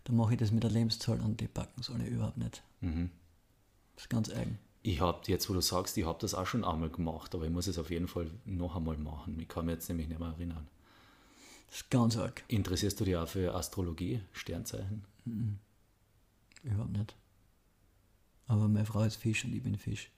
dann 0.04 0.16
mache 0.16 0.34
ich 0.34 0.40
das 0.40 0.52
mit 0.52 0.64
der 0.64 0.72
Lebenszahl 0.72 1.20
und 1.20 1.42
die 1.42 1.48
packen 1.48 1.82
es 1.82 1.90
alle 1.90 2.06
überhaupt 2.06 2.38
nicht. 2.38 2.64
Das 2.82 4.04
ist 4.04 4.10
ganz 4.10 4.30
eigen. 4.30 4.60
Ich 4.84 5.02
habe 5.02 5.20
jetzt, 5.26 5.50
wo 5.50 5.54
du 5.54 5.62
sagst, 5.62 5.98
ich 5.98 6.06
habe 6.06 6.20
das 6.22 6.34
auch 6.34 6.46
schon 6.46 6.64
einmal 6.64 6.90
gemacht, 6.90 7.36
aber 7.36 7.46
ich 7.46 7.52
muss 7.52 7.68
es 7.68 7.78
auf 7.78 7.90
jeden 7.90 8.08
Fall 8.08 8.32
noch 8.46 8.76
einmal 8.76 8.98
machen. 8.98 9.38
Ich 9.40 9.48
kann 9.48 9.66
mich 9.66 9.74
jetzt 9.74 9.90
nämlich 9.90 10.08
nicht 10.08 10.20
mehr 10.20 10.30
erinnern. 10.30 10.68
Das 11.68 11.82
ist 11.82 11.90
ganz 11.90 12.16
arg. 12.16 12.44
Interessierst 12.48 13.00
du 13.00 13.04
dich 13.04 13.18
auch 13.18 13.28
für 13.28 13.54
Astrologie, 13.54 14.22
Sternzeichen? 14.32 15.04
Überhaupt 16.64 16.92
nicht. 16.92 17.16
Aber 18.48 18.70
meine 18.70 18.86
Frau 18.86 19.04
ist 19.04 19.18
Fisch 19.18 19.44
und 19.44 19.54
ich 19.54 19.62
bin 19.62 19.78
Fisch. 19.78 20.10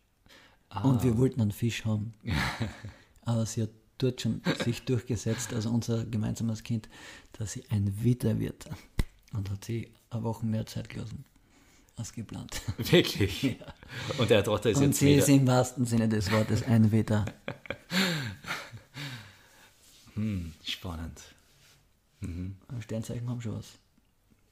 Ah, 0.69 0.81
Und 0.81 1.03
wir 1.03 1.17
wollten 1.17 1.41
einen 1.41 1.51
Fisch 1.51 1.85
haben. 1.85 2.13
Aber 3.21 3.45
sie 3.45 3.63
hat 3.63 3.69
dort 3.97 4.21
schon 4.21 4.41
sich 4.63 4.83
durchgesetzt, 4.85 5.53
also 5.53 5.69
unser 5.69 6.05
gemeinsames 6.05 6.63
Kind, 6.63 6.89
dass 7.33 7.51
sie 7.53 7.63
ein 7.69 8.03
Witter 8.03 8.39
wird. 8.39 8.69
Und 9.33 9.49
hat 9.49 9.65
sie 9.65 9.91
eine 10.09 10.23
Woche 10.23 10.45
mehr 10.45 10.65
Zeit 10.65 10.89
gelassen 10.89 11.25
als 11.95 12.13
geplant. 12.13 12.61
Wirklich? 12.77 13.57
Und 14.17 14.29
der 14.29 14.43
Tochter 14.43 14.69
ist 14.69 14.77
Und 14.77 14.83
jetzt 14.83 14.99
sie 14.99 15.07
wieder... 15.07 15.17
ist 15.19 15.29
im 15.29 15.45
wahrsten 15.47 15.85
Sinne 15.85 16.07
des 16.07 16.31
Wortes 16.31 16.63
ein 16.63 16.91
Witter. 16.91 17.25
Hm, 20.15 20.53
spannend. 20.65 21.17
Aber 22.67 22.81
Sternzeichen 22.81 23.29
haben 23.29 23.39
schon 23.41 23.55
was. 23.55 23.67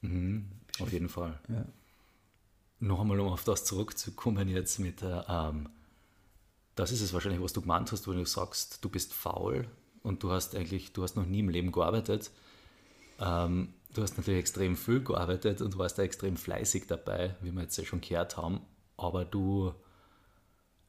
Mhm, 0.00 0.46
auf 0.80 0.90
jeden 0.92 1.08
Fall. 1.10 1.38
Ja. 1.48 1.64
Noch 2.80 3.00
einmal, 3.00 3.20
um 3.20 3.28
auf 3.28 3.44
das 3.44 3.64
zurückzukommen 3.64 4.48
jetzt 4.48 4.78
mit 4.78 5.02
der, 5.02 5.26
ähm, 5.28 5.68
das 6.78 6.92
ist 6.92 7.00
es 7.00 7.12
wahrscheinlich, 7.12 7.42
was 7.42 7.52
du 7.52 7.60
gemeint 7.60 7.90
hast, 7.90 8.06
wenn 8.06 8.18
du 8.18 8.24
sagst, 8.24 8.84
du 8.84 8.88
bist 8.88 9.12
faul 9.12 9.68
und 10.04 10.22
du 10.22 10.30
hast 10.30 10.54
eigentlich, 10.54 10.92
du 10.92 11.02
hast 11.02 11.16
noch 11.16 11.26
nie 11.26 11.40
im 11.40 11.48
Leben 11.48 11.72
gearbeitet. 11.72 12.30
Ähm, 13.18 13.74
du 13.94 14.02
hast 14.02 14.16
natürlich 14.16 14.38
extrem 14.38 14.76
viel 14.76 15.02
gearbeitet 15.02 15.60
und 15.60 15.76
warst 15.76 15.98
da 15.98 16.04
extrem 16.04 16.36
fleißig 16.36 16.86
dabei, 16.86 17.34
wie 17.40 17.50
wir 17.50 17.62
jetzt 17.62 17.76
ja 17.78 17.84
schon 17.84 18.00
gehört 18.00 18.36
haben, 18.36 18.60
aber 18.96 19.24
du, 19.24 19.74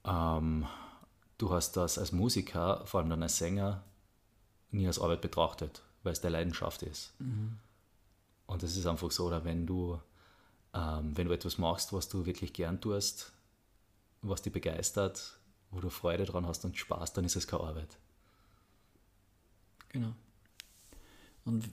ähm, 0.06 0.68
du 1.40 1.52
hast 1.52 1.76
das 1.76 1.98
als 1.98 2.12
Musiker, 2.12 2.86
vor 2.86 3.00
allem 3.00 3.10
dann 3.10 3.24
als 3.24 3.40
Sänger, 3.40 3.84
nie 4.70 4.86
als 4.86 5.00
Arbeit 5.00 5.22
betrachtet, 5.22 5.82
weil 6.04 6.14
es 6.14 6.22
deine 6.22 6.34
Leidenschaft 6.34 6.84
ist. 6.84 7.14
Mhm. 7.20 7.58
Und 8.46 8.62
es 8.62 8.78
ist 8.78 8.86
einfach 8.86 9.10
so, 9.10 9.26
oder 9.26 9.44
wenn 9.44 9.66
du, 9.66 10.00
ähm, 10.76 11.18
wenn 11.18 11.28
du 11.28 11.34
etwas 11.34 11.58
machst, 11.58 11.94
was 11.94 12.10
du 12.10 12.28
wirklich 12.28 12.54
gern 12.54 12.80
tust, 12.80 13.32
was 14.22 14.44
dich 14.44 14.54
begeistert, 14.54 15.39
wo 15.72 15.80
du 15.80 15.90
Freude 15.90 16.26
dran 16.26 16.46
hast 16.46 16.66
und 16.66 16.78
Spaß, 16.78 17.14
dann 17.14 17.26
ist 17.26 17.36
es 17.36 17.48
keine 17.48 17.64
Arbeit. 17.64 17.98
Genau. 19.90 20.14
Und 21.46 21.70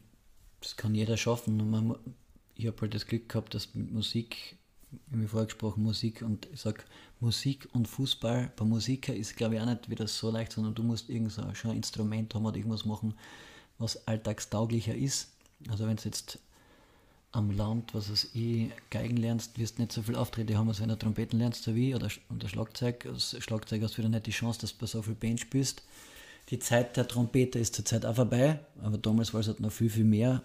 das 0.60 0.76
kann 0.76 0.94
jeder 0.94 1.16
schaffen. 1.16 1.70
Man, 1.70 1.96
ich 2.54 2.66
habe 2.66 2.80
halt 2.80 2.94
das 2.94 3.06
Glück 3.06 3.28
gehabt, 3.28 3.54
dass 3.54 3.74
mit 3.74 3.92
Musik, 3.92 4.56
wie 5.08 5.16
mir 5.16 5.28
vorher 5.28 5.46
gesprochen, 5.46 5.82
Musik 5.82 6.22
und 6.22 6.46
ich 6.52 6.60
sage 6.60 6.82
Musik 7.20 7.68
und 7.72 7.86
Fußball, 7.88 8.52
bei 8.56 8.64
Musiker 8.64 9.14
ist 9.14 9.36
glaube 9.36 9.54
ich 9.54 9.60
auch 9.60 9.66
nicht 9.66 9.90
wieder 9.90 10.06
so 10.06 10.30
leicht, 10.30 10.52
sondern 10.52 10.74
du 10.74 10.82
musst 10.82 11.08
irgend 11.08 11.32
so 11.32 11.42
schon 11.54 11.72
ein 11.72 11.78
Instrument 11.78 12.34
haben 12.34 12.46
oder 12.46 12.56
irgendwas 12.56 12.84
machen, 12.84 13.14
was 13.78 14.06
alltagstauglicher 14.06 14.94
ist. 14.94 15.32
Also 15.68 15.86
wenn 15.86 15.96
es 15.96 16.04
jetzt 16.04 16.38
am 17.36 17.50
Land, 17.50 17.94
was 17.94 18.10
weiß 18.10 18.30
ich, 18.32 18.70
Geigen 18.88 19.18
lernst, 19.18 19.58
wirst 19.58 19.78
nicht 19.78 19.92
so 19.92 20.00
viel 20.00 20.16
Auftritte 20.16 20.56
haben, 20.56 20.68
als 20.68 20.80
wenn 20.80 20.88
du 20.88 20.96
Trompeten 20.96 21.38
lernst, 21.38 21.64
so 21.64 21.74
wie, 21.74 21.94
oder, 21.94 22.08
oder 22.34 22.48
Schlagzeug. 22.48 23.04
Als 23.04 23.36
Schlagzeug 23.40 23.82
hast 23.82 23.94
du 23.94 23.98
wieder 23.98 24.08
nicht 24.08 24.26
die 24.26 24.30
Chance, 24.30 24.60
dass 24.62 24.72
du 24.72 24.78
bei 24.78 24.86
so 24.86 25.02
viel 25.02 25.14
Band 25.14 25.40
spielst. 25.40 25.82
Die 26.48 26.58
Zeit 26.58 26.96
der 26.96 27.06
Trompete 27.06 27.58
ist 27.58 27.74
zurzeit 27.74 28.06
auch 28.06 28.14
vorbei, 28.14 28.60
aber 28.80 28.96
damals 28.96 29.34
war 29.34 29.40
es 29.40 29.48
halt 29.48 29.60
noch 29.60 29.70
viel, 29.70 29.90
viel 29.90 30.04
mehr. 30.04 30.42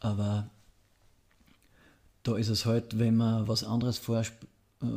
Aber 0.00 0.48
da 2.22 2.36
ist 2.36 2.48
es 2.48 2.64
halt, 2.64 2.98
wenn 2.98 3.16
man 3.16 3.46
was 3.46 3.62
anderes 3.62 4.00
äh, 4.08 4.24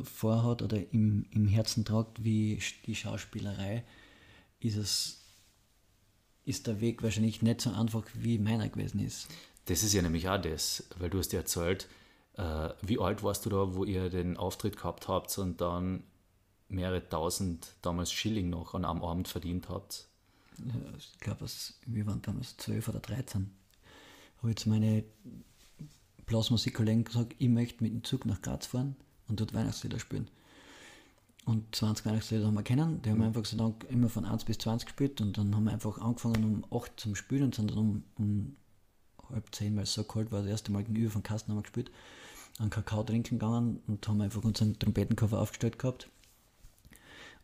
vorhat 0.03 0.61
oder 0.61 0.77
im, 0.93 1.25
im 1.31 1.47
Herzen 1.47 1.83
tragt, 1.83 2.23
wie 2.23 2.57
die 2.85 2.95
Schauspielerei, 2.95 3.83
ist 4.61 4.77
es 4.77 5.21
ist 6.45 6.67
der 6.67 6.79
Weg 6.79 7.01
wahrscheinlich 7.01 7.41
nicht 7.41 7.59
so 7.59 7.71
einfach, 7.71 8.03
wie 8.13 8.37
meiner 8.37 8.69
gewesen 8.69 8.99
ist. 8.99 9.27
Das 9.65 9.83
ist 9.83 9.93
ja 9.93 10.01
nämlich 10.01 10.29
auch 10.29 10.41
das, 10.41 10.87
weil 10.97 11.09
du 11.09 11.19
hast 11.19 11.29
dir 11.29 11.39
erzählt, 11.39 11.87
äh, 12.37 12.69
wie 12.81 12.99
alt 12.99 13.23
warst 13.23 13.45
du 13.45 13.49
da, 13.49 13.75
wo 13.75 13.83
ihr 13.83 14.09
den 14.09 14.37
Auftritt 14.37 14.77
gehabt 14.77 15.07
habt 15.07 15.37
und 15.37 15.61
dann 15.61 16.03
mehrere 16.67 17.07
tausend 17.07 17.67
damals 17.81 18.11
Schilling 18.11 18.49
noch 18.49 18.73
an 18.73 18.85
einem 18.85 19.01
Abend 19.01 19.27
verdient 19.27 19.69
habt? 19.69 20.07
Ja, 20.57 20.73
ich 20.97 21.17
glaube, 21.19 21.45
wir 21.85 22.05
waren 22.05 22.21
damals 22.21 22.57
zwölf 22.57 22.87
oder 22.87 22.99
dreizehn. 22.99 23.51
Habe 24.37 24.49
jetzt 24.49 24.67
meine 24.67 25.03
Blasmusikkollegen 26.25 27.03
gesagt, 27.03 27.35
ich 27.37 27.49
möchte 27.49 27.83
mit 27.83 27.93
dem 27.93 28.03
Zug 28.03 28.25
nach 28.25 28.41
Graz 28.41 28.67
fahren 28.67 28.95
und 29.27 29.39
dort 29.39 29.53
Weihnachtslieder 29.53 29.99
spielen. 29.99 30.29
Und 31.45 31.75
20 31.75 32.05
Weihnachtslieder 32.05 32.47
haben 32.47 32.55
wir 32.55 32.63
kennen. 32.63 33.01
Die 33.03 33.09
haben 33.11 33.19
mhm. 33.19 33.25
einfach 33.25 33.45
so 33.45 33.55
lang 33.55 33.75
immer 33.89 34.09
von 34.09 34.25
1 34.25 34.45
bis 34.45 34.57
20 34.57 34.87
gespielt 34.87 35.21
und 35.21 35.37
dann 35.37 35.55
haben 35.55 35.65
wir 35.65 35.73
einfach 35.73 35.99
angefangen 35.99 36.63
um 36.69 36.77
8 36.77 36.99
zum 36.99 37.15
Spielen 37.15 37.43
und 37.43 37.55
sind 37.55 37.71
dann 37.71 37.77
um, 37.77 38.03
um 38.17 38.55
halb 39.29 39.53
zehn, 39.53 39.75
weil 39.75 39.83
es 39.83 39.93
so 39.93 40.03
kalt 40.03 40.31
war, 40.31 40.41
das 40.41 40.49
erste 40.49 40.71
Mal 40.71 40.83
gegenüber 40.83 41.11
von 41.11 41.23
Kasten 41.23 41.51
haben 41.51 41.57
wir 41.57 41.63
gespielt, 41.63 41.91
einen 42.59 42.69
Kakao 42.69 43.03
trinken 43.03 43.39
gegangen 43.39 43.81
und 43.87 44.07
haben 44.07 44.21
einfach 44.21 44.43
unseren 44.43 44.77
Trompetenkoffer 44.79 45.39
aufgestellt 45.39 45.79
gehabt. 45.79 46.09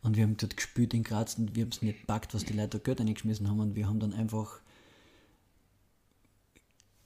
Und 0.02 0.16
wir 0.16 0.24
haben 0.24 0.36
dort 0.36 0.56
gespielt 0.56 0.94
in 0.94 1.04
Graz 1.04 1.36
und 1.38 1.54
wir 1.54 1.62
haben 1.62 1.70
es 1.70 1.82
nicht 1.82 2.00
gepackt, 2.00 2.34
was 2.34 2.44
die 2.44 2.54
Leute 2.54 2.78
da 2.78 2.78
Geld 2.78 3.00
eingeschmissen 3.00 3.48
haben. 3.48 3.60
Und 3.60 3.76
wir 3.76 3.86
haben 3.86 4.00
dann 4.00 4.12
einfach, 4.12 4.60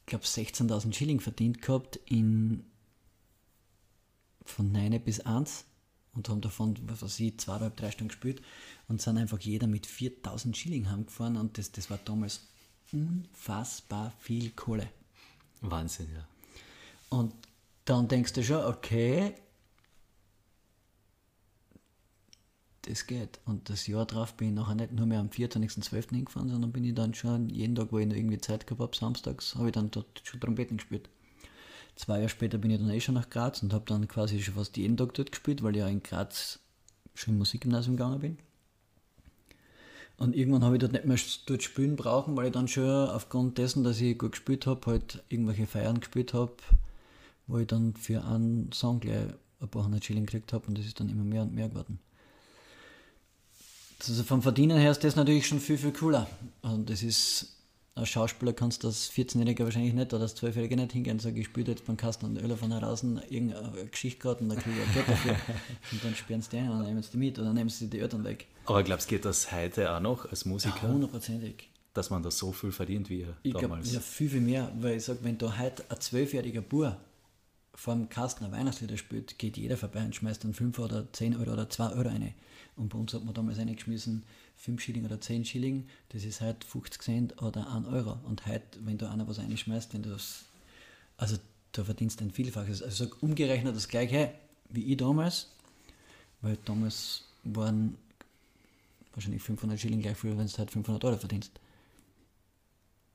ich 0.00 0.06
glaube, 0.06 0.24
16.000 0.24 0.94
Schilling 0.94 1.20
verdient 1.20 1.60
gehabt 1.60 2.00
in 2.06 2.64
von 4.46 4.72
9 4.72 5.02
bis 5.02 5.20
1 5.20 5.64
und 6.14 6.28
haben 6.28 6.40
davon, 6.40 6.76
was 6.86 7.02
weiß 7.02 7.20
ich, 7.20 7.38
zweieinhalb, 7.38 7.76
drei 7.76 7.90
Stunden 7.90 8.08
gespielt 8.08 8.40
und 8.88 9.02
sind 9.02 9.18
einfach 9.18 9.40
jeder 9.40 9.66
mit 9.66 9.86
4000 9.86 10.56
Schilling 10.56 10.90
heimgefahren 10.90 11.36
und 11.36 11.58
das, 11.58 11.72
das 11.72 11.90
war 11.90 11.98
damals 12.04 12.48
unfassbar 12.92 14.12
viel 14.18 14.50
Kohle. 14.50 14.88
Wahnsinn, 15.60 16.08
ja. 16.14 16.26
Und 17.08 17.34
dann 17.84 18.08
denkst 18.08 18.32
du 18.32 18.42
schon, 18.42 18.64
okay, 18.64 19.34
das 22.82 23.06
geht. 23.06 23.40
Und 23.44 23.68
das 23.68 23.86
Jahr 23.86 24.06
drauf 24.06 24.34
bin 24.34 24.48
ich 24.48 24.54
nachher 24.54 24.74
nicht 24.74 24.92
nur 24.92 25.06
mehr 25.06 25.20
am 25.20 25.28
24.12. 25.28 26.10
hingefahren, 26.10 26.48
sondern 26.48 26.72
bin 26.72 26.84
ich 26.84 26.94
dann 26.94 27.14
schon 27.14 27.48
jeden 27.48 27.74
Tag, 27.74 27.92
wo 27.92 27.98
ich 27.98 28.06
noch 28.06 28.16
irgendwie 28.16 28.38
Zeit 28.38 28.66
gehabt 28.66 28.80
habe, 28.80 28.96
samstags, 28.96 29.54
habe 29.56 29.68
ich 29.68 29.72
dann 29.72 29.90
dort 29.90 30.22
schon 30.24 30.40
Trompeten 30.40 30.76
gespielt. 30.76 31.08
Zwei 31.96 32.16
Jahre 32.18 32.28
später 32.28 32.58
bin 32.58 32.70
ich 32.70 32.78
dann 32.78 32.90
eh 32.90 33.00
schon 33.00 33.14
nach 33.14 33.30
Graz 33.30 33.62
und 33.62 33.72
habe 33.72 33.84
dann 33.86 34.06
quasi 34.06 34.42
schon 34.42 34.54
fast 34.54 34.76
jeden 34.76 34.96
Tag 34.96 35.14
dort 35.14 35.32
gespielt, 35.32 35.62
weil 35.62 35.74
ich 35.74 35.80
ja 35.80 35.88
in 35.88 36.02
Graz 36.02 36.60
schon 37.14 37.34
im 37.34 37.38
Musikgymnasium 37.38 37.96
gegangen 37.96 38.20
bin. 38.20 38.38
Und 40.18 40.34
irgendwann 40.34 40.64
habe 40.64 40.76
ich 40.76 40.80
dort 40.80 40.92
nicht 40.92 41.04
mehr 41.04 41.18
dort 41.46 41.62
spielen 41.62 41.96
brauchen, 41.96 42.36
weil 42.36 42.46
ich 42.46 42.52
dann 42.52 42.68
schon 42.68 43.08
aufgrund 43.10 43.58
dessen, 43.58 43.84
dass 43.84 44.00
ich 44.00 44.16
gut 44.16 44.32
gespielt 44.32 44.66
habe, 44.66 44.90
halt 44.90 45.22
irgendwelche 45.28 45.66
Feiern 45.66 46.00
gespielt 46.00 46.32
habe, 46.32 46.54
wo 47.46 47.58
ich 47.58 47.66
dann 47.66 47.94
für 47.94 48.24
einen 48.24 48.72
Song 48.72 49.00
gleich 49.00 49.28
ein 49.60 49.68
paar 49.68 49.84
hundert 49.84 50.04
Schilling 50.04 50.26
gekriegt 50.26 50.52
habe 50.52 50.66
und 50.66 50.78
das 50.78 50.86
ist 50.86 51.00
dann 51.00 51.10
immer 51.10 51.24
mehr 51.24 51.42
und 51.42 51.54
mehr 51.54 51.68
geworden. 51.68 51.98
Also 54.00 54.22
vom 54.24 54.42
Verdienen 54.42 54.78
her 54.78 54.90
ist 54.90 55.04
das 55.04 55.16
natürlich 55.16 55.46
schon 55.46 55.60
viel, 55.60 55.78
viel 55.78 55.92
cooler. 55.92 56.26
Und 56.62 56.88
das 56.90 57.02
ist, 57.02 57.56
als 57.94 58.08
Schauspieler 58.10 58.52
kannst 58.52 58.84
du 58.84 58.88
als 58.88 59.10
14-Jähriger 59.10 59.64
wahrscheinlich 59.64 59.94
nicht 59.94 60.12
oder 60.12 60.22
als 60.22 60.36
12-Jähriger 60.36 60.76
nicht 60.76 60.92
hingehen 60.92 61.14
und 61.14 61.22
sagen, 61.22 61.36
ich 61.36 61.46
spiele 61.46 61.72
jetzt 61.72 61.86
beim 61.86 61.96
Kasten 61.96 62.26
und 62.26 62.36
Öler 62.36 62.56
von 62.56 62.70
draußen 62.70 63.20
irgendeine 63.28 63.86
Geschichte 63.86 64.20
gehabt 64.20 64.40
und 64.42 64.50
dann 64.50 64.58
kriege 64.58 64.76
ich 64.86 64.94
Geld 64.94 65.08
dafür. 65.08 65.36
und 65.92 66.04
dann 66.04 66.14
sperren 66.14 66.42
sie 66.42 66.50
die 66.50 66.58
ein 66.58 66.70
und 66.70 66.78
dann 66.78 66.86
nehmen 66.86 67.02
sie 67.02 67.10
die 67.10 67.18
mit 67.18 67.38
oder 67.38 67.46
dann 67.48 67.56
nehmen 67.56 67.70
sie 67.70 67.88
die 67.88 67.98
Eltern 67.98 68.24
weg. 68.24 68.46
Aber 68.66 68.82
glaubst 68.82 69.06
du, 69.06 69.10
geht 69.10 69.24
das 69.24 69.52
heute 69.52 69.92
auch 69.92 70.00
noch 70.00 70.30
als 70.30 70.44
Musiker? 70.44 70.82
Hundertprozentig. 70.82 71.68
Dass 71.94 72.10
man 72.10 72.22
da 72.22 72.30
so 72.30 72.52
viel 72.52 72.72
verdient 72.72 73.08
wie 73.08 73.26
ich 73.42 73.52
damals? 73.54 73.90
Glaub, 73.90 73.94
ja, 73.94 74.00
viel, 74.00 74.28
viel 74.28 74.40
mehr, 74.40 74.70
weil 74.80 74.96
ich 74.96 75.04
sage, 75.04 75.20
wenn 75.22 75.38
da 75.38 75.56
heute 75.58 75.84
ein 75.88 76.00
zwölfjähriger 76.00 76.60
Bub 76.60 76.96
vor 77.74 77.94
dem 77.94 78.08
Kasten 78.08 78.44
ein 78.44 78.52
Weihnachtslieder 78.52 78.96
spielt, 78.96 79.38
geht 79.38 79.56
jeder 79.56 79.76
vorbei 79.76 80.02
und 80.02 80.14
schmeißt 80.14 80.44
dann 80.44 80.54
5 80.54 80.78
oder 80.78 81.10
10 81.12 81.36
Euro 81.36 81.52
oder 81.52 81.68
2 81.68 81.92
Euro 81.92 82.08
rein. 82.08 82.34
Und 82.76 82.90
bei 82.90 82.98
uns 82.98 83.14
hat 83.14 83.24
man 83.24 83.34
damals 83.34 83.58
reingeschmissen 83.58 84.24
5 84.56 84.80
Schilling 84.82 85.04
oder 85.04 85.20
10 85.20 85.44
Schilling, 85.44 85.86
das 86.10 86.24
ist 86.24 86.40
halt 86.40 86.64
50 86.64 87.02
Cent 87.02 87.42
oder 87.42 87.70
1 87.72 87.86
Euro. 87.88 88.18
Und 88.24 88.46
heute, 88.46 88.64
wenn 88.80 88.98
da 88.98 89.10
einer 89.10 89.28
was 89.28 89.38
reinschmeißt, 89.38 89.94
wenn 89.94 90.02
du 90.02 90.10
das, 90.10 90.44
also 91.16 91.36
da 91.72 91.84
verdienst 91.84 92.20
du 92.20 92.24
ein 92.24 92.30
Vielfaches. 92.30 92.82
Also 92.82 93.04
sag 93.04 93.22
umgerechnet 93.22 93.76
das 93.76 93.88
gleiche 93.88 94.32
wie 94.68 94.92
ich 94.92 94.96
damals, 94.96 95.48
weil 96.40 96.58
damals 96.64 97.24
waren 97.44 97.96
wahrscheinlich 99.16 99.42
500 99.42 99.80
Schilling 99.80 100.02
gleich 100.02 100.16
viel, 100.16 100.36
wenn 100.36 100.46
du 100.46 100.58
halt 100.58 100.70
500 100.70 101.04
Euro 101.04 101.16
verdienst. 101.16 101.58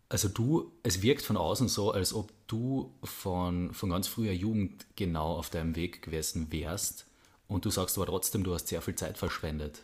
Also 0.09 0.27
du, 0.27 0.73
es 0.83 1.01
wirkt 1.01 1.21
von 1.21 1.37
außen 1.37 1.69
so, 1.69 1.91
als 1.91 2.13
ob 2.13 2.33
du 2.47 2.93
von, 3.01 3.73
von 3.73 3.89
ganz 3.89 4.07
früher 4.07 4.33
Jugend 4.33 4.85
genau 4.97 5.37
auf 5.37 5.49
deinem 5.49 5.77
Weg 5.77 6.01
gewesen 6.01 6.51
wärst 6.51 7.05
und 7.47 7.63
du 7.63 7.69
sagst 7.69 7.97
aber 7.97 8.07
trotzdem, 8.07 8.43
du 8.43 8.53
hast 8.53 8.67
sehr 8.67 8.81
viel 8.81 8.95
Zeit 8.95 9.17
verschwendet. 9.17 9.83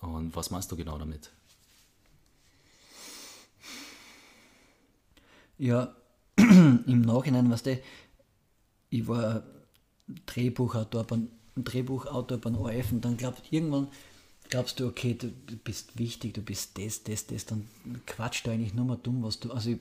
Und 0.00 0.36
was 0.36 0.50
meinst 0.50 0.70
du 0.70 0.76
genau 0.76 0.98
damit? 0.98 1.30
Ja, 5.58 5.94
im 6.36 7.00
Nachhinein, 7.00 7.50
was 7.50 7.64
weißt 7.64 7.78
du, 7.78 7.82
ich 8.90 9.08
war 9.08 9.42
Drehbuchautor 10.26 11.04
beim, 11.04 11.28
Drehbuchautor 11.56 12.38
beim 12.38 12.56
ORF 12.56 12.92
und 12.92 13.04
dann 13.04 13.16
glaubst 13.16 13.44
irgendwann 13.50 13.88
glaubst 14.52 14.78
du, 14.80 14.86
okay, 14.86 15.14
du, 15.14 15.30
bist 15.64 15.98
wichtig, 15.98 16.34
du 16.34 16.42
bist 16.42 16.76
das, 16.76 17.02
das, 17.02 17.26
das, 17.26 17.46
dann 17.46 17.66
quatscht 18.06 18.46
du 18.46 18.50
eigentlich 18.50 18.74
nur 18.74 18.84
mal 18.84 18.98
dumm, 19.02 19.22
was 19.22 19.40
du. 19.40 19.50
Also 19.50 19.78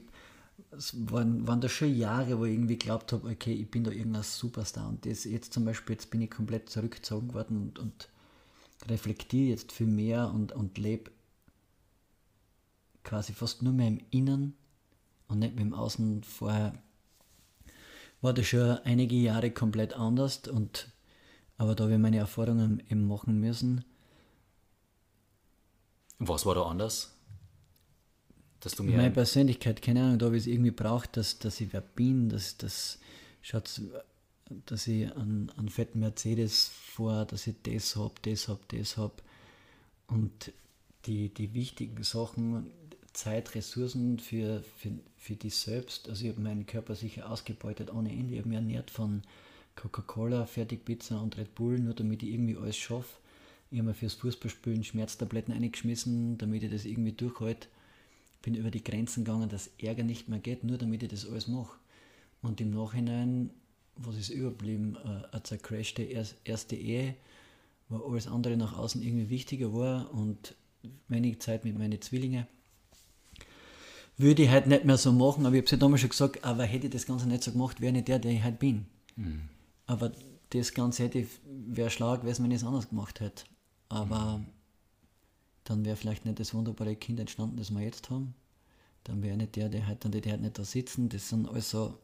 es 0.72 0.96
waren, 1.12 1.46
waren 1.46 1.60
da 1.60 1.68
schon 1.68 1.94
Jahre, 1.94 2.40
wo 2.40 2.46
ich 2.46 2.54
irgendwie 2.54 2.78
glaubt 2.78 3.12
habe, 3.12 3.30
okay, 3.30 3.52
ich 3.52 3.70
bin 3.70 3.84
da 3.84 3.92
irgendein 3.92 4.24
Superstar. 4.24 4.88
Und 4.88 5.06
das 5.06 5.26
jetzt 5.26 5.52
zum 5.52 5.66
Beispiel, 5.66 5.96
jetzt 5.96 6.10
bin 6.10 6.22
ich 6.22 6.32
komplett 6.32 6.70
zurückgezogen 6.70 7.34
worden 7.34 7.58
und, 7.58 7.80
und 7.80 8.08
reflektiere 8.88 9.50
jetzt 9.50 9.74
viel 9.74 9.88
mehr 9.88 10.32
und, 10.34 10.54
und 10.54 10.78
lebe 10.78 11.12
quasi 13.04 13.34
fast 13.34 13.64
nur 13.64 13.74
mehr 13.74 13.90
im 13.90 14.00
Innen 14.10 14.54
und 15.28 15.40
nicht 15.40 15.56
mehr 15.56 15.66
im 15.66 15.74
Außen. 15.74 16.24
Vorher 16.24 16.82
war 18.22 18.34
das 18.34 18.48
schon 18.48 18.78
einige 18.86 19.18
Jahre 19.18 19.52
komplett 19.52 19.96
anders 19.96 20.48
und 20.48 20.88
aber 21.58 21.76
da 21.76 21.84
habe 21.84 21.94
ich 21.94 22.00
meine 22.00 22.20
Erfahrungen 22.20 22.82
eben 22.90 23.06
machen 23.06 23.38
müssen 23.38 23.84
was 26.28 26.46
war 26.46 26.56
da 26.56 26.64
anders? 26.64 27.12
Dass 28.60 28.74
du 28.74 28.84
mir 28.84 28.96
Meine 28.98 29.12
Persönlichkeit, 29.12 29.82
keine 29.82 30.04
Ahnung, 30.04 30.20
da 30.20 30.28
habe 30.28 30.38
ich 30.38 30.44
es 30.44 30.48
irgendwie 30.48 30.72
braucht, 30.72 31.18
dass, 31.18 31.40
dass 31.40 31.60
ich 31.60 31.74
wer 31.74 31.82
bin, 31.82 32.30
dass, 32.30 32.58
dass, 32.58 33.00
schaut, 33.42 33.82
dass 34.68 34.88
ich 34.88 35.12
einen, 35.16 35.52
einen 35.58 35.70
fetten 35.70 36.00
Mercedes 36.00 36.68
vor, 36.68 37.26
dass 37.26 37.48
ich 37.48 37.56
das 37.64 37.96
habe, 37.96 38.14
das 38.22 38.48
habe, 38.48 38.60
das 38.68 38.98
habe. 38.98 39.16
Und 40.08 40.54
die, 41.06 41.30
die 41.30 41.56
wichtigen 41.56 42.04
Sachen, 42.04 42.72
Zeit, 43.14 43.56
Ressourcen 43.56 44.20
für, 44.20 44.64
für, 44.78 44.92
für 45.18 45.36
dich 45.36 45.56
selbst. 45.56 46.08
Also 46.08 46.26
ich 46.26 46.32
habe 46.32 46.42
meinen 46.42 46.66
Körper 46.66 46.96
sicher 46.96 47.30
ausgebeutet 47.30 47.92
ohne 47.92 48.12
Ende. 48.12 48.34
Ich 48.34 48.40
habe 48.40 48.50
mich 48.50 48.58
ernährt 48.58 48.92
von 48.92 49.24
Coca-Cola, 49.76 50.46
Fertigpizza 50.46 51.20
und 51.20 51.38
Red 51.38 51.56
Bull, 51.56 51.80
nur 51.80 51.94
damit 51.94 52.24
ich 52.24 52.30
irgendwie 52.30 52.58
alles 52.58 52.78
schaffe. 52.78 53.21
Ich 53.72 53.80
habe 53.80 53.88
mir 53.88 53.94
fürs 53.94 54.16
Fußballspielen 54.16 54.84
Schmerztabletten 54.84 55.54
eingeschmissen, 55.54 56.38
damit 56.38 56.62
ich 56.64 56.72
das 56.72 56.84
irgendwie 56.84 57.14
durchhalte. 57.14 57.70
Bin 58.42 58.54
über 58.54 58.70
die 58.70 58.84
Grenzen 58.84 59.24
gegangen, 59.24 59.48
dass 59.48 59.70
Ärger 59.80 60.04
nicht 60.04 60.28
mehr 60.28 60.40
geht, 60.40 60.66
nur 60.66 60.78
damit 60.78 61.04
ich 61.04 61.10
das 61.10 61.26
alles 61.26 61.48
mache. 61.48 61.78
Und 62.42 62.60
im 62.60 62.72
Nachhinein, 62.72 63.52
was 63.96 64.18
ist 64.18 64.30
überblieben? 64.30 64.98
Äh, 65.06 65.32
eine 65.32 65.44
zercrashte 65.44 66.04
erste 66.04 66.76
Ehe, 66.76 67.16
wo 67.88 67.98
alles 67.98 68.28
andere 68.28 68.58
nach 68.58 68.78
außen 68.78 69.02
irgendwie 69.02 69.30
wichtiger 69.30 69.74
war 69.74 70.14
und 70.14 70.56
wenig 71.08 71.40
Zeit 71.40 71.64
mit 71.64 71.78
meinen 71.78 72.02
Zwillingen. 72.02 72.48
Würde 74.18 74.44
ich 74.44 74.52
heute 74.52 74.68
nicht 74.68 74.84
mehr 74.84 74.98
so 74.98 75.14
machen, 75.14 75.46
aber 75.46 75.56
ich 75.56 75.62
habe 75.62 75.66
es 75.66 75.72
ja 75.72 75.78
damals 75.78 76.02
schon 76.02 76.10
gesagt, 76.10 76.44
aber 76.44 76.66
hätte 76.66 76.88
ich 76.88 76.94
das 76.94 77.06
Ganze 77.06 77.28
nicht 77.28 77.44
so 77.44 77.52
gemacht, 77.52 77.80
wäre 77.80 77.92
ich 77.92 77.96
nicht 77.96 78.08
der, 78.10 78.20
der 78.20 78.32
ich 78.32 78.44
heute 78.44 78.58
bin. 78.58 78.86
Mhm. 79.16 79.44
Aber 79.86 80.12
das 80.50 80.74
Ganze 80.74 81.04
hätte 81.04 81.26
wäre 81.46 81.90
schlau 81.90 82.18
gewesen, 82.18 82.44
wenn 82.44 82.52
ich 82.52 82.58
es 82.58 82.64
anders 82.66 82.90
gemacht 82.90 83.22
hätte. 83.22 83.46
Aber 83.92 84.42
dann 85.66 85.84
wäre 85.84 85.98
vielleicht 85.98 86.26
nicht 86.26 86.40
das 86.40 86.54
wunderbare 86.54 86.96
Kind 86.96 87.20
entstanden, 87.20 87.58
das 87.58 87.72
wir 87.72 87.82
jetzt 87.82 88.10
haben. 88.10 88.34
Dann 89.04 89.22
wäre 89.22 89.36
nicht 89.36 89.56
der, 89.56 89.68
der 89.68 89.88
heute, 89.88 90.10
dann 90.10 90.22
der 90.22 90.38
nicht 90.38 90.58
da 90.58 90.64
sitzen. 90.64 91.10
Das 91.10 91.28
sind 91.30 91.48
also, 91.48 91.98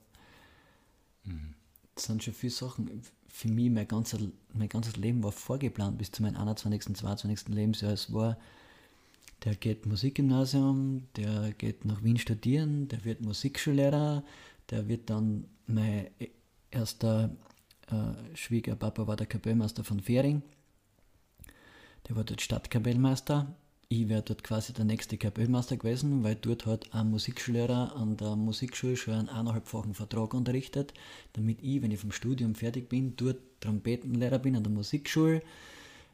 das 1.95 2.03
sind 2.03 2.23
schon 2.23 2.33
viele 2.33 2.51
Sachen. 2.51 3.01
Für 3.29 3.47
mich, 3.47 3.69
mein 3.69 3.87
ganzes, 3.87 4.19
mein 4.53 4.69
ganzes 4.69 4.97
Leben 4.97 5.23
war 5.23 5.31
vorgeplant 5.31 5.97
bis 5.97 6.11
zu 6.11 6.23
meinem 6.23 6.35
21., 6.35 6.95
22. 6.95 7.49
Lebensjahr. 7.49 7.93
Es 7.93 8.11
war 8.11 8.37
der 9.43 9.55
geht 9.55 9.85
Musikgymnasium, 9.85 11.03
der 11.15 11.53
geht 11.53 11.85
nach 11.85 12.03
Wien 12.03 12.17
studieren, 12.17 12.87
der 12.87 13.05
wird 13.05 13.21
Musikschullehrer, 13.21 14.23
der 14.71 14.87
wird 14.87 15.09
dann 15.09 15.45
mein 15.67 16.07
erster 16.71 17.35
äh, 17.91 18.35
Schwiegerpapa 18.35 19.05
war 19.05 19.15
der 19.15 19.27
Kapellmeister 19.27 19.83
von 19.83 19.99
Fähring. 19.99 20.41
Der 22.07 22.15
war 22.15 22.23
dort 22.23 22.41
Stadtkapellmeister. 22.41 23.55
Ich 23.89 24.09
wäre 24.09 24.21
dort 24.21 24.43
quasi 24.43 24.73
der 24.73 24.83
nächste 24.83 25.17
Kapellmeister 25.17 25.77
gewesen, 25.77 26.23
weil 26.23 26.35
dort 26.35 26.65
hat 26.65 26.93
ein 26.93 27.09
Musikschullehrer 27.09 27.95
an 27.95 28.17
der 28.17 28.35
Musikschule 28.35 28.97
schon 28.97 29.13
einen 29.13 29.29
eineinhalbfachen 29.29 29.93
Vertrag 29.93 30.33
unterrichtet, 30.33 30.93
damit 31.33 31.63
ich, 31.63 31.81
wenn 31.81 31.91
ich 31.91 31.99
vom 32.01 32.11
Studium 32.11 32.53
fertig 32.53 32.89
bin, 32.89 33.15
dort 33.15 33.37
Trompetenlehrer 33.61 34.39
bin 34.39 34.57
an 34.57 34.63
der 34.63 34.73
Musikschule. 34.73 35.41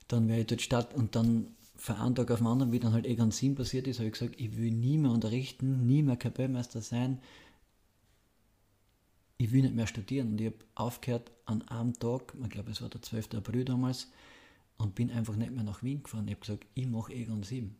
Dann 0.08 0.28
wäre 0.28 0.42
ich 0.42 0.48
dort 0.48 0.62
Stadt 0.62 0.94
und 0.94 1.16
dann 1.16 1.48
von 1.76 1.96
einem 1.96 2.14
Tag 2.14 2.30
auf 2.30 2.38
den 2.38 2.48
anderen, 2.48 2.72
wie 2.72 2.80
dann 2.80 2.94
halt 2.94 3.08
Egon 3.08 3.32
7 3.32 3.56
passiert 3.56 3.88
ist, 3.88 3.98
habe 3.98 4.08
ich 4.08 4.14
gesagt, 4.14 4.40
ich 4.40 4.56
will 4.56 4.72
nie 4.72 5.00
mehr 5.00 5.12
unterrichten, 5.12 5.88
nie 5.88 6.04
mehr 6.04 6.16
Kapellmeister 6.16 6.82
sein. 6.82 7.20
Ich 9.38 9.52
will 9.52 9.64
nicht 9.64 9.76
mehr 9.76 9.88
studieren. 9.88 10.30
Und 10.30 10.42
ich 10.42 10.48
habe 10.48 10.58
aufgehört 10.76 11.32
an 11.46 11.64
einem 11.64 11.94
Tag, 11.94 12.34
ich 12.42 12.50
glaube 12.52 12.72
es 12.72 12.82
war 12.82 12.90
der 12.90 13.02
12. 13.02 13.34
April 13.34 13.66
damals, 13.66 14.10
und 14.78 14.96
bin 14.96 15.12
einfach 15.12 15.36
nicht 15.36 15.52
mehr 15.52 15.64
nach 15.64 15.84
Wien 15.84 16.04
gefahren. 16.04 16.28
Ich 16.28 16.34
habe 16.34 16.42
gesagt, 16.42 16.66
ich 16.74 16.88
mache 16.88 17.14
Egon 17.14 17.44
7. 17.44 17.76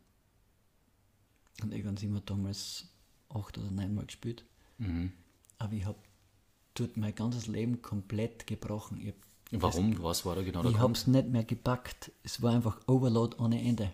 Und 1.62 1.72
Egon 1.72 1.96
7 1.96 2.14
hat 2.16 2.30
damals 2.30 2.88
acht 3.28 3.58
oder 3.58 3.70
neunmal 3.70 4.06
gespielt. 4.06 4.44
Mhm. 4.78 5.12
Aber 5.58 5.72
ich 5.72 5.84
habe 5.84 5.98
dort 6.74 6.96
mein 6.96 7.14
ganzes 7.14 7.46
Leben 7.46 7.82
komplett 7.82 8.46
gebrochen. 8.46 9.00
Ich 9.00 9.14
Warum? 9.50 10.02
Was 10.02 10.24
war 10.24 10.34
da 10.34 10.42
genau 10.42 10.62
der 10.62 10.72
Ich 10.72 10.78
habe 10.78 10.92
es 10.94 11.06
nicht 11.06 11.28
mehr 11.28 11.44
gepackt. 11.44 12.10
Es 12.22 12.42
war 12.42 12.52
einfach 12.52 12.80
Overload 12.88 13.36
ohne 13.38 13.60
Ende. 13.60 13.92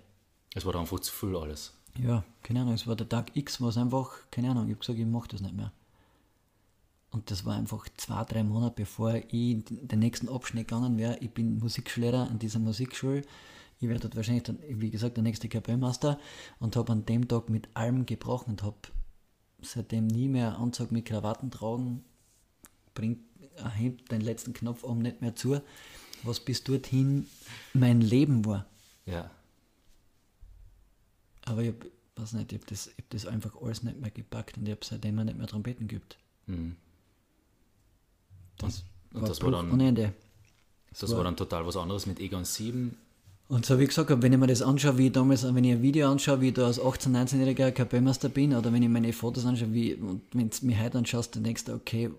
Es 0.54 0.64
war 0.64 0.74
einfach 0.74 1.00
zu 1.00 1.12
viel 1.12 1.36
alles. 1.36 1.74
Ja, 1.98 2.24
keine 2.42 2.62
Ahnung. 2.62 2.74
Es 2.74 2.86
war 2.86 2.96
der 2.96 3.08
Tag 3.08 3.36
X, 3.36 3.60
war 3.60 3.68
es 3.68 3.76
einfach, 3.76 4.30
keine 4.30 4.50
Ahnung. 4.50 4.64
Ich 4.66 4.70
habe 4.70 4.80
gesagt, 4.80 4.98
ich 4.98 5.06
mache 5.06 5.28
das 5.28 5.40
nicht 5.40 5.54
mehr. 5.54 5.72
Und 7.10 7.30
das 7.30 7.44
war 7.44 7.56
einfach 7.56 7.88
zwei, 7.96 8.24
drei 8.24 8.44
Monate 8.44 8.74
bevor 8.76 9.14
ich 9.14 9.32
in 9.32 9.64
den 9.66 9.98
nächsten 9.98 10.28
Abschnitt 10.28 10.68
gegangen 10.68 10.96
wäre. 10.96 11.18
Ich 11.18 11.30
bin 11.30 11.58
Musikschullehrer 11.58 12.28
an 12.30 12.38
dieser 12.38 12.60
Musikschule. 12.60 13.22
Ich 13.80 13.88
werde 13.88 14.02
dort 14.02 14.16
wahrscheinlich, 14.16 14.44
dann, 14.44 14.58
wie 14.68 14.90
gesagt, 14.90 15.16
der 15.16 15.24
nächste 15.24 15.48
Kapellmeister 15.48 16.20
und 16.60 16.76
habe 16.76 16.92
an 16.92 17.06
dem 17.06 17.26
Tag 17.26 17.48
mit 17.48 17.68
allem 17.74 18.06
gebrochen 18.06 18.50
und 18.50 18.62
habe 18.62 18.76
seitdem 19.62 20.06
nie 20.06 20.28
mehr 20.28 20.58
Anzug 20.58 20.92
mit 20.92 21.06
Krawatten 21.06 21.50
tragen. 21.50 22.04
Bringt 22.94 23.20
den 24.10 24.20
letzten 24.20 24.52
Knopf 24.52 24.84
oben 24.84 25.02
nicht 25.02 25.20
mehr 25.20 25.34
zu, 25.34 25.60
was 26.22 26.40
bis 26.40 26.62
dorthin 26.62 27.26
mein 27.72 28.00
Leben 28.00 28.44
war. 28.44 28.66
Ja. 29.06 29.30
Aber 31.44 31.62
ich 31.62 31.74
weiß 32.16 32.34
nicht, 32.34 32.52
ich 32.52 32.58
habe 32.58 32.66
das, 32.68 32.86
hab 32.86 33.10
das 33.10 33.26
einfach 33.26 33.60
alles 33.60 33.82
nicht 33.82 33.98
mehr 33.98 34.10
gepackt 34.10 34.58
und 34.58 34.66
ich 34.66 34.72
habe 34.72 34.84
seitdem 34.84 35.16
nicht 35.16 35.36
mehr 35.36 35.46
Trompeten 35.46 35.88
geübt. 35.88 36.18
Mhm. 36.46 36.76
Das, 38.60 38.84
und, 39.12 39.22
war, 39.22 39.28
das 39.28 39.42
war 39.42 39.50
dann. 39.50 39.80
Ende. 39.80 40.12
Das, 40.90 41.00
das 41.00 41.10
war, 41.10 41.18
war 41.18 41.24
dann 41.24 41.36
total 41.36 41.66
was 41.66 41.76
anderes 41.76 42.06
mit 42.06 42.20
Egon 42.20 42.44
7. 42.44 42.96
Und 43.48 43.66
so 43.66 43.78
wie 43.80 43.82
ich 43.82 43.88
gesagt 43.88 44.10
habe, 44.10 44.22
wenn 44.22 44.32
ich 44.32 44.38
mir 44.38 44.46
das 44.46 44.62
anschaue, 44.62 44.96
wie 44.96 45.08
ich 45.08 45.12
damals, 45.12 45.42
wenn 45.42 45.64
ich 45.64 45.72
ein 45.72 45.82
Video 45.82 46.08
anschaue, 46.08 46.40
wie 46.40 46.48
ich 46.48 46.54
da 46.54 46.66
als 46.66 46.80
18-, 46.80 47.08
19-jähriger 47.08 47.72
Kapellmeister 47.72 48.28
bin, 48.28 48.54
oder 48.54 48.72
wenn 48.72 48.82
ich 48.82 48.88
meine 48.88 49.12
Fotos 49.12 49.44
anschaue, 49.44 49.72
wie, 49.72 49.94
und 49.94 50.22
wenn 50.32 50.50
du 50.50 50.66
mich 50.66 50.78
heute 50.78 50.98
anschaust, 50.98 51.34
dann 51.34 51.42
denkst 51.42 51.64
du, 51.64 51.74
okay, 51.74 52.10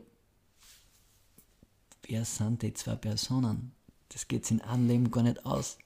wer 2.06 2.26
sind 2.26 2.62
die 2.62 2.74
zwei 2.74 2.96
Personen? 2.96 3.72
Das 4.10 4.28
geht 4.28 4.52
in 4.52 4.60
einem 4.60 4.90
Leben 4.90 5.10
gar 5.10 5.24
nicht 5.24 5.46
aus. 5.46 5.78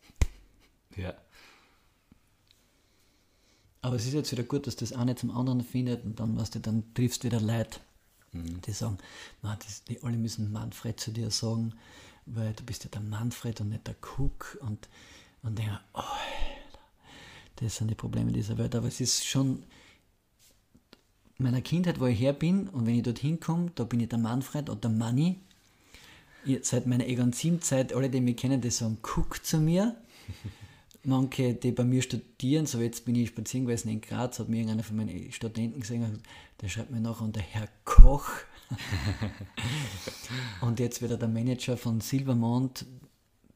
Ja. 0.98 1.14
Aber 3.84 3.98
es 3.98 4.08
ist 4.08 4.14
jetzt 4.14 4.32
wieder 4.32 4.42
gut, 4.42 4.66
dass 4.66 4.76
das 4.76 4.94
eine 4.94 5.16
zum 5.16 5.30
anderen 5.30 5.62
findet 5.62 6.06
und 6.06 6.20
dann, 6.20 6.38
was 6.38 6.50
du, 6.50 6.60
dann 6.60 6.92
triffst 6.96 7.24
du 7.24 7.28
wieder 7.28 7.40
Leute, 7.40 7.80
die 8.44 8.72
sagen, 8.72 8.98
man, 9.42 9.58
das, 9.60 9.84
die 9.84 10.02
alle 10.04 10.18
müssen 10.18 10.52
Manfred 10.52 11.00
zu 11.00 11.12
dir 11.12 11.32
sagen, 11.32 11.74
weil 12.26 12.54
du 12.54 12.64
bist 12.64 12.84
ja 12.84 12.90
der 12.90 13.02
Manfred 13.02 13.62
und 13.62 13.70
nicht 13.70 13.88
der 13.88 13.96
Cook 14.02 14.58
und, 14.62 14.90
und 15.44 15.58
denken, 15.58 15.78
oh, 15.94 16.02
das 17.58 17.76
sind 17.76 17.90
die 17.90 17.96
Probleme 17.96 18.32
dieser 18.32 18.58
Welt. 18.58 18.76
Aber 18.76 18.88
es 18.88 19.00
ist 19.00 19.26
schon 19.26 19.64
meiner 21.38 21.62
Kindheit, 21.62 22.00
wo 22.00 22.06
ich 22.08 22.20
her 22.20 22.34
bin 22.34 22.68
und 22.70 22.86
wenn 22.86 22.96
ich 22.96 23.04
dorthin 23.04 23.40
komme, 23.40 23.72
da 23.76 23.84
bin 23.84 24.00
ich 24.00 24.10
der 24.10 24.20
Manfred 24.20 24.70
oder 24.70 24.82
der 24.82 24.92
Manni 24.92 25.40
seit 26.62 26.86
meiner 26.86 27.08
Egon 27.08 27.34
7 27.34 27.62
Zeit, 27.62 27.94
alle, 27.94 28.10
die 28.10 28.22
mich 28.22 28.38
kennen, 28.38 28.62
die 28.62 28.70
sagen, 28.70 29.00
guck 29.02 29.44
zu 29.44 29.58
mir. 29.58 29.96
Manche, 31.06 31.54
die 31.54 31.72
bei 31.72 31.84
mir 31.84 32.02
studieren, 32.02 32.66
so 32.66 32.80
jetzt 32.80 33.06
bin 33.06 33.16
ich 33.16 33.30
spazieren 33.30 33.66
gewesen 33.68 33.90
in 33.90 34.02
Graz, 34.02 34.40
hat 34.40 34.50
mir 34.50 34.58
irgendeiner 34.58 34.84
von 34.84 34.98
meinen 34.98 35.32
Studenten 35.32 35.80
gesehen, 35.80 36.22
der 36.62 36.70
schreibt 36.70 36.92
mir 36.92 37.00
nachher, 37.00 37.24
und 37.24 37.36
der 37.36 37.44
Herr 37.44 37.68
Koch. 37.84 38.30
und 40.62 40.80
jetzt 40.80 41.02
wird 41.02 41.12
er 41.12 41.18
der 41.18 41.28
Manager 41.28 41.78
von 41.78 42.02
Silvermont, 42.02 42.86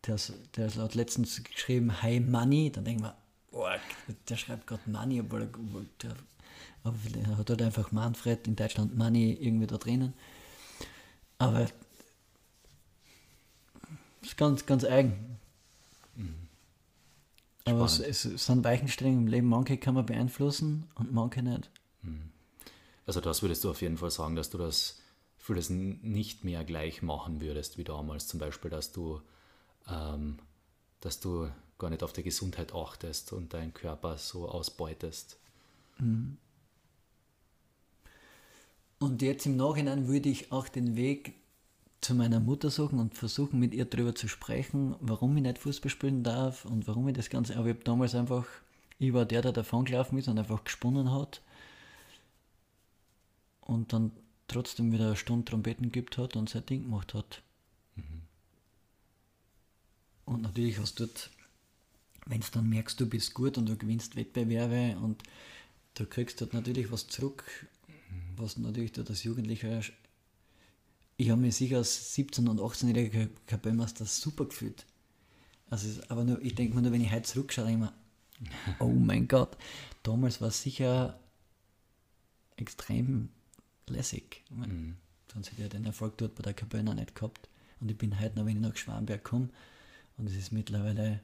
der, 0.06 0.18
der 0.56 0.74
hat 0.76 0.96
letztens 0.96 1.44
geschrieben, 1.44 2.02
Hi 2.02 2.20
Money. 2.20 2.72
Dann 2.72 2.86
denken 2.86 3.04
wir, 3.04 3.16
oh, 3.52 3.68
der 4.28 4.38
schreibt 4.38 4.68
gerade 4.68 4.90
Money, 4.90 5.22
obwohl 5.22 5.42
er, 5.42 5.48
der, 6.04 6.16
aber 6.84 6.98
er 7.14 7.38
hat 7.38 7.50
halt 7.50 7.62
einfach 7.62 7.92
Manfred 7.92 8.48
in 8.48 8.56
Deutschland 8.56 8.98
Money 8.98 9.34
irgendwie 9.34 9.68
da 9.68 9.78
drinnen. 9.78 10.14
Aber 11.38 11.68
ist 14.22 14.38
ganz, 14.38 14.66
ganz 14.66 14.84
eigen. 14.84 15.39
Aber 17.72 17.86
es, 17.86 18.00
es, 18.00 18.24
sind 18.24 18.64
Weichenstellungen 18.64 19.22
im 19.22 19.28
Leben, 19.28 19.48
manche 19.48 19.78
kann 19.78 19.96
man 19.96 20.06
beeinflussen 20.06 20.86
und 20.96 21.12
manche 21.12 21.42
nicht. 21.42 21.70
Mhm. 22.02 22.32
Also 23.06 23.22
das 23.22 23.42
würdest 23.42 23.64
du 23.64 23.72
auf 23.72 23.82
jeden 23.82 23.98
Fall 23.98 24.12
sagen, 24.12 24.36
dass 24.36 24.50
du 24.50 24.58
das 24.58 25.00
für 25.38 25.56
das 25.56 25.70
nicht 25.70 26.44
mehr 26.44 26.64
gleich 26.64 27.02
machen 27.02 27.42
würdest 27.42 27.78
wie 27.78 27.84
damals. 27.84 28.28
Zum 28.28 28.40
Beispiel, 28.40 28.70
dass 28.70 28.92
du, 28.92 29.22
ähm, 29.88 30.38
dass 31.00 31.20
du 31.20 31.50
gar 31.80 31.90
nicht 31.90 32.04
auf 32.04 32.14
die 32.14 32.24
Gesundheit 32.24 32.76
achtest 32.76 33.34
und 33.34 33.54
deinen 33.54 33.74
Körper 33.74 34.18
so 34.18 34.48
ausbeutest. 34.48 35.38
Mhm. 35.98 36.38
Und 39.00 39.22
jetzt 39.22 39.46
im 39.46 39.56
Nachhinein 39.56 40.08
würde 40.08 40.30
ich 40.30 40.52
auch 40.52 40.68
den 40.68 40.96
Weg 40.96 41.34
zu 42.02 42.16
meiner 42.16 42.40
Mutter 42.40 42.70
suchen 42.70 43.00
und 43.00 43.16
versuchen 43.16 43.60
mit 43.60 43.74
ihr 43.74 43.86
darüber 43.86 44.16
zu 44.16 44.28
sprechen, 44.28 44.96
warum 45.00 45.36
ich 45.38 45.44
nicht 45.44 45.58
Fußball 45.58 45.90
spielen 45.90 46.24
darf 46.24 46.66
und 46.66 46.88
warum 46.88 47.08
ich 47.08 47.16
das 47.16 47.30
Ganze. 47.30 47.58
Aber 47.58 47.68
ich 47.68 47.76
habe 47.76 47.84
damals 47.84 48.16
einfach, 48.16 48.46
ich 49.00 49.14
war 49.14 49.26
der, 49.26 49.42
der 49.42 49.52
davon 49.52 49.86
gelaufen 49.86 50.18
ist 50.18 50.28
und 50.28 50.40
einfach 50.40 50.64
gesponnen 50.64 51.12
hat 51.12 51.42
und 53.62 53.92
dann 53.92 54.12
trotzdem 54.48 54.92
wieder 54.92 55.08
eine 55.08 55.16
Stunde 55.16 55.46
Trompeten 55.46 55.92
gibt 55.92 56.18
hat 56.18 56.36
und 56.36 56.50
sein 56.50 56.66
Ding 56.66 56.84
gemacht 56.84 57.14
hat. 57.14 57.42
Mhm. 57.96 58.22
Und 60.26 60.42
natürlich 60.42 60.80
hast 60.80 61.00
du 61.00 61.06
dort, 61.06 61.30
wenn 62.26 62.42
du 62.42 62.48
dann 62.52 62.70
merkst, 62.70 63.00
du 63.00 63.08
bist 63.08 63.34
gut 63.34 63.58
und 63.58 63.68
du 63.68 63.76
gewinnst 63.76 64.16
Wettbewerbe 64.16 64.98
und 65.00 65.22
du 65.96 66.06
kriegst 66.06 66.40
dort 66.40 66.54
natürlich 66.54 66.92
was 66.92 67.08
zurück, 67.08 67.44
mhm. 67.88 68.38
was 68.38 68.58
natürlich 68.58 68.94
dort 68.94 69.10
als 69.10 69.24
Jugendlicher 69.24 69.82
ich 71.20 71.30
habe 71.30 71.42
mich 71.42 71.58
sicher 71.58 71.78
als 71.78 72.16
17- 72.16 72.48
und 72.48 72.62
18-jähriger 72.62 73.28
Kapellmeister 73.46 74.06
super 74.06 74.46
gefühlt. 74.46 74.86
Also, 75.70 76.02
aber 76.08 76.24
nur, 76.24 76.42
ich 76.42 76.56
denke 76.56 76.76
mir 76.76 76.82
nur, 76.82 76.94
wenn 76.94 77.02
ich 77.02 77.12
heute 77.12 77.24
zurückschaue, 77.24 77.66
denke 77.66 77.92
ich 78.40 78.50
mir, 78.50 78.76
oh 78.80 78.88
mein 78.88 79.28
Gott, 79.28 79.58
damals 80.02 80.40
war 80.40 80.48
es 80.48 80.64
sicher 80.64 81.20
extrem 82.56 83.28
lässig. 83.88 84.46
Ich 84.50 84.56
mein, 84.56 84.70
mhm. 84.70 84.96
Sonst 85.34 85.52
hätte 85.52 85.64
ich 85.64 85.70
den 85.70 85.86
Erfolg 85.86 86.18
dort 86.18 86.36
bei 86.36 86.42
der 86.42 86.54
Kapelle 86.54 86.96
nicht 86.96 87.16
gehabt. 87.16 87.50
Und 87.82 87.92
ich 87.92 87.98
bin 87.98 88.18
heute 88.18 88.40
noch, 88.40 88.46
wenn 88.46 88.56
ich 88.56 88.62
nach 88.62 88.78
Schwanberg 88.78 89.22
komme, 89.22 89.50
und 90.18 90.28
es 90.28 90.36
ist 90.36 90.54
mittlerweile 90.54 91.20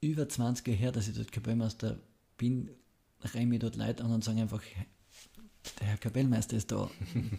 über 0.00 0.28
20 0.28 0.66
Jahre 0.66 0.78
her, 0.78 0.92
dass 0.92 1.06
ich 1.06 1.14
dort 1.14 1.30
Kapellmeister 1.30 2.00
bin, 2.36 2.68
reime 3.22 3.46
mich 3.46 3.60
dort 3.60 3.76
Leute 3.76 4.02
an 4.02 4.10
und 4.10 4.24
sagen 4.24 4.40
einfach, 4.40 4.62
der 5.80 5.86
Herr 5.88 5.96
Kapellmeister 5.96 6.56
ist 6.56 6.70
da. 6.70 6.90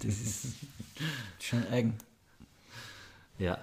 Das 0.01 0.19
ist 0.19 0.55
schon 1.39 1.65
eigen. 1.67 1.95
Ja. 3.37 3.57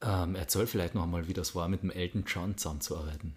Ähm, 0.00 0.34
erzähl 0.34 0.66
vielleicht 0.66 0.94
noch 0.94 1.04
einmal, 1.04 1.28
wie 1.28 1.32
das 1.32 1.54
war, 1.54 1.68
mit 1.68 1.82
dem 1.82 1.90
Elton 1.90 2.24
John 2.26 2.56
zusammenzuarbeiten. 2.56 3.34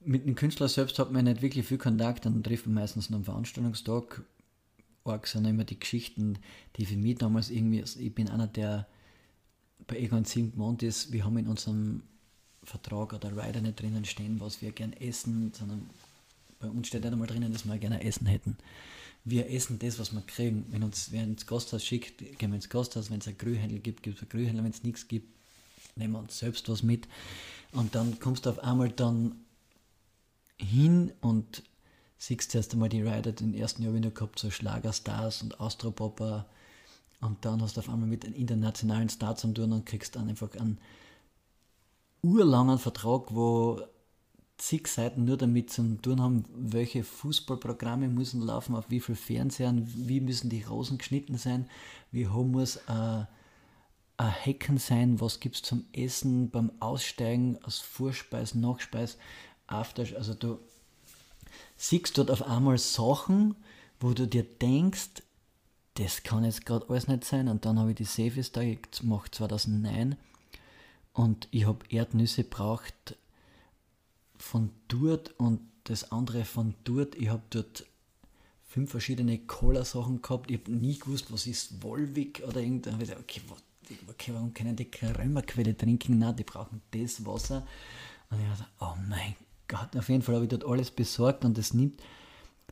Mit 0.00 0.26
dem 0.26 0.34
Künstler 0.34 0.68
selbst 0.68 0.98
hat 0.98 1.12
man 1.12 1.24
nicht 1.24 1.42
wirklich 1.42 1.66
viel 1.66 1.78
Kontakt, 1.78 2.26
dann 2.26 2.42
trifft 2.42 2.66
man 2.66 2.74
meistens 2.74 3.10
am 3.12 3.24
Veranstaltungstag. 3.24 4.22
Arg 5.04 5.26
sind 5.26 5.44
immer 5.44 5.64
die 5.64 5.78
Geschichten, 5.78 6.38
die 6.76 6.86
für 6.86 6.96
mich 6.96 7.18
damals 7.18 7.50
irgendwie, 7.50 7.80
also 7.80 7.98
ich 7.98 8.14
bin 8.14 8.28
einer, 8.28 8.46
der 8.46 8.86
bei 9.86 9.98
Egon 9.98 10.24
7 10.24 10.52
gewohnt 10.52 10.82
ist, 10.82 11.12
wir 11.12 11.24
haben 11.24 11.38
in 11.38 11.48
unserem 11.48 12.02
Vertrag 12.62 13.12
oder 13.12 13.36
Rider 13.36 13.60
nicht 13.60 13.80
drinnen 13.80 14.04
stehen, 14.04 14.40
was 14.40 14.62
wir 14.62 14.72
gern 14.72 14.92
essen, 14.92 15.52
sondern 15.54 15.88
bei 16.62 16.68
uns 16.68 16.88
steht 16.88 17.02
nicht 17.02 17.12
einmal 17.12 17.26
drinnen, 17.26 17.52
dass 17.52 17.66
wir 17.66 17.76
gerne 17.76 18.02
Essen 18.02 18.26
hätten. 18.26 18.56
Wir 19.24 19.50
essen 19.50 19.78
das, 19.78 19.98
was 19.98 20.12
wir 20.12 20.22
kriegen. 20.22 20.64
Wenn 20.70 20.82
uns 20.82 21.12
wer 21.12 21.24
ins 21.24 21.46
Gasthaus 21.46 21.84
schickt, 21.84 22.18
gehen 22.18 22.50
wir 22.50 22.54
ins 22.56 22.68
Gasthaus. 22.68 23.10
Wenn 23.10 23.18
es 23.18 23.28
ein 23.28 23.36
Grühhändel 23.36 23.80
gibt, 23.80 24.02
gibt 24.02 24.16
es 24.16 24.22
ein 24.22 24.28
Grühhändel. 24.28 24.64
Wenn 24.64 24.70
es 24.70 24.82
nichts 24.82 25.06
gibt, 25.06 25.28
nehmen 25.96 26.14
wir 26.14 26.20
uns 26.20 26.38
selbst 26.38 26.68
was 26.68 26.82
mit. 26.82 27.06
Und 27.72 27.94
dann 27.94 28.18
kommst 28.18 28.46
du 28.46 28.50
auf 28.50 28.60
einmal 28.60 28.90
dann 28.90 29.36
hin 30.56 31.12
und 31.20 31.62
siehst 32.18 32.52
zuerst 32.52 32.72
einmal 32.72 32.88
die 32.88 33.02
Rider 33.02 33.32
den 33.32 33.54
ersten 33.54 33.82
Jahr 33.82 33.94
wieder 33.94 34.10
gehabt, 34.10 34.38
so 34.38 34.50
Schlagerstars 34.50 35.42
und 35.42 35.60
Austropopper. 35.60 36.46
Und 37.20 37.44
dann 37.44 37.62
hast 37.62 37.76
du 37.76 37.80
auf 37.80 37.88
einmal 37.88 38.08
mit 38.08 38.24
einem 38.24 38.34
internationalen 38.34 39.08
Star 39.08 39.36
zu 39.36 39.52
tun 39.52 39.72
und 39.72 39.86
kriegst 39.86 40.16
dann 40.16 40.28
einfach 40.28 40.54
einen 40.54 40.78
urlangen 42.22 42.78
Vertrag, 42.78 43.34
wo 43.34 43.82
zig 44.62 44.86
Seiten 44.86 45.24
nur 45.24 45.36
damit 45.36 45.70
zu 45.70 45.96
tun 46.00 46.20
haben, 46.20 46.44
welche 46.54 47.02
Fußballprogramme 47.02 48.08
müssen 48.08 48.40
laufen, 48.40 48.76
auf 48.76 48.90
wie 48.90 49.00
viel 49.00 49.16
Fernsehern, 49.16 49.84
wie 49.86 50.20
müssen 50.20 50.50
die 50.50 50.62
Rosen 50.62 50.98
geschnitten 50.98 51.36
sein, 51.36 51.68
wie 52.12 52.28
hoch 52.28 52.44
muss 52.44 52.76
äh, 52.76 53.24
ein 54.16 54.30
Hecken 54.30 54.78
sein, 54.78 55.20
was 55.20 55.40
gibt 55.40 55.56
es 55.56 55.62
zum 55.62 55.84
Essen 55.92 56.50
beim 56.50 56.70
Aussteigen 56.78 57.58
aus 57.64 57.80
Vorspeis, 57.80 58.54
Nachspeis, 58.54 59.18
After, 59.66 60.04
also 60.16 60.34
du 60.34 60.58
siehst 61.76 62.16
dort 62.16 62.30
auf 62.30 62.46
einmal 62.46 62.78
Sachen, 62.78 63.56
wo 63.98 64.12
du 64.12 64.28
dir 64.28 64.44
denkst, 64.44 65.22
das 65.94 66.22
kann 66.22 66.44
jetzt 66.44 66.64
gerade 66.64 66.88
alles 66.88 67.08
nicht 67.08 67.24
sein. 67.24 67.48
Und 67.48 67.64
dann 67.64 67.78
habe 67.78 67.90
ich 67.90 67.96
die 67.96 68.04
Safes 68.04 68.52
da 68.52 68.62
gemacht, 68.62 69.34
2009. 69.34 70.16
Und 71.12 71.48
ich 71.50 71.66
habe 71.66 71.84
Erdnüsse 71.90 72.44
braucht 72.44 73.16
von 74.42 74.70
dort 74.88 75.38
und 75.38 75.60
das 75.84 76.10
andere 76.10 76.44
von 76.44 76.74
dort. 76.84 77.14
Ich 77.14 77.28
habe 77.28 77.42
dort 77.50 77.86
fünf 78.66 78.90
verschiedene 78.90 79.38
Cola-Sachen 79.38 80.20
gehabt. 80.20 80.50
Ich 80.50 80.60
habe 80.60 80.72
nie 80.72 80.98
gewusst, 80.98 81.32
was 81.32 81.46
ist 81.46 81.82
Wolwig 81.82 82.42
oder 82.46 82.60
irgendein. 82.60 82.96
Okay, 82.96 83.40
okay, 84.08 84.32
warum 84.34 84.52
können 84.52 84.74
die 84.74 84.86
keine 84.86 85.16
Römerquelle 85.16 85.76
trinken? 85.76 86.18
Nein, 86.18 86.36
die 86.36 86.44
brauchen 86.44 86.82
das 86.90 87.24
Wasser. 87.24 87.66
Und 88.30 88.40
ich 88.40 88.48
dachte, 88.48 88.66
oh 88.80 88.94
mein 89.08 89.36
Gott, 89.68 89.96
auf 89.96 90.08
jeden 90.08 90.22
Fall 90.22 90.34
habe 90.34 90.44
ich 90.44 90.50
dort 90.50 90.66
alles 90.66 90.90
besorgt 90.90 91.44
und 91.44 91.56
das 91.56 91.72
nimmt. 91.72 92.02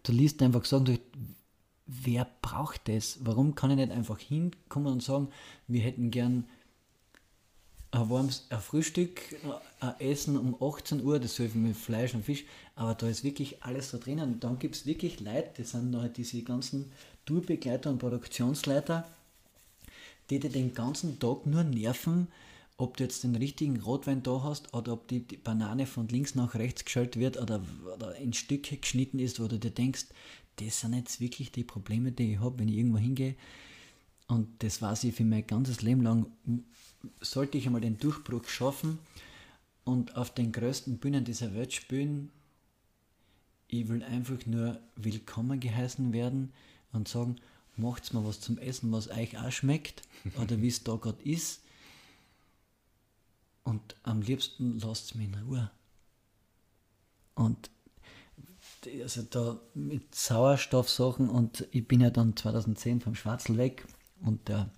Du 0.02 0.12
liest 0.12 0.42
einfach 0.42 0.64
sagen, 0.64 0.98
wer 1.86 2.26
braucht 2.42 2.88
das? 2.88 3.18
Warum 3.22 3.54
kann 3.54 3.70
ich 3.70 3.76
nicht 3.76 3.92
einfach 3.92 4.18
hinkommen 4.18 4.92
und 4.92 5.02
sagen, 5.02 5.28
wir 5.68 5.82
hätten 5.82 6.10
gern 6.10 6.46
ein 7.93 8.09
warmes 8.09 8.47
ein 8.51 8.61
Frühstück, 8.61 9.20
ein 9.80 9.95
Essen 9.99 10.36
um 10.36 10.57
18 10.62 11.03
Uhr, 11.03 11.18
das 11.18 11.34
soll 11.34 11.49
mit 11.55 11.76
Fleisch 11.76 12.14
und 12.14 12.24
Fisch, 12.24 12.45
aber 12.76 12.95
da 12.95 13.09
ist 13.09 13.24
wirklich 13.24 13.62
alles 13.62 13.91
da 13.91 13.99
drinnen. 13.99 14.34
Und 14.34 14.45
dann 14.45 14.59
gibt 14.59 14.76
es 14.76 14.86
wirklich 14.86 15.20
Leute, 15.20 15.51
das 15.57 15.70
sind 15.70 15.97
halt 15.97 16.16
diese 16.16 16.43
ganzen 16.43 16.93
Tourbegleiter 17.26 17.91
und 17.91 17.99
Produktionsleiter, 17.99 19.07
die 20.30 20.38
dir 20.38 20.51
den 20.51 20.72
ganzen 20.72 21.18
Tag 21.18 21.47
nur 21.47 21.64
nerven, 21.64 22.28
ob 22.76 22.97
du 22.97 23.05
jetzt 23.05 23.24
den 23.24 23.36
richtigen 23.36 23.80
Rotwein 23.80 24.22
da 24.22 24.43
hast 24.43 24.72
oder 24.72 24.95
ob 24.95 25.09
die, 25.09 25.20
die 25.20 25.36
Banane 25.36 25.86
von 25.86 26.09
links 26.09 26.34
nach 26.34 26.55
rechts 26.55 26.84
geschaltet 26.84 27.20
wird 27.20 27.38
oder, 27.38 27.62
oder 27.95 28.16
in 28.16 28.32
Stücke 28.32 28.76
geschnitten 28.76 29.18
ist, 29.18 29.41
wo 29.41 29.49
du 29.49 29.59
dir 29.59 29.70
denkst, 29.70 30.07
das 30.57 30.80
sind 30.80 30.95
jetzt 30.95 31.20
wirklich 31.20 31.53
die 31.53 31.64
Probleme, 31.64 32.12
die 32.12 32.34
ich 32.34 32.41
habe, 32.41 32.59
wenn 32.59 32.68
ich 32.68 32.76
irgendwo 32.76 32.99
hingehe. 32.99 33.34
Und 34.28 34.62
das 34.62 34.80
weiß 34.80 35.05
ich 35.05 35.14
für 35.14 35.24
mein 35.24 35.47
ganzes 35.47 35.82
Leben 35.82 36.03
lang. 36.03 36.26
Sollte 37.20 37.59
ich 37.59 37.66
einmal 37.66 37.80
den 37.80 37.98
Durchbruch 37.98 38.46
schaffen 38.48 38.98
und 39.84 40.16
auf 40.16 40.32
den 40.32 40.53
größten 40.53 40.98
Bühnen 40.98 41.24
dieser 41.24 41.55
Welt 41.55 41.72
spielen, 41.72 42.30
ich 43.68 43.88
will 43.88 44.03
einfach 44.03 44.46
nur 44.46 44.80
willkommen 44.96 45.61
geheißen 45.61 46.12
werden 46.12 46.53
und 46.92 47.07
sagen, 47.09 47.36
macht's 47.76 48.12
mal 48.12 48.24
was 48.24 48.40
zum 48.40 48.59
Essen, 48.59 48.90
was 48.92 49.09
euch 49.09 49.38
auch 49.38 49.53
schmeckt 49.53 50.03
oder 50.40 50.61
wie 50.61 50.68
es 50.68 50.82
da 50.82 50.96
gerade 50.96 51.22
ist. 51.22 51.62
Und 53.62 53.94
am 54.03 54.22
liebsten 54.22 54.80
lasst 54.80 55.07
es 55.07 55.14
mich 55.14 55.28
in 55.28 55.34
Ruhe. 55.34 55.70
Und 57.34 57.70
also 59.03 59.22
da 59.22 59.61
mit 59.74 60.14
Sauerstoffsachen 60.14 61.28
und 61.28 61.66
ich 61.70 61.86
bin 61.86 62.01
ja 62.01 62.11
dann 62.11 62.36
2010 62.36 63.01
vom 63.01 63.14
Schwarzel 63.14 63.57
weg 63.57 63.86
und 64.22 64.48
der 64.48 64.70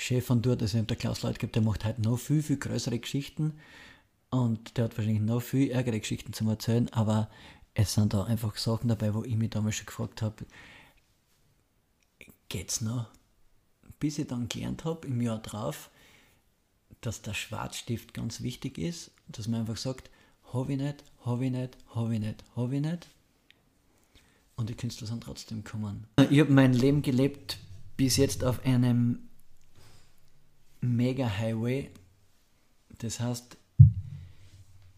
Chef 0.00 0.24
von 0.24 0.40
dort, 0.40 0.62
also 0.62 0.80
der 0.80 0.96
Klaus 0.96 1.22
Leutgeb, 1.22 1.52
der 1.52 1.60
macht 1.60 1.84
halt 1.84 1.98
noch 1.98 2.16
viel, 2.16 2.42
viel 2.42 2.56
größere 2.56 2.98
Geschichten 2.98 3.58
und 4.30 4.78
der 4.78 4.84
hat 4.84 4.96
wahrscheinlich 4.96 5.20
noch 5.20 5.42
viel 5.42 5.70
ärgere 5.70 6.00
Geschichten 6.00 6.32
zu 6.32 6.48
erzählen, 6.48 6.88
aber 6.92 7.28
es 7.74 7.92
sind 7.94 8.14
da 8.14 8.24
einfach 8.24 8.56
Sachen 8.56 8.88
dabei, 8.88 9.14
wo 9.14 9.24
ich 9.24 9.36
mich 9.36 9.50
damals 9.50 9.76
schon 9.76 9.86
gefragt 9.86 10.22
habe, 10.22 10.46
geht's 12.48 12.80
noch? 12.80 13.08
Bis 13.98 14.18
ich 14.18 14.26
dann 14.26 14.48
gelernt 14.48 14.86
habe, 14.86 15.06
im 15.06 15.20
Jahr 15.20 15.40
drauf, 15.40 15.90
dass 17.02 17.20
der 17.20 17.34
Schwarzstift 17.34 18.14
ganz 18.14 18.40
wichtig 18.40 18.78
ist, 18.78 19.10
dass 19.28 19.48
man 19.48 19.60
einfach 19.60 19.76
sagt, 19.76 20.10
habe 20.54 20.72
ich 20.72 20.78
nicht, 20.78 21.04
habe 21.26 21.44
ich 21.44 21.50
nicht, 21.50 21.76
habe 21.94 22.14
ich 22.14 22.20
nicht, 22.20 22.42
habe 22.56 22.74
ich 22.74 22.80
nicht. 22.80 23.08
Und 24.56 24.70
die 24.70 24.74
Künstler 24.74 25.06
sind 25.06 25.22
trotzdem 25.22 25.62
gekommen. 25.62 26.06
Ich 26.30 26.40
habe 26.40 26.52
mein 26.52 26.72
Leben 26.72 27.02
gelebt 27.02 27.58
bis 27.98 28.16
jetzt 28.16 28.44
auf 28.44 28.64
einem 28.64 29.29
Mega-Highway. 30.80 31.90
Das 32.98 33.20
heißt, 33.20 33.56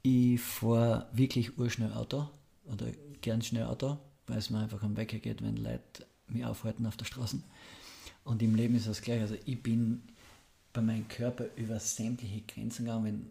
ich 0.03 0.41
fahre 0.41 1.09
wirklich 1.13 1.59
urschnell 1.59 1.93
Auto 1.93 2.29
oder 2.65 2.87
gern 3.21 3.43
schnell 3.43 3.65
Auto, 3.65 3.99
weil 4.27 4.39
es 4.39 4.51
mir 4.51 4.59
einfach 4.59 4.83
am 4.83 4.97
Wecker 4.97 5.19
geht, 5.19 5.43
wenn 5.43 5.57
Leute 5.57 6.07
mich 6.29 6.45
aufhalten 6.45 6.87
auf 6.87 6.97
der 6.97 7.05
Straße. 7.05 7.41
Und 8.25 8.43
im 8.43 8.55
Leben 8.55 8.75
ist 8.75 8.89
das 8.89 9.03
gleich. 9.03 9.21
Also 9.21 9.37
ich 9.45 9.63
bin 9.63 10.03
bei 10.73 10.81
meinem 10.81 11.07
Körper 11.09 11.47
über 11.57 11.79
sämtliche 11.79 12.43
Grenzen 12.43 12.85
gegangen, 12.85 13.05
wenn 13.05 13.31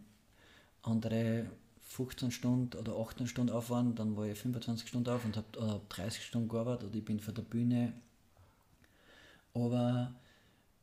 andere 0.83 1.45
15 1.87 2.31
Stunden 2.31 2.77
oder 2.77 2.95
18 2.95 3.27
Stunden 3.27 3.51
auf 3.51 3.69
waren, 3.69 3.95
dann 3.95 4.15
war 4.15 4.25
ich 4.25 4.39
25 4.39 4.87
Stunden 4.87 5.09
auf 5.09 5.25
und 5.25 5.35
habe 5.35 5.81
30 5.89 6.23
Stunden 6.23 6.47
gearbeitet 6.47 6.87
oder 6.87 6.95
ich 6.95 7.03
bin 7.03 7.19
vor 7.19 7.33
der 7.33 7.41
Bühne. 7.41 7.93
Aber 9.53 10.13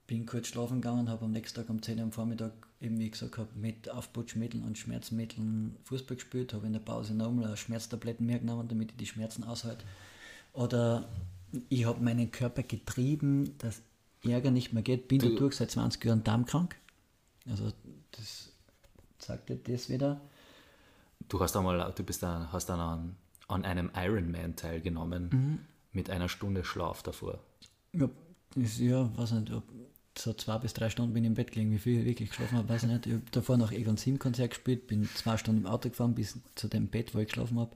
bin 0.09 0.25
kurz 0.27 0.49
schlafen 0.49 0.81
gegangen, 0.81 1.09
habe 1.09 1.27
am 1.27 1.33
nächsten 1.33 1.61
Tag 1.61 1.71
um 1.71 1.81
10 1.83 1.99
Uhr 1.99 2.05
am 2.05 2.13
Vormittag, 2.13 2.53
eben 2.81 2.99
wie 2.99 3.11
gesagt 3.11 3.37
habe, 3.37 3.51
mit 3.55 3.91
Aufputschmitteln 3.91 4.65
und 4.65 4.79
Schmerzmitteln 4.79 5.77
Fußball 5.85 6.17
gespielt, 6.17 6.55
habe 6.55 6.67
in 6.67 6.73
der 6.73 6.81
Pause 6.81 7.15
nochmal 7.15 7.57
Schmerztabletten 7.57 8.27
mehr 8.27 8.39
genommen, 8.39 8.67
damit 8.69 8.91
ich 8.93 8.97
die 8.97 9.07
Schmerzen 9.07 9.45
aushalte. 9.45 9.85
Oder 10.55 11.07
ich 11.69 11.85
habe 11.85 12.03
meinen 12.03 12.33
Körper 12.33 12.63
getrieben, 12.63 13.57
dass 13.59 13.83
Ärger 14.25 14.51
nicht 14.51 14.73
mehr 14.73 14.83
geht, 14.83 15.09
bin 15.09 15.19
dadurch 15.21 15.57
seit 15.57 15.71
20 15.71 16.03
Jahren 16.03 16.25
darmkrank. 16.25 16.75
Also 17.47 17.71
das 18.13 18.51
sagte 19.19 19.57
das 19.57 19.91
wieder. 19.91 20.23
Du 21.29 21.39
hast 21.39 21.55
einmal, 21.55 21.93
du 21.95 22.03
bist 22.03 22.23
da, 22.23 22.49
hast 22.51 22.71
dann 22.71 22.81
an, 22.81 23.17
an 23.47 23.65
einem 23.67 23.91
Ironman 23.95 24.57
teilgenommen 24.57 25.29
mhm. 25.31 25.59
mit 25.93 26.09
einer 26.09 26.31
Stunde 26.31 26.65
Schlaf 26.65 27.03
davor. 27.03 27.39
Ja, 27.93 28.09
ist, 28.57 28.79
ja, 28.79 29.15
weiß 29.17 29.33
nicht, 29.33 29.53
so 30.19 30.33
zwei 30.33 30.59
bis 30.59 30.75
drei 30.75 30.91
Stunden 30.91 31.13
bin 31.13 31.25
ich 31.25 31.29
im 31.29 31.35
Bett 31.35 31.53
gelegen, 31.53 31.71
wie 31.71 31.79
viel 31.79 32.01
ich 32.01 32.07
wirklich 32.07 32.31
geschlafen 32.31 32.59
habe, 32.59 32.69
weiß 32.69 32.85
ich 32.85 32.89
nicht. 32.89 33.07
Ich 33.07 33.13
habe 33.13 33.23
davor 33.31 33.57
noch 33.57 33.73
Egon 33.73 33.97
7 33.97 34.19
Konzert 34.19 34.51
gespielt, 34.51 34.87
bin 34.87 35.09
zwei 35.15 35.37
Stunden 35.37 35.63
im 35.63 35.67
Auto 35.67 35.89
gefahren 35.89 36.15
bis 36.15 36.39
zu 36.55 36.69
dem 36.69 36.89
Bett, 36.89 37.15
wo 37.15 37.19
ich 37.19 37.29
geschlafen 37.29 37.59
habe. 37.59 37.71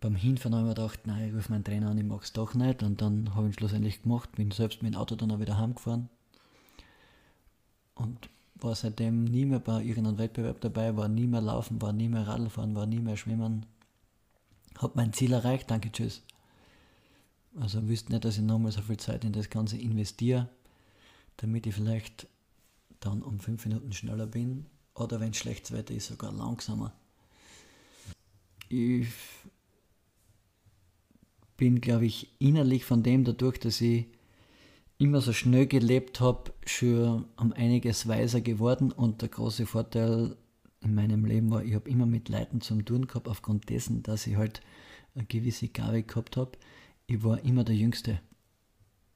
Beim 0.00 0.16
Hinfahren 0.16 0.54
habe 0.54 0.64
ich 0.64 0.68
mir 0.68 0.74
gedacht, 0.74 1.06
nein, 1.06 1.28
ich 1.28 1.34
rufe 1.34 1.50
meinen 1.50 1.64
Trainer 1.64 1.90
an, 1.90 1.98
ich 1.98 2.04
mag 2.04 2.22
es 2.22 2.32
doch 2.32 2.54
nicht. 2.54 2.82
Und 2.82 3.00
dann 3.00 3.34
habe 3.34 3.46
ich 3.46 3.54
ihn 3.54 3.58
schlussendlich 3.58 4.02
gemacht, 4.02 4.32
bin 4.32 4.50
selbst 4.50 4.82
mit 4.82 4.94
dem 4.94 5.00
Auto 5.00 5.16
dann 5.16 5.30
auch 5.30 5.40
wieder 5.40 5.58
heimgefahren. 5.58 6.08
Und 7.94 8.28
war 8.56 8.74
seitdem 8.74 9.24
nie 9.24 9.46
mehr 9.46 9.60
bei 9.60 9.82
irgendeinem 9.82 10.18
Wettbewerb 10.18 10.60
dabei, 10.60 10.96
war 10.96 11.08
nie 11.08 11.26
mehr 11.26 11.40
laufen, 11.40 11.80
war 11.80 11.92
nie 11.92 12.08
mehr 12.08 12.26
Radl 12.26 12.50
fahren, 12.50 12.74
war 12.74 12.86
nie 12.86 13.00
mehr 13.00 13.16
schwimmen. 13.16 13.66
habe 14.78 14.92
mein 14.96 15.12
Ziel 15.12 15.32
erreicht, 15.32 15.70
danke, 15.70 15.90
tschüss. 15.92 16.22
Also 17.60 17.88
wüsste 17.88 18.12
nicht, 18.12 18.24
dass 18.24 18.36
ich 18.36 18.42
nochmal 18.42 18.72
so 18.72 18.82
viel 18.82 18.96
Zeit 18.96 19.24
in 19.24 19.32
das 19.32 19.48
Ganze 19.48 19.76
investiere, 19.76 20.48
damit 21.36 21.66
ich 21.66 21.74
vielleicht 21.74 22.28
dann 23.00 23.22
um 23.22 23.40
fünf 23.40 23.64
Minuten 23.66 23.92
schneller 23.92 24.26
bin 24.26 24.66
oder 24.94 25.20
wenn 25.20 25.34
schlechtes 25.34 25.72
Wetter 25.72 25.94
ist, 25.94 26.06
sogar 26.06 26.32
langsamer. 26.32 26.92
Ich 28.68 29.08
bin, 31.56 31.80
glaube 31.80 32.06
ich, 32.06 32.30
innerlich 32.40 32.84
von 32.84 33.02
dem 33.02 33.24
dadurch, 33.24 33.58
dass 33.58 33.80
ich 33.80 34.06
immer 34.98 35.20
so 35.20 35.32
schnell 35.32 35.66
gelebt 35.66 36.20
habe, 36.20 36.52
schon 36.66 37.26
um 37.36 37.52
einiges 37.52 38.06
weiser 38.06 38.40
geworden 38.40 38.92
und 38.92 39.22
der 39.22 39.28
große 39.28 39.66
Vorteil 39.66 40.36
in 40.80 40.94
meinem 40.94 41.24
Leben 41.24 41.50
war, 41.50 41.64
ich 41.64 41.74
habe 41.74 41.88
immer 41.88 42.06
mit 42.06 42.28
Leuten 42.28 42.60
zum 42.60 42.84
tun 42.84 43.06
gehabt, 43.06 43.28
aufgrund 43.28 43.70
dessen, 43.70 44.02
dass 44.02 44.26
ich 44.26 44.36
halt 44.36 44.60
eine 45.14 45.24
gewisse 45.24 45.68
Gabe 45.68 46.02
gehabt 46.02 46.36
habe. 46.36 46.52
Ich 47.06 47.22
war 47.22 47.42
immer 47.44 47.64
der 47.64 47.74
Jüngste 47.74 48.20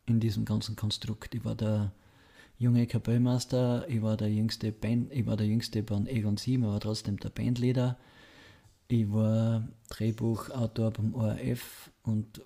in 0.06 0.20
diesem 0.20 0.44
ganzen 0.44 0.76
Konstrukt. 0.76 1.34
Ich 1.34 1.44
war 1.44 1.54
der 1.54 1.92
junge 2.59 2.86
Kapellmeister, 2.86 3.88
ich 3.88 4.02
war 4.02 4.16
der 4.16 4.30
jüngste 4.30 4.72
Band, 4.72 5.12
ich 5.12 5.26
war 5.26 5.36
der 5.36 5.46
jüngste 5.46 5.82
bei 5.82 5.96
Egon 6.06 6.36
7, 6.36 6.64
aber 6.64 6.80
trotzdem 6.80 7.18
der 7.18 7.30
Bandleader. 7.30 7.96
Ich 8.88 9.11
war 9.12 9.68
Drehbuchautor 9.90 10.90
beim 10.90 11.14
ORF 11.14 11.90
und, 12.02 12.40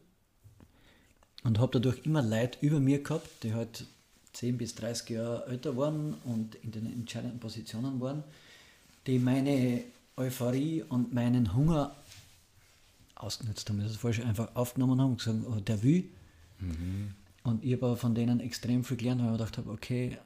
und 1.45 1.59
habe 1.59 1.73
dadurch 1.73 2.05
immer 2.05 2.23
Leute 2.23 2.59
über 2.61 2.81
mir 2.81 3.03
gehabt, 3.03 3.29
die 3.43 3.55
halt 3.55 3.87
10 4.33 4.59
bis 4.59 4.75
30 4.75 5.11
Jahre 5.11 5.47
älter 5.47 5.77
waren 5.77 6.15
und 6.25 6.57
in 6.57 6.73
den 6.73 6.87
entscheidenden 6.93 7.39
Positionen 7.39 8.01
waren, 8.01 8.25
die 9.07 9.19
meine 9.19 9.83
Euphorie 10.17 10.83
und 10.83 11.15
meinen 11.15 11.55
Hunger 11.55 11.95
ausgenutzt 13.15 13.69
haben. 13.71 13.81
Das 13.81 13.97
falsch 13.97 14.21
einfach 14.21 14.55
aufgenommen 14.57 15.01
haben 15.01 15.13
und 15.13 15.19
gesagt, 15.19 15.39
oh, 15.47 15.61
der 15.61 15.83
will. 15.83 16.09
Mhm. 16.59 17.15
Und 17.45 17.65
ich 17.65 17.73
habe 17.75 17.97
von 17.97 18.15
denen 18.15 18.41
extrem 18.41 18.85
viel 18.85 18.97
gelernt, 18.97 19.21
weil 19.21 19.33
ich 19.33 19.39
gedacht 19.39 19.59
habe, 19.59 19.71
okay. 19.71 20.19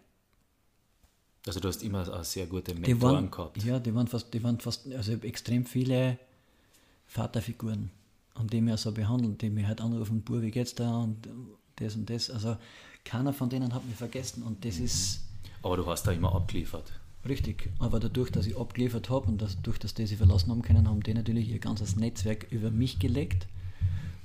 Also 1.46 1.60
du 1.60 1.68
hast 1.68 1.82
immer 1.82 2.12
eine 2.12 2.24
sehr 2.24 2.46
gute 2.46 2.74
Mentoren 2.74 3.00
waren, 3.00 3.30
gehabt. 3.30 3.62
Ja, 3.62 3.78
die 3.78 3.94
waren 3.94 4.06
fast, 4.06 4.34
die 4.34 4.42
waren 4.42 4.58
fast, 4.58 4.86
also 4.92 5.12
ich 5.12 5.18
habe 5.18 5.28
extrem 5.28 5.64
viele 5.64 6.18
Vaterfiguren, 7.06 7.90
an 8.34 8.48
die 8.48 8.60
mir 8.60 8.76
so 8.76 8.92
behandeln, 8.92 9.38
die 9.38 9.48
mir 9.48 9.66
halt 9.66 9.80
anrufen, 9.80 10.22
Bur, 10.22 10.42
wie 10.42 10.50
geht's 10.50 10.74
da 10.74 10.98
und 10.98 11.28
das 11.76 11.94
und 11.94 12.10
das. 12.10 12.30
Also 12.30 12.56
keiner 13.04 13.32
von 13.32 13.48
denen 13.48 13.72
hat 13.72 13.86
mich 13.86 13.96
vergessen 13.96 14.42
und 14.42 14.64
das 14.64 14.78
mhm. 14.78 14.84
ist. 14.84 15.20
Aber 15.62 15.76
du 15.76 15.86
hast 15.86 16.06
da 16.06 16.12
immer 16.12 16.34
abgeliefert. 16.34 16.92
Richtig, 17.26 17.70
aber 17.78 17.98
dadurch, 17.98 18.30
dass 18.30 18.46
ich 18.46 18.56
abgeliefert 18.56 19.10
habe 19.10 19.26
und 19.26 19.42
dadurch, 19.42 19.78
dass 19.78 19.94
die 19.94 20.06
sich 20.06 20.18
verlassen 20.18 20.50
haben 20.50 20.62
können, 20.62 20.88
haben 20.88 21.02
die 21.02 21.14
natürlich 21.14 21.48
ihr 21.48 21.58
ganzes 21.58 21.96
Netzwerk 21.96 22.46
über 22.50 22.70
mich 22.70 22.98
gelegt 22.98 23.48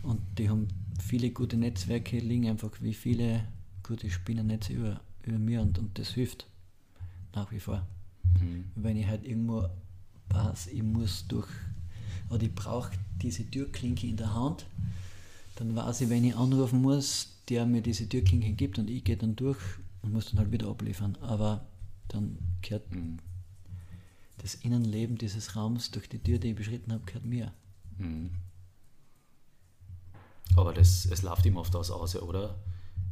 und 0.03 0.19
die 0.37 0.49
haben 0.49 0.67
viele 1.01 1.31
gute 1.31 1.57
Netzwerke, 1.57 2.19
liegen 2.19 2.49
einfach 2.49 2.71
wie 2.79 2.93
viele 2.93 3.43
gute 3.83 4.09
Spinnennetze 4.09 4.73
über, 4.73 5.01
über 5.23 5.37
mir 5.37 5.61
und, 5.61 5.77
und 5.79 5.97
das 5.99 6.09
hilft 6.09 6.47
nach 7.33 7.51
wie 7.51 7.59
vor. 7.59 7.85
Mhm. 8.39 8.65
Wenn 8.75 8.97
ich 8.97 9.07
halt 9.07 9.25
irgendwo 9.25 9.67
weiß, 10.29 10.67
ich 10.67 10.83
muss 10.83 11.27
durch, 11.27 11.49
oder 12.29 12.43
ich 12.43 12.53
brauche 12.53 12.91
diese 13.21 13.45
Türklinke 13.49 14.07
in 14.07 14.17
der 14.17 14.33
Hand, 14.33 14.65
dann 15.55 15.75
weiß 15.75 16.01
ich, 16.01 16.09
wenn 16.09 16.23
ich 16.23 16.35
anrufen 16.35 16.81
muss, 16.81 17.37
der 17.49 17.65
mir 17.65 17.81
diese 17.81 18.07
Türklinke 18.07 18.53
gibt 18.53 18.79
und 18.79 18.89
ich 18.89 19.03
gehe 19.03 19.17
dann 19.17 19.35
durch 19.35 19.59
und 20.01 20.13
muss 20.13 20.29
dann 20.29 20.39
halt 20.39 20.51
wieder 20.51 20.67
abliefern. 20.67 21.17
Aber 21.21 21.67
dann 22.07 22.37
gehört 22.61 22.89
mhm. 22.93 23.17
das 24.37 24.55
Innenleben 24.55 25.17
dieses 25.17 25.55
Raums 25.55 25.91
durch 25.91 26.07
die 26.07 26.19
Tür, 26.19 26.39
die 26.39 26.49
ich 26.49 26.55
beschritten 26.55 26.93
habe, 26.93 27.03
gehört 27.05 27.25
mir. 27.25 27.53
Mhm. 27.97 28.31
Aber 30.55 30.73
das, 30.73 31.05
es 31.05 31.21
läuft 31.21 31.45
immer 31.45 31.61
auf 31.61 31.69
das 31.69 31.91
aus, 31.91 32.15
oder? 32.15 32.55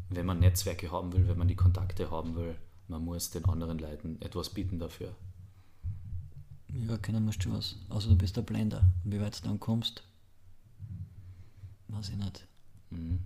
Wenn 0.10 0.26
man 0.26 0.40
Netzwerke 0.40 0.92
haben 0.92 1.14
will, 1.14 1.28
wenn 1.28 1.38
man 1.38 1.48
die 1.48 1.56
Kontakte 1.56 2.10
haben 2.12 2.36
will, 2.36 2.56
man 2.88 3.06
muss 3.06 3.30
den 3.30 3.46
anderen 3.46 3.78
Leuten 3.78 4.22
etwas 4.22 4.50
bieten 4.50 4.80
dafür. 4.80 5.16
Ja, 6.88 6.98
keiner 6.98 7.20
musst 7.20 7.46
du 7.46 7.54
was. 7.54 7.76
Außer 7.90 8.10
du 8.10 8.16
bist 8.16 8.38
der 8.38 8.42
Blender. 8.42 8.88
Und 9.04 9.12
wie 9.12 9.22
weit 9.22 9.40
du 9.40 9.48
dann 9.48 9.60
kommst, 9.60 10.04
weiß 11.88 12.10
ich 12.10 12.16
nicht. 12.16 12.48
Mhm. 12.90 13.20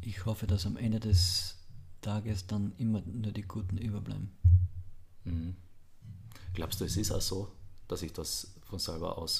Ich 0.00 0.24
hoffe, 0.24 0.46
dass 0.46 0.66
am 0.66 0.76
Ende 0.76 1.00
des 1.00 1.56
Tages 2.00 2.46
dann 2.46 2.72
immer 2.78 3.02
nur 3.02 3.32
die 3.32 3.42
Guten 3.42 3.78
überbleiben. 3.78 4.30
Mhm. 5.24 5.56
Glaubst 6.54 6.80
du, 6.80 6.84
es 6.84 6.96
ist 6.96 7.10
auch 7.10 7.20
so, 7.20 7.52
dass 7.88 8.00
sich 8.00 8.12
das 8.12 8.54
von 8.62 8.78
selber 8.78 9.18
aus 9.18 9.36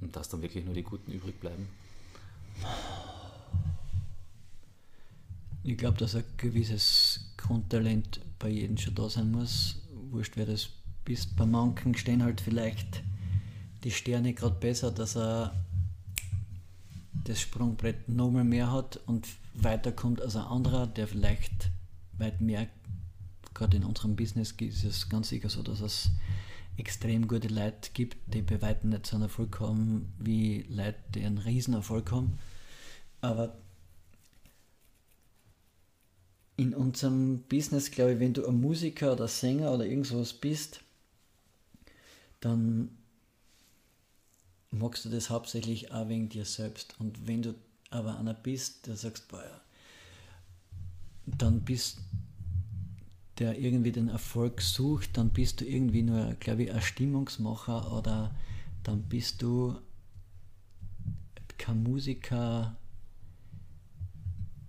Und 0.00 0.14
dass 0.14 0.28
dann 0.28 0.42
wirklich 0.42 0.64
nur 0.64 0.74
die 0.74 0.82
Guten 0.82 1.12
übrig 1.12 1.38
bleiben? 1.40 1.68
Ich 5.62 5.76
glaube, 5.76 5.98
dass 5.98 6.14
ein 6.14 6.24
gewisses 6.36 7.32
Grundtalent 7.36 8.20
bei 8.38 8.48
jedem 8.48 8.78
schon 8.78 8.94
da 8.94 9.10
sein 9.10 9.30
muss. 9.30 9.76
Wurscht, 10.10 10.36
wer 10.36 10.46
das 10.46 10.70
bist. 11.04 11.36
Bei 11.36 11.46
manchen 11.46 11.94
stehen 11.94 12.22
halt 12.22 12.40
vielleicht 12.40 13.02
die 13.84 13.90
Sterne 13.90 14.34
gerade 14.34 14.56
besser, 14.56 14.90
dass 14.90 15.16
er 15.16 15.54
das 17.24 17.40
Sprungbrett 17.40 18.08
nochmal 18.08 18.44
mehr 18.44 18.72
hat 18.72 18.98
und 19.06 19.26
weiterkommt 19.54 20.22
als 20.22 20.36
ein 20.36 20.44
anderer, 20.44 20.86
der 20.86 21.06
vielleicht 21.08 21.70
weit 22.16 22.40
mehr, 22.40 22.68
gerade 23.54 23.76
in 23.76 23.84
unserem 23.84 24.16
Business 24.16 24.52
ist 24.52 24.84
es 24.84 25.08
ganz 25.08 25.28
sicher 25.28 25.48
so, 25.48 25.62
dass 25.62 25.80
es 25.80 26.10
extrem 26.78 27.26
gute 27.26 27.48
Leute 27.48 27.90
gibt, 27.92 28.16
die 28.32 28.40
bei 28.40 28.62
weitem 28.62 28.90
nicht 28.90 29.06
so 29.06 29.16
einen 29.16 29.24
Erfolg 29.24 29.60
haben 29.60 30.12
wie 30.18 30.64
Leute, 30.68 30.98
die 31.14 31.24
einen 31.24 31.38
riesen 31.38 31.74
Erfolg 31.74 32.10
haben. 32.12 32.38
Aber 33.20 33.58
in 36.56 36.74
unserem 36.74 37.42
Business, 37.42 37.90
glaube 37.90 38.14
ich, 38.14 38.20
wenn 38.20 38.32
du 38.32 38.46
ein 38.46 38.60
Musiker 38.60 39.12
oder 39.12 39.28
Sänger 39.28 39.72
oder 39.72 39.86
irgendwas 39.86 40.32
bist, 40.32 40.80
dann 42.40 42.96
magst 44.70 45.04
du 45.04 45.08
das 45.08 45.30
hauptsächlich 45.30 45.92
auch 45.92 46.08
wegen 46.08 46.28
dir 46.28 46.44
selbst. 46.44 46.94
Und 47.00 47.26
wenn 47.26 47.42
du 47.42 47.54
aber 47.90 48.18
einer 48.18 48.34
bist, 48.34 48.86
der 48.86 48.96
sagst, 48.96 49.28
boah, 49.28 49.42
ja, 49.42 49.60
dann 51.26 51.60
bist 51.60 51.98
der 53.38 53.58
irgendwie 53.58 53.92
den 53.92 54.08
Erfolg 54.08 54.60
sucht, 54.60 55.16
dann 55.16 55.30
bist 55.30 55.60
du 55.60 55.64
irgendwie 55.64 56.02
nur, 56.02 56.34
glaube 56.40 56.64
ich, 56.64 56.72
ein 56.72 56.82
Stimmungsmacher 56.82 57.92
oder 57.92 58.34
dann 58.82 59.02
bist 59.02 59.42
du 59.42 59.76
kein 61.58 61.82
Musiker. 61.82 62.76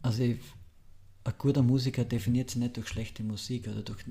Also 0.02 0.24
ich, 0.24 0.40
ein 1.24 1.34
guter 1.38 1.64
Musiker 1.64 2.04
definiert 2.04 2.50
sich 2.50 2.60
nicht 2.60 2.78
durch 2.78 2.88
schlechte 2.88 3.24
Musik 3.24 3.68
oder 3.68 3.82
durch 3.82 4.04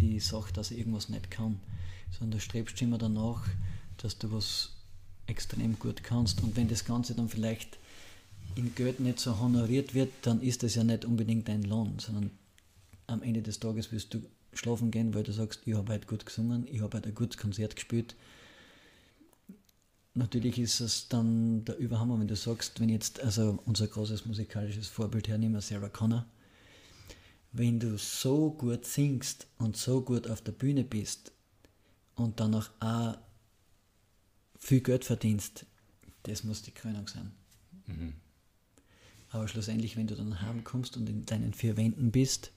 die 0.00 0.18
Sache, 0.20 0.52
dass 0.52 0.70
er 0.70 0.78
irgendwas 0.78 1.08
nicht 1.08 1.30
kann, 1.30 1.60
sondern 2.10 2.38
du 2.38 2.40
strebst 2.40 2.80
immer 2.82 2.98
danach, 2.98 3.46
dass 3.98 4.18
du 4.18 4.32
was 4.32 4.72
extrem 5.26 5.78
gut 5.78 6.02
kannst. 6.02 6.42
Und 6.42 6.56
wenn 6.56 6.68
das 6.68 6.84
Ganze 6.84 7.14
dann 7.14 7.28
vielleicht 7.28 7.78
in 8.56 8.74
Geld 8.74 9.00
nicht 9.00 9.20
so 9.20 9.38
honoriert 9.38 9.94
wird, 9.94 10.12
dann 10.22 10.40
ist 10.40 10.62
das 10.62 10.74
ja 10.74 10.84
nicht 10.84 11.04
unbedingt 11.04 11.48
dein 11.48 11.62
Lohn, 11.62 11.98
sondern 11.98 12.30
am 13.06 13.22
Ende 13.22 13.42
des 13.42 13.60
Tages 13.60 13.92
wirst 13.92 14.14
du 14.14 14.22
schlafen 14.52 14.90
gehen, 14.90 15.14
weil 15.14 15.22
du 15.22 15.32
sagst, 15.32 15.62
ich 15.64 15.74
habe 15.74 15.92
heute 15.92 16.06
gut 16.06 16.24
gesungen, 16.24 16.66
ich 16.66 16.80
habe 16.80 16.96
heute 16.96 17.08
ein 17.08 17.14
gutes 17.14 17.38
Konzert 17.38 17.76
gespielt. 17.76 18.14
Natürlich 20.14 20.58
ist 20.58 20.80
es 20.80 21.08
dann 21.08 21.64
der 21.64 21.76
Überhammer, 21.76 22.18
wenn 22.20 22.28
du 22.28 22.36
sagst, 22.36 22.78
wenn 22.80 22.88
jetzt, 22.88 23.20
also 23.20 23.58
unser 23.66 23.88
großes 23.88 24.26
musikalisches 24.26 24.86
Vorbild 24.86 25.26
hernehme, 25.26 25.60
Sarah 25.60 25.88
Connor, 25.88 26.24
wenn 27.52 27.80
du 27.80 27.98
so 27.98 28.50
gut 28.52 28.84
singst 28.84 29.46
und 29.58 29.76
so 29.76 30.02
gut 30.02 30.28
auf 30.28 30.40
der 30.42 30.52
Bühne 30.52 30.84
bist 30.84 31.32
und 32.14 32.38
dann 32.38 32.54
auch 32.54 33.18
viel 34.58 34.80
Geld 34.80 35.04
verdienst, 35.04 35.66
das 36.22 36.44
muss 36.44 36.62
die 36.62 36.72
Krönung 36.72 37.08
sein. 37.08 37.32
Mhm. 37.86 38.14
Aber 39.30 39.48
schlussendlich, 39.48 39.96
wenn 39.96 40.06
du 40.06 40.14
dann 40.14 40.40
heimkommst 40.40 40.96
und 40.96 41.08
in 41.08 41.26
deinen 41.26 41.54
vier 41.54 41.76
Wänden 41.76 42.12
bist, 42.12 42.52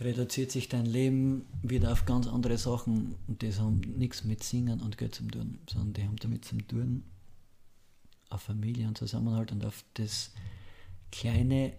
reduziert 0.00 0.50
sich 0.50 0.68
dein 0.68 0.86
Leben 0.86 1.46
wieder 1.62 1.92
auf 1.92 2.06
ganz 2.06 2.26
andere 2.26 2.56
Sachen 2.58 3.16
und 3.26 3.42
das 3.42 3.60
haben 3.60 3.80
nichts 3.80 4.24
mit 4.24 4.42
Singen 4.42 4.80
und 4.80 4.96
Geld 4.96 5.14
zu 5.14 5.24
tun, 5.24 5.58
sondern 5.68 5.92
die 5.92 6.04
haben 6.04 6.16
damit 6.16 6.44
zu 6.44 6.56
tun, 6.58 7.04
auf 8.30 8.42
Familie 8.42 8.88
und 8.88 8.96
Zusammenhalt 8.96 9.52
und 9.52 9.64
auf 9.64 9.84
das 9.94 10.32
kleine 11.12 11.74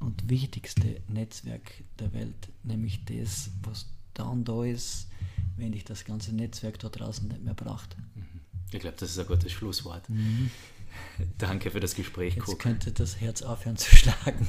und 0.00 0.28
wichtigste 0.28 1.00
Netzwerk 1.08 1.84
der 1.98 2.12
Welt, 2.12 2.48
nämlich 2.62 3.04
das, 3.06 3.50
was 3.62 3.86
dann 4.12 4.44
da 4.44 4.64
ist, 4.64 5.08
wenn 5.56 5.72
dich 5.72 5.84
das 5.84 6.04
ganze 6.04 6.34
Netzwerk 6.34 6.78
da 6.78 6.88
draußen 6.88 7.28
nicht 7.28 7.42
mehr 7.42 7.54
braucht. 7.54 7.96
Mhm. 8.14 8.40
Ich 8.72 8.80
glaube, 8.80 8.96
das 8.98 9.10
ist 9.10 9.18
ein 9.18 9.26
gutes 9.26 9.52
Schlusswort. 9.52 10.08
Mhm. 10.10 10.50
Danke 11.38 11.70
für 11.70 11.80
das 11.80 11.94
Gespräch, 11.94 12.36
Jetzt 12.36 12.48
Cook. 12.48 12.58
könnte 12.58 12.92
das 12.92 13.20
Herz 13.20 13.42
aufhören 13.42 13.76
zu 13.76 13.94
schlagen. 13.94 14.48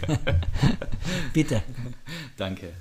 Bitte. 1.34 1.64
Danke. 2.36 2.74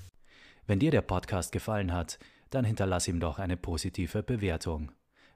Wenn 0.66 0.78
dir 0.78 0.90
der 0.90 1.02
Podcast 1.02 1.52
gefallen 1.52 1.92
hat, 1.92 2.18
dann 2.50 2.64
hinterlass 2.64 3.08
ihm 3.08 3.20
doch 3.20 3.38
eine 3.38 3.56
positive 3.56 4.22
Bewertung. 4.22 4.92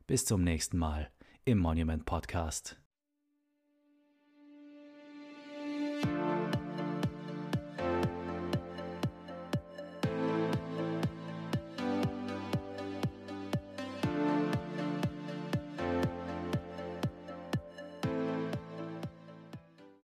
Bis 0.06 0.24
zum 0.24 0.42
nächsten 0.42 0.78
Mal 0.78 1.10
im 1.44 1.58
Monument 1.58 2.04
Podcast. 2.04 2.79